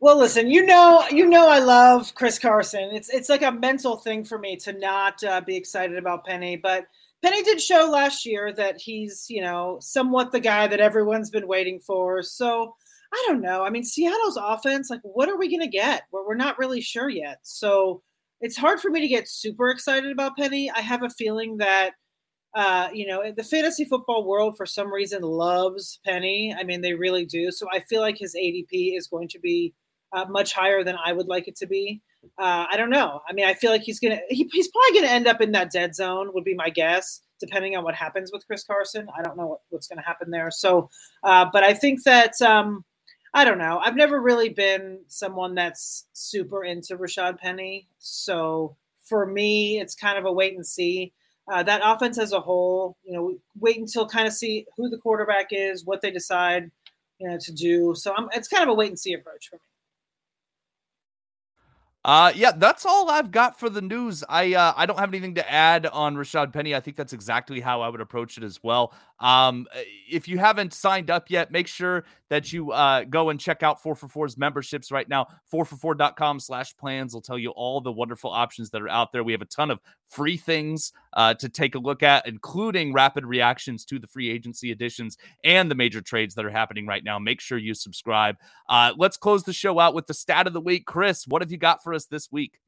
Well, 0.00 0.16
listen, 0.18 0.50
you 0.50 0.64
know, 0.64 1.04
you 1.10 1.26
know, 1.26 1.48
I 1.48 1.58
love 1.58 2.14
Chris 2.14 2.38
Carson. 2.38 2.90
It's 2.92 3.10
it's 3.10 3.28
like 3.28 3.42
a 3.42 3.52
mental 3.52 3.96
thing 3.98 4.24
for 4.24 4.38
me 4.38 4.56
to 4.58 4.72
not 4.72 5.22
uh, 5.22 5.40
be 5.42 5.56
excited 5.56 5.98
about 5.98 6.24
Penny, 6.24 6.56
but 6.56 6.86
Penny 7.22 7.42
did 7.42 7.60
show 7.60 7.86
last 7.90 8.24
year 8.24 8.50
that 8.54 8.80
he's, 8.80 9.26
you 9.28 9.42
know, 9.42 9.76
somewhat 9.80 10.32
the 10.32 10.40
guy 10.40 10.66
that 10.68 10.80
everyone's 10.80 11.28
been 11.30 11.46
waiting 11.46 11.78
for. 11.80 12.22
So 12.22 12.74
I 13.12 13.24
don't 13.28 13.42
know. 13.42 13.62
I 13.62 13.68
mean, 13.70 13.84
Seattle's 13.84 14.38
offense, 14.40 14.88
like, 14.88 15.00
what 15.02 15.28
are 15.28 15.36
we 15.36 15.48
to 15.58 15.66
get? 15.66 16.04
Well, 16.12 16.24
we're 16.26 16.34
not 16.36 16.58
really 16.58 16.80
sure 16.80 17.10
yet. 17.10 17.38
So 17.42 18.02
it's 18.40 18.56
hard 18.56 18.80
for 18.80 18.90
me 18.90 19.00
to 19.00 19.08
get 19.08 19.28
super 19.28 19.68
excited 19.70 20.10
about 20.10 20.36
Penny. 20.38 20.70
I 20.70 20.80
have 20.80 21.02
a 21.02 21.10
feeling 21.10 21.58
that 21.58 21.92
uh, 22.54 22.88
you 22.92 23.06
know, 23.06 23.32
the 23.36 23.44
fantasy 23.44 23.84
football 23.84 24.24
world 24.24 24.56
for 24.56 24.66
some 24.66 24.92
reason 24.92 25.22
loves 25.22 26.00
Penny. 26.04 26.54
I 26.58 26.64
mean, 26.64 26.80
they 26.80 26.94
really 26.94 27.24
do. 27.24 27.52
So 27.52 27.66
I 27.72 27.80
feel 27.80 28.00
like 28.00 28.18
his 28.18 28.34
ADP 28.34 28.96
is 28.96 29.06
going 29.06 29.28
to 29.28 29.38
be 29.38 29.72
uh, 30.12 30.26
much 30.28 30.52
higher 30.52 30.82
than 30.84 30.96
I 31.04 31.12
would 31.12 31.28
like 31.28 31.48
it 31.48 31.56
to 31.56 31.66
be. 31.66 32.00
Uh, 32.38 32.66
I 32.70 32.76
don't 32.76 32.90
know. 32.90 33.20
I 33.28 33.32
mean, 33.32 33.46
I 33.46 33.54
feel 33.54 33.70
like 33.70 33.82
he's 33.82 34.00
gonna 34.00 34.20
he, 34.28 34.48
he's 34.52 34.68
probably 34.68 35.00
gonna 35.00 35.12
end 35.12 35.26
up 35.26 35.40
in 35.40 35.52
that 35.52 35.70
dead 35.70 35.94
zone. 35.94 36.32
Would 36.34 36.44
be 36.44 36.54
my 36.54 36.70
guess, 36.70 37.22
depending 37.38 37.76
on 37.76 37.84
what 37.84 37.94
happens 37.94 38.30
with 38.32 38.46
Chris 38.46 38.64
Carson. 38.64 39.08
I 39.16 39.22
don't 39.22 39.36
know 39.36 39.46
what, 39.46 39.60
what's 39.70 39.86
gonna 39.86 40.02
happen 40.02 40.30
there. 40.30 40.50
So, 40.50 40.90
uh, 41.22 41.46
but 41.52 41.64
I 41.64 41.74
think 41.74 42.02
that 42.04 42.40
um, 42.42 42.84
I 43.32 43.44
don't 43.44 43.58
know. 43.58 43.80
I've 43.82 43.96
never 43.96 44.20
really 44.20 44.48
been 44.48 45.00
someone 45.08 45.54
that's 45.54 46.06
super 46.12 46.64
into 46.64 46.96
Rashaad 46.96 47.38
Penny. 47.38 47.86
So 47.98 48.76
for 49.04 49.24
me, 49.24 49.80
it's 49.80 49.94
kind 49.94 50.18
of 50.18 50.24
a 50.24 50.32
wait 50.32 50.54
and 50.54 50.66
see. 50.66 51.12
Uh, 51.50 51.62
that 51.62 51.80
offense 51.82 52.18
as 52.18 52.32
a 52.32 52.40
whole, 52.40 52.96
you 53.04 53.12
know, 53.12 53.34
wait 53.58 53.78
until 53.78 54.06
kind 54.06 54.26
of 54.26 54.32
see 54.32 54.66
who 54.76 54.88
the 54.88 54.98
quarterback 54.98 55.48
is, 55.50 55.84
what 55.84 56.00
they 56.00 56.10
decide, 56.10 56.70
you 57.18 57.28
know, 57.28 57.38
to 57.38 57.52
do. 57.52 57.92
So 57.96 58.14
I'm, 58.16 58.28
it's 58.32 58.46
kind 58.46 58.62
of 58.62 58.68
a 58.68 58.74
wait 58.74 58.88
and 58.88 58.98
see 58.98 59.14
approach 59.14 59.48
for 59.48 59.56
me. 59.56 59.69
Uh, 62.02 62.32
yeah, 62.34 62.50
that's 62.56 62.86
all 62.86 63.10
I've 63.10 63.30
got 63.30 63.60
for 63.60 63.68
the 63.68 63.82
news. 63.82 64.24
I 64.26 64.54
uh, 64.54 64.72
I 64.74 64.86
don't 64.86 64.98
have 64.98 65.10
anything 65.10 65.34
to 65.34 65.50
add 65.50 65.84
on 65.86 66.16
Rashaad 66.16 66.50
Penny. 66.50 66.74
I 66.74 66.80
think 66.80 66.96
that's 66.96 67.12
exactly 67.12 67.60
how 67.60 67.82
I 67.82 67.90
would 67.90 68.00
approach 68.00 68.38
it 68.38 68.44
as 68.44 68.62
well. 68.62 68.94
Um, 69.20 69.66
if 70.10 70.26
you 70.28 70.38
haven't 70.38 70.72
signed 70.72 71.10
up 71.10 71.30
yet, 71.30 71.52
make 71.52 71.66
sure 71.66 72.04
that 72.30 72.52
you 72.52 72.72
uh, 72.72 73.04
go 73.04 73.30
and 73.30 73.38
check 73.38 73.62
out 73.62 73.82
4for4's 73.82 74.38
memberships 74.38 74.90
right 74.90 75.08
now. 75.08 75.26
4for4.com 75.52 76.40
slash 76.40 76.76
plans 76.76 77.12
will 77.12 77.20
tell 77.20 77.38
you 77.38 77.50
all 77.50 77.80
the 77.80 77.92
wonderful 77.92 78.30
options 78.30 78.70
that 78.70 78.82
are 78.82 78.88
out 78.88 79.12
there. 79.12 79.22
We 79.22 79.32
have 79.32 79.42
a 79.42 79.46
ton 79.46 79.70
of 79.70 79.80
free 80.08 80.36
things 80.36 80.92
uh, 81.12 81.34
to 81.34 81.48
take 81.48 81.74
a 81.74 81.78
look 81.78 82.02
at, 82.02 82.26
including 82.26 82.92
rapid 82.92 83.26
reactions 83.26 83.84
to 83.86 83.98
the 83.98 84.06
free 84.06 84.30
agency 84.30 84.72
additions 84.72 85.18
and 85.44 85.70
the 85.70 85.74
major 85.74 86.00
trades 86.00 86.34
that 86.34 86.44
are 86.44 86.50
happening 86.50 86.86
right 86.86 87.04
now. 87.04 87.18
Make 87.18 87.40
sure 87.40 87.58
you 87.58 87.74
subscribe. 87.74 88.36
Uh, 88.68 88.92
let's 88.96 89.16
close 89.16 89.44
the 89.44 89.52
show 89.52 89.78
out 89.78 89.94
with 89.94 90.06
the 90.06 90.14
stat 90.14 90.46
of 90.46 90.52
the 90.52 90.60
week. 90.60 90.86
Chris, 90.86 91.26
what 91.26 91.42
have 91.42 91.52
you 91.52 91.58
got 91.58 91.82
for 91.82 91.92
us 91.92 92.06
this 92.06 92.30
week? 92.32 92.58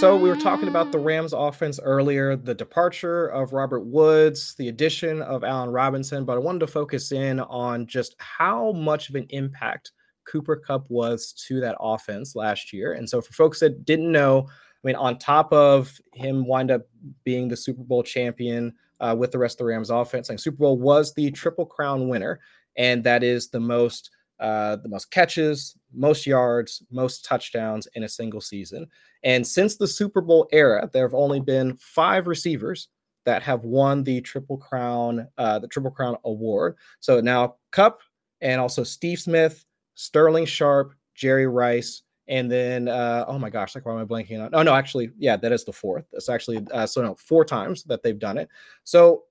So 0.00 0.16
we 0.16 0.28
were 0.28 0.36
talking 0.36 0.68
about 0.68 0.92
the 0.92 0.98
Rams 1.00 1.32
offense 1.32 1.80
earlier, 1.82 2.36
the 2.36 2.54
departure 2.54 3.26
of 3.26 3.52
Robert 3.52 3.80
Woods, 3.80 4.54
the 4.54 4.68
addition 4.68 5.22
of 5.22 5.42
Allen 5.42 5.70
Robinson, 5.70 6.24
but 6.24 6.34
I 6.36 6.38
wanted 6.38 6.60
to 6.60 6.68
focus 6.68 7.10
in 7.10 7.40
on 7.40 7.84
just 7.84 8.14
how 8.18 8.70
much 8.70 9.08
of 9.08 9.16
an 9.16 9.26
impact 9.30 9.90
Cooper 10.24 10.54
Kupp 10.54 10.88
was 10.88 11.32
to 11.48 11.58
that 11.62 11.74
offense 11.80 12.36
last 12.36 12.72
year. 12.72 12.92
And 12.92 13.10
so 13.10 13.20
for 13.20 13.32
folks 13.32 13.58
that 13.58 13.84
didn't 13.84 14.12
know, 14.12 14.46
I 14.48 14.86
mean, 14.86 14.94
on 14.94 15.18
top 15.18 15.52
of 15.52 16.00
him 16.14 16.46
wind 16.46 16.70
up 16.70 16.82
being 17.24 17.48
the 17.48 17.56
Super 17.56 17.82
Bowl 17.82 18.04
champion 18.04 18.74
uh, 19.00 19.16
with 19.18 19.32
the 19.32 19.38
rest 19.38 19.54
of 19.54 19.58
the 19.58 19.72
Rams 19.72 19.90
offense, 19.90 20.28
like 20.28 20.38
Super 20.38 20.58
Bowl 20.58 20.78
was 20.78 21.12
the 21.14 21.32
Triple 21.32 21.66
Crown 21.66 22.06
winner, 22.06 22.38
and 22.76 23.02
that 23.02 23.24
is 23.24 23.48
the 23.48 23.58
most 23.58 24.12
uh, 24.40 24.76
the 24.76 24.88
most 24.88 25.10
catches, 25.10 25.76
most 25.92 26.26
yards, 26.26 26.82
most 26.90 27.24
touchdowns 27.24 27.88
in 27.94 28.04
a 28.04 28.08
single 28.08 28.40
season. 28.40 28.86
And 29.22 29.46
since 29.46 29.76
the 29.76 29.88
Super 29.88 30.20
Bowl 30.20 30.48
era, 30.52 30.88
there 30.92 31.04
have 31.04 31.14
only 31.14 31.40
been 31.40 31.76
five 31.76 32.26
receivers 32.26 32.88
that 33.24 33.42
have 33.42 33.64
won 33.64 34.04
the 34.04 34.20
Triple 34.20 34.56
Crown, 34.56 35.26
uh, 35.38 35.58
the 35.58 35.68
Triple 35.68 35.90
Crown 35.90 36.16
award. 36.24 36.76
So 37.00 37.20
now 37.20 37.56
Kupp 37.72 38.00
and 38.40 38.60
also 38.60 38.84
Steve 38.84 39.18
Smith, 39.18 39.64
Sterling 39.94 40.46
Sharpe, 40.46 40.94
Jerry 41.14 41.46
Rice, 41.46 42.02
and 42.28 42.50
then 42.50 42.88
uh, 42.88 43.24
oh 43.26 43.38
my 43.38 43.50
gosh, 43.50 43.74
like 43.74 43.86
why 43.86 43.92
am 43.92 43.98
I 43.98 44.04
blanking 44.04 44.44
on? 44.44 44.50
Oh 44.52 44.62
no, 44.62 44.74
actually, 44.74 45.10
yeah, 45.18 45.36
that 45.36 45.50
is 45.50 45.64
the 45.64 45.72
fourth. 45.72 46.04
It's 46.12 46.28
actually 46.28 46.64
uh, 46.72 46.86
so 46.86 47.02
no 47.02 47.14
four 47.16 47.44
times 47.44 47.84
that 47.84 48.02
they've 48.02 48.18
done 48.18 48.38
it. 48.38 48.48
So 48.84 49.24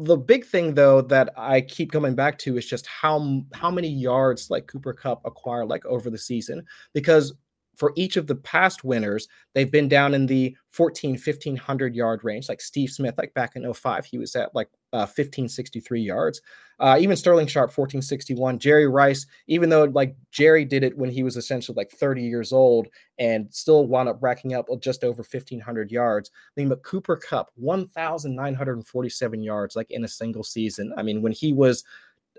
the 0.00 0.16
big 0.16 0.46
thing 0.46 0.74
though 0.74 1.02
that 1.02 1.30
I 1.36 1.60
keep 1.60 1.92
coming 1.92 2.14
back 2.14 2.38
to 2.38 2.56
is 2.56 2.66
just 2.66 2.86
how 2.86 3.42
how 3.52 3.70
many 3.70 3.88
yards 3.88 4.50
like 4.50 4.66
Cooper 4.66 4.94
Kupp 4.94 5.20
acquired 5.26 5.66
like 5.66 5.84
over 5.84 6.08
the 6.08 6.18
season 6.18 6.64
because 6.94 7.34
for 7.80 7.94
each 7.96 8.18
of 8.18 8.26
the 8.26 8.36
past 8.36 8.84
winners, 8.84 9.26
they've 9.54 9.72
been 9.72 9.88
down 9.88 10.12
in 10.12 10.26
the 10.26 10.54
14, 10.68 11.12
1500 11.12 11.96
yard 11.96 12.20
range. 12.22 12.46
Like 12.46 12.60
Steve 12.60 12.90
Smith, 12.90 13.14
like 13.16 13.32
back 13.32 13.56
in 13.56 13.72
05, 13.72 14.04
he 14.04 14.18
was 14.18 14.36
at 14.36 14.54
like 14.54 14.68
uh, 14.92 15.08
1563 15.08 16.02
yards. 16.02 16.42
Uh, 16.78 16.98
even 17.00 17.16
Sterling 17.16 17.46
Sharpe, 17.46 17.70
1461. 17.70 18.58
Jerry 18.58 18.86
Rice, 18.86 19.26
even 19.46 19.70
though 19.70 19.84
like 19.84 20.14
Jerry 20.30 20.66
did 20.66 20.84
it 20.84 20.98
when 20.98 21.08
he 21.08 21.22
was 21.22 21.38
essentially 21.38 21.74
like 21.74 21.90
30 21.90 22.22
years 22.22 22.52
old 22.52 22.88
and 23.18 23.48
still 23.50 23.86
wound 23.86 24.10
up 24.10 24.18
racking 24.20 24.52
up 24.52 24.66
just 24.80 25.02
over 25.02 25.22
1500 25.22 25.90
yards. 25.90 26.30
I 26.34 26.60
mean, 26.60 26.68
but 26.68 26.82
Cooper 26.82 27.16
Kupp, 27.16 27.50
1947 27.54 29.42
yards 29.42 29.74
like 29.74 29.90
in 29.90 30.04
a 30.04 30.08
single 30.08 30.44
season. 30.44 30.92
I 30.98 31.02
mean, 31.02 31.22
when 31.22 31.32
he 31.32 31.54
was 31.54 31.82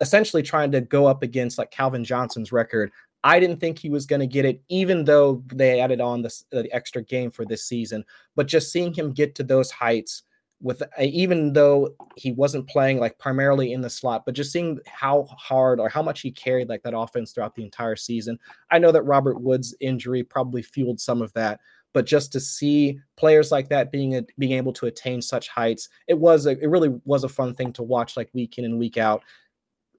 essentially 0.02 0.44
trying 0.44 0.72
to 0.72 0.82
go 0.82 1.08
up 1.08 1.24
against 1.24 1.58
like 1.58 1.72
Calvin 1.72 2.04
Johnson's 2.04 2.52
record 2.52 2.92
I 3.24 3.40
didn't 3.40 3.60
think 3.60 3.78
he 3.78 3.90
was 3.90 4.06
going 4.06 4.20
to 4.20 4.28
get 4.28 4.46
it, 4.46 4.62
even 4.70 5.06
though 5.06 5.44
they 5.54 5.80
added 5.80 6.02
on 6.02 6.22
this, 6.22 6.46
the 6.52 6.74
extra 6.74 7.04
game 7.04 7.30
for 7.30 7.46
this 7.46 7.66
season. 7.66 8.04
But 8.36 8.48
just 8.48 8.72
seeing 8.72 8.94
him 8.94 9.14
get 9.14 9.36
to 9.36 9.44
those 9.44 9.70
heights 9.70 10.24
with, 10.62 10.82
uh, 10.82 10.86
even 11.00 11.54
though 11.54 11.96
he 12.16 12.32
wasn't 12.32 12.68
playing 12.68 13.00
like 13.00 13.18
primarily 13.20 13.74
in 13.74 13.82
the 13.82 13.90
slot, 13.90 14.24
but 14.26 14.36
just 14.36 14.52
seeing 14.52 14.80
how 14.86 15.24
hard 15.38 15.80
or 15.80 15.90
how 15.90 16.02
much 16.02 16.22
he 16.22 16.32
carried 16.32 16.70
like 16.70 16.84
that 16.84 16.98
offense 16.98 17.32
throughout 17.32 17.56
the 17.56 17.64
entire 17.64 17.96
season. 17.96 18.40
I 18.70 18.80
know 18.80 18.92
that 18.92 19.04
Robert 19.04 19.42
Woods' 19.42 19.76
injury 19.80 20.24
probably 20.24 20.62
fueled 20.62 21.00
some 21.00 21.22
of 21.22 21.34
that, 21.34 21.60
but 21.94 22.06
just 22.06 22.32
to 22.34 22.40
see 22.40 23.00
players 23.18 23.52
like 23.52 23.70
that 23.70 23.92
being 23.92 24.16
a, 24.16 24.24
being 24.38 24.54
able 24.54 24.74
to 24.74 24.86
attain 24.86 25.22
such 25.22 25.50
heights, 25.50 25.90
it 26.08 26.18
was 26.18 26.46
a, 26.46 26.52
it 26.52 26.70
really 26.70 27.00
was 27.06 27.24
a 27.24 27.30
fun 27.30 27.54
thing 27.54 27.74
to 27.74 27.84
watch 27.84 28.16
like 28.16 28.30
week 28.34 28.58
in 28.58 28.66
and 28.66 28.80
week 28.80 28.98
out 28.98 29.24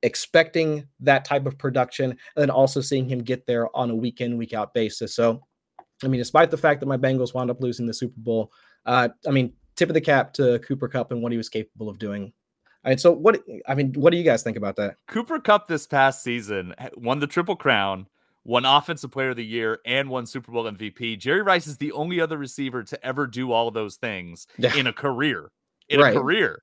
expecting 0.02 0.86
that 1.00 1.24
type 1.24 1.46
of 1.46 1.58
production 1.58 2.10
and 2.10 2.18
then 2.36 2.50
also 2.50 2.80
seeing 2.80 3.08
him 3.08 3.20
get 3.20 3.46
there 3.46 3.74
on 3.76 3.90
a 3.90 3.94
week 3.94 4.20
in, 4.20 4.36
week 4.36 4.52
out 4.52 4.74
basis. 4.74 5.14
So, 5.14 5.40
I 6.02 6.08
mean, 6.08 6.18
despite 6.18 6.50
the 6.50 6.56
fact 6.56 6.80
that 6.80 6.86
my 6.86 6.96
Bengals 6.96 7.34
wound 7.34 7.50
up 7.50 7.60
losing 7.60 7.86
the 7.86 7.94
Super 7.94 8.18
Bowl, 8.18 8.52
uh, 8.86 9.08
I 9.26 9.30
mean, 9.30 9.52
tip 9.76 9.88
of 9.88 9.94
the 9.94 10.00
cap 10.00 10.32
to 10.34 10.58
Cooper 10.60 10.88
Kupp 10.88 11.12
and 11.12 11.22
what 11.22 11.32
he 11.32 11.38
was 11.38 11.48
capable 11.48 11.88
of 11.88 11.98
doing. 11.98 12.32
All 12.84 12.90
right, 12.90 12.98
so 12.98 13.12
what 13.12 13.40
I 13.68 13.76
mean, 13.76 13.92
what 13.92 14.10
do 14.10 14.16
you 14.16 14.24
guys 14.24 14.42
think 14.42 14.56
about 14.56 14.74
that? 14.76 14.96
Cooper 15.06 15.38
Kupp 15.38 15.68
this 15.68 15.86
past 15.86 16.24
season 16.24 16.74
won 16.96 17.20
the 17.20 17.28
Triple 17.28 17.54
Crown, 17.54 18.08
won 18.44 18.64
Offensive 18.64 19.12
Player 19.12 19.30
of 19.30 19.36
the 19.36 19.44
Year, 19.44 19.78
and 19.86 20.10
won 20.10 20.26
Super 20.26 20.50
Bowl 20.50 20.64
MVP. 20.64 21.16
Jerry 21.20 21.42
Rice 21.42 21.68
is 21.68 21.76
the 21.76 21.92
only 21.92 22.20
other 22.20 22.36
receiver 22.36 22.82
to 22.82 23.06
ever 23.06 23.28
do 23.28 23.52
all 23.52 23.68
of 23.68 23.74
those 23.74 23.96
things 23.96 24.48
yeah. 24.58 24.74
in 24.74 24.88
a 24.88 24.92
career. 24.92 25.52
In 25.88 26.00
right. 26.00 26.16
a 26.16 26.18
career 26.18 26.62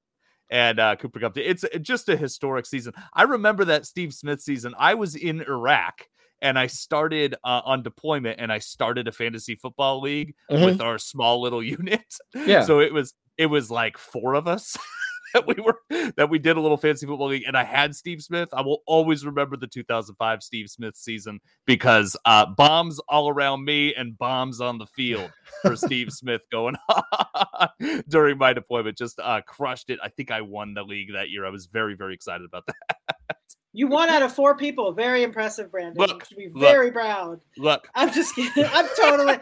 and 0.50 0.80
uh, 0.80 0.95
Cooper 0.95 1.20
Kupp. 1.20 1.38
It's 1.38 1.66
just 1.82 2.10
a 2.10 2.18
historic 2.18 2.66
season. 2.66 2.93
I 3.14 3.24
remember 3.24 3.66
that 3.66 3.86
Steve 3.86 4.14
Smith 4.14 4.41
season. 4.41 4.74
I 4.78 4.95
was 4.95 5.16
in 5.16 5.41
Iraq 5.41 6.08
and 6.41 6.58
I 6.58 6.68
started 6.68 7.36
uh, 7.43 7.62
on 7.66 7.84
deployment 7.84 8.39
and 8.39 8.52
I 8.52 8.60
started 8.60 9.08
a 9.08 9.12
fantasy 9.12 9.56
football 9.56 10.02
league 10.02 10.36
mm-hmm. 10.50 10.64
with 10.64 10.82
our 10.82 10.97
small 10.97 11.41
little 11.41 11.64
unit. 11.78 12.06
Yeah. 12.34 12.64
So 12.64 12.80
it 12.80 12.93
was 12.93 13.14
it 13.38 13.47
was 13.47 13.72
like 13.72 13.97
four 13.97 14.34
of 14.34 14.47
us. 14.47 14.76
that 15.34 15.47
we 15.47 15.55
were 15.61 15.80
that 16.15 16.30
we 16.30 16.39
did 16.39 16.57
a 16.57 16.59
little 16.59 16.77
fantasy 16.77 17.05
football 17.05 17.27
league 17.27 17.43
and 17.45 17.57
I 17.57 17.63
had 17.63 17.95
Steve 17.95 18.21
Smith. 18.21 18.49
I 18.53 18.61
will 18.61 18.82
always 18.86 19.25
remember 19.25 19.57
the 19.57 19.67
2005 19.67 20.43
Steve 20.43 20.69
Smith 20.69 20.95
season 20.95 21.39
because 21.65 22.15
uh, 22.25 22.45
bombs 22.45 22.99
all 23.07 23.30
around 23.30 23.63
me 23.65 23.93
and 23.93 24.17
bombs 24.17 24.61
on 24.61 24.77
the 24.77 24.86
field 24.88 25.32
for 25.61 25.75
Steve 25.75 26.11
Smith 26.11 26.41
going 26.51 26.75
on 26.89 27.69
during 28.09 28.38
my 28.38 28.53
deployment. 28.53 28.97
Just 28.97 29.19
uh, 29.19 29.41
crushed 29.45 29.89
it. 29.89 29.99
I 30.03 30.09
think 30.09 30.32
I 30.32 30.41
won 30.41 30.73
the 30.73 30.84
league 30.84 31.13
that 31.13 31.30
year. 31.30 31.45
I 31.45 31.49
was 31.49 31.67
very 31.67 31.95
very 31.95 32.13
excited 32.13 32.45
about 32.45 32.65
that. 32.67 33.15
You 33.72 33.88
won 33.88 34.09
out 34.09 34.24
of 34.24 34.34
four 34.34 34.57
people. 34.57 34.91
Very 34.93 35.22
impressive, 35.22 35.70
Brandon. 35.70 35.95
Look, 35.95 36.09
you 36.09 36.20
should 36.28 36.38
be 36.38 36.59
very 36.59 36.86
look, 36.86 36.95
proud. 36.95 37.41
Look, 37.57 37.88
I'm 37.93 38.11
just 38.11 38.34
kidding. 38.36 38.65
I'm 38.74 38.88
totally. 38.99 39.38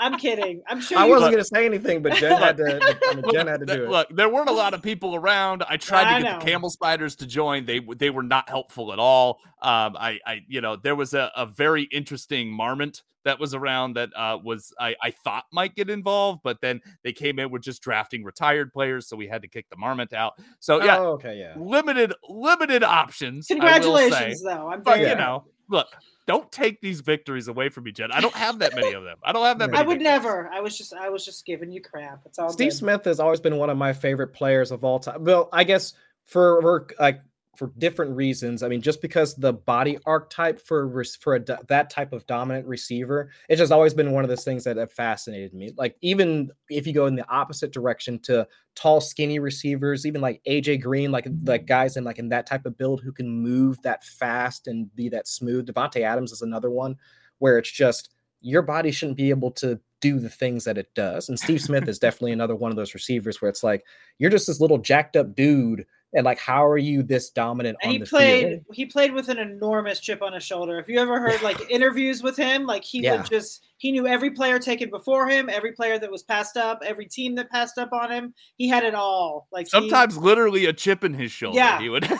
I'm 0.00 0.18
kidding. 0.18 0.62
I'm 0.66 0.80
sure. 0.80 0.98
I 0.98 1.04
wasn't 1.04 1.32
going 1.32 1.42
to 1.42 1.48
say 1.48 1.64
anything, 1.64 2.02
but 2.02 2.14
Jen 2.14 2.40
had 2.40 2.56
to. 2.56 2.98
I 3.08 3.14
mean, 3.14 3.24
Jen 3.32 3.46
had 3.46 3.60
to 3.60 3.66
do 3.66 3.84
it. 3.84 3.88
Look, 3.88 4.08
there 4.10 4.28
weren't 4.28 4.48
a 4.48 4.52
lot 4.52 4.74
of 4.74 4.82
people 4.82 5.14
around. 5.14 5.62
I 5.68 5.76
tried 5.76 6.08
I 6.08 6.18
to 6.18 6.24
get 6.24 6.32
know. 6.32 6.38
the 6.40 6.44
camel 6.44 6.70
spiders 6.70 7.14
to 7.16 7.26
join. 7.26 7.66
They 7.66 7.78
they 7.78 8.10
were 8.10 8.24
not 8.24 8.48
helpful 8.48 8.92
at 8.92 8.98
all. 8.98 9.38
Um, 9.62 9.96
I 9.96 10.18
I 10.26 10.40
you 10.48 10.60
know 10.60 10.74
there 10.74 10.96
was 10.96 11.14
a, 11.14 11.30
a 11.36 11.46
very 11.46 11.84
interesting 11.84 12.50
marmot 12.50 13.02
that 13.28 13.38
was 13.38 13.54
around 13.54 13.94
that 13.94 14.10
uh, 14.16 14.38
was 14.42 14.72
I, 14.80 14.96
I 15.02 15.10
thought 15.10 15.44
might 15.52 15.74
get 15.74 15.90
involved, 15.90 16.40
but 16.42 16.60
then 16.62 16.80
they 17.04 17.12
came 17.12 17.38
in 17.38 17.50
with 17.50 17.62
just 17.62 17.82
drafting 17.82 18.24
retired 18.24 18.72
players, 18.72 19.06
so 19.06 19.16
we 19.16 19.28
had 19.28 19.42
to 19.42 19.48
kick 19.48 19.66
the 19.70 19.76
marmot 19.76 20.14
out. 20.14 20.34
So 20.60 20.82
yeah, 20.82 20.98
oh, 20.98 21.12
okay, 21.12 21.38
yeah, 21.38 21.54
limited 21.56 22.14
limited 22.28 22.82
options. 22.82 23.46
Congratulations, 23.46 24.42
though. 24.42 24.70
I'm 24.70 24.82
but, 24.82 25.00
you 25.00 25.14
know, 25.14 25.44
look, 25.68 25.88
don't 26.26 26.50
take 26.50 26.80
these 26.80 27.00
victories 27.00 27.48
away 27.48 27.68
from 27.68 27.84
me, 27.84 27.92
Jen. 27.92 28.10
I 28.12 28.20
don't 28.20 28.34
have 28.34 28.58
that 28.60 28.74
many 28.74 28.92
of 28.94 29.04
them. 29.04 29.18
I 29.22 29.32
don't 29.32 29.44
have 29.44 29.58
that 29.58 29.70
many. 29.72 29.82
I 29.82 29.86
would 29.86 29.98
victories. 29.98 30.22
never. 30.22 30.50
I 30.52 30.60
was 30.60 30.76
just 30.76 30.94
I 30.94 31.10
was 31.10 31.24
just 31.24 31.44
giving 31.44 31.70
you 31.70 31.82
crap. 31.82 32.22
It's 32.24 32.38
all 32.38 32.50
Steve 32.50 32.70
good. 32.70 32.76
Smith 32.76 33.04
has 33.04 33.20
always 33.20 33.40
been 33.40 33.56
one 33.56 33.68
of 33.68 33.76
my 33.76 33.92
favorite 33.92 34.28
players 34.28 34.70
of 34.70 34.84
all 34.84 34.98
time. 34.98 35.24
Well, 35.24 35.50
I 35.52 35.64
guess 35.64 35.92
for, 36.24 36.60
for 36.62 36.88
like 36.98 37.20
for 37.58 37.72
different 37.76 38.14
reasons. 38.14 38.62
I 38.62 38.68
mean, 38.68 38.80
just 38.80 39.02
because 39.02 39.34
the 39.34 39.52
body 39.52 39.98
archetype 40.06 40.60
for 40.60 41.04
for 41.20 41.34
a, 41.34 41.40
that 41.40 41.90
type 41.90 42.12
of 42.12 42.24
dominant 42.28 42.68
receiver, 42.68 43.30
it's 43.48 43.58
just 43.58 43.72
always 43.72 43.92
been 43.92 44.12
one 44.12 44.22
of 44.22 44.30
those 44.30 44.44
things 44.44 44.62
that 44.62 44.76
have 44.76 44.92
fascinated 44.92 45.52
me. 45.54 45.72
Like 45.76 45.96
even 46.00 46.52
if 46.70 46.86
you 46.86 46.94
go 46.94 47.06
in 47.06 47.16
the 47.16 47.28
opposite 47.28 47.72
direction 47.72 48.20
to 48.20 48.46
tall, 48.76 49.00
skinny 49.00 49.40
receivers, 49.40 50.06
even 50.06 50.20
like 50.20 50.40
AJ 50.48 50.82
Green, 50.82 51.10
like 51.10 51.24
mm-hmm. 51.24 51.48
like 51.48 51.66
guys 51.66 51.96
in 51.96 52.04
like 52.04 52.20
in 52.20 52.28
that 52.28 52.46
type 52.46 52.64
of 52.64 52.78
build 52.78 53.02
who 53.02 53.10
can 53.10 53.28
move 53.28 53.82
that 53.82 54.04
fast 54.04 54.68
and 54.68 54.94
be 54.94 55.08
that 55.08 55.26
smooth. 55.26 55.66
Davante 55.66 56.02
Adams 56.02 56.30
is 56.30 56.42
another 56.42 56.70
one 56.70 56.96
where 57.38 57.58
it's 57.58 57.72
just 57.72 58.10
your 58.40 58.62
body 58.62 58.92
shouldn't 58.92 59.16
be 59.16 59.30
able 59.30 59.50
to 59.50 59.80
do 60.00 60.20
the 60.20 60.30
things 60.30 60.62
that 60.62 60.78
it 60.78 60.94
does. 60.94 61.28
And 61.28 61.40
Steve 61.40 61.60
Smith 61.60 61.88
is 61.88 61.98
definitely 61.98 62.30
another 62.30 62.54
one 62.54 62.70
of 62.70 62.76
those 62.76 62.94
receivers 62.94 63.42
where 63.42 63.48
it's 63.48 63.64
like 63.64 63.84
you're 64.18 64.30
just 64.30 64.46
this 64.46 64.60
little 64.60 64.78
jacked 64.78 65.16
up 65.16 65.34
dude 65.34 65.84
and 66.14 66.24
like 66.24 66.38
how 66.38 66.66
are 66.66 66.78
you 66.78 67.02
this 67.02 67.30
dominant 67.30 67.76
and 67.82 67.92
he 67.92 67.98
played 67.98 68.48
field? 68.48 68.64
he 68.72 68.86
played 68.86 69.12
with 69.12 69.28
an 69.28 69.38
enormous 69.38 70.00
chip 70.00 70.22
on 70.22 70.32
his 70.32 70.42
shoulder 70.42 70.78
if 70.78 70.88
you 70.88 70.98
ever 70.98 71.20
heard 71.20 71.40
like 71.42 71.58
interviews 71.70 72.22
with 72.22 72.36
him 72.36 72.64
like 72.66 72.82
he 72.82 73.00
yeah. 73.00 73.16
would 73.16 73.26
just 73.26 73.66
he 73.76 73.92
knew 73.92 74.06
every 74.06 74.30
player 74.30 74.58
taken 74.58 74.88
before 74.90 75.28
him 75.28 75.48
every 75.50 75.72
player 75.72 75.98
that 75.98 76.10
was 76.10 76.22
passed 76.22 76.56
up 76.56 76.80
every 76.84 77.06
team 77.06 77.34
that 77.34 77.50
passed 77.50 77.78
up 77.78 77.92
on 77.92 78.10
him 78.10 78.32
he 78.56 78.68
had 78.68 78.84
it 78.84 78.94
all 78.94 79.48
like 79.52 79.66
sometimes 79.66 80.14
he, 80.14 80.20
literally 80.20 80.66
a 80.66 80.72
chip 80.72 81.04
in 81.04 81.12
his 81.12 81.30
shoulder 81.30 81.56
yeah 81.56 81.78
he 81.78 81.88
would 81.88 82.08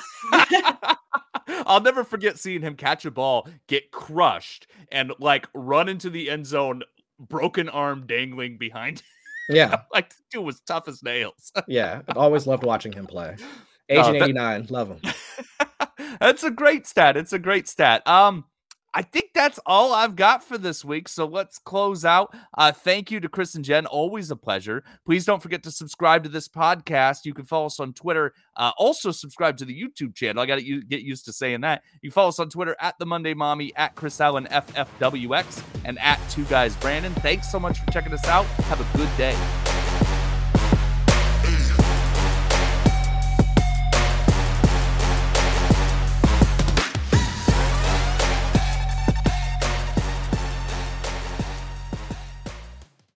I'll 1.67 1.81
never 1.81 2.05
forget 2.05 2.39
seeing 2.39 2.63
him 2.63 2.77
catch 2.77 3.05
a 3.05 3.11
ball, 3.11 3.49
get 3.67 3.91
crushed, 3.91 4.67
and 4.91 5.13
like 5.19 5.49
run 5.55 5.89
into 5.89 6.11
the 6.11 6.31
end 6.31 6.47
zone, 6.47 6.83
broken 7.19 7.69
arm 7.69 8.07
dangling 8.07 8.59
behind. 8.59 8.99
him. 8.99 9.07
Yeah, 9.51 9.83
like 9.93 10.13
dude 10.31 10.45
was 10.45 10.61
tough 10.61 10.89
as 10.89 11.03
nails. 11.03 11.53
yeah, 11.67 12.03
I've 12.07 12.19
always 12.19 12.47
loved 12.47 12.65
watching 12.65 12.93
him 12.93 13.07
play. 13.07 13.37
Agent 13.89 14.21
uh, 14.21 14.25
89, 14.25 14.67
love 14.71 14.89
him. 14.89 15.13
that's 16.21 16.45
a 16.45 16.51
great 16.51 16.87
stat. 16.87 17.17
It's 17.17 17.33
a 17.33 17.39
great 17.39 17.69
stat. 17.69 18.07
Um, 18.07 18.45
I 18.95 19.03
think 19.03 19.31
that's 19.35 19.61
all 19.67 19.93
I've 19.93 20.17
got 20.17 20.43
for 20.43 20.57
this 20.57 20.85
week. 20.85 21.09
So 21.09 21.27
let's 21.27 21.59
close 21.59 22.05
out. 22.05 22.35
Uh, 22.57 22.73
thank 22.73 23.11
you 23.11 23.21
to 23.21 23.29
Chris 23.29 23.55
and 23.55 23.65
Jen. 23.65 23.87
Always 23.87 24.31
a 24.31 24.37
pleasure. 24.37 24.83
Please 25.05 25.25
don't 25.25 25.43
forget 25.43 25.63
to 25.65 25.71
subscribe 25.71 26.25
to 26.25 26.29
this 26.29 26.49
podcast. 26.49 27.25
You 27.25 27.35
can 27.35 27.45
follow 27.45 27.67
us 27.67 27.79
on 27.79 27.93
Twitter. 27.93 28.33
Uh, 28.57 28.73
also, 28.79 29.11
subscribe 29.11 29.59
to 29.59 29.65
the 29.65 29.79
YouTube 29.79 30.15
channel. 30.15 30.43
I 30.43 30.47
got 30.47 30.59
to 30.59 30.83
get 30.83 31.03
used 31.03 31.27
to 31.27 31.33
saying 31.33 31.61
that. 31.61 31.83
You 32.03 32.11
follow 32.11 32.31
us 32.31 32.39
on 32.39 32.49
Twitter 32.49 32.77
at 32.81 32.99
the 32.99 33.07
Monday 33.07 33.35
Mommy, 33.35 33.73
at 33.77 33.95
Chris 33.95 34.21
Allen 34.21 34.49
FFWX, 34.51 35.63
and 35.85 35.99
at 35.99 36.19
Two 36.31 36.45
Guys 36.45 36.75
Brandon. 36.77 37.15
Thanks 37.17 37.53
so 37.53 37.61
much 37.61 37.79
for 37.79 37.91
checking 37.93 38.13
us 38.13 38.27
out. 38.27 38.47
Have 38.47 38.81
a 38.81 38.97
good 38.97 39.15
day. 39.17 39.37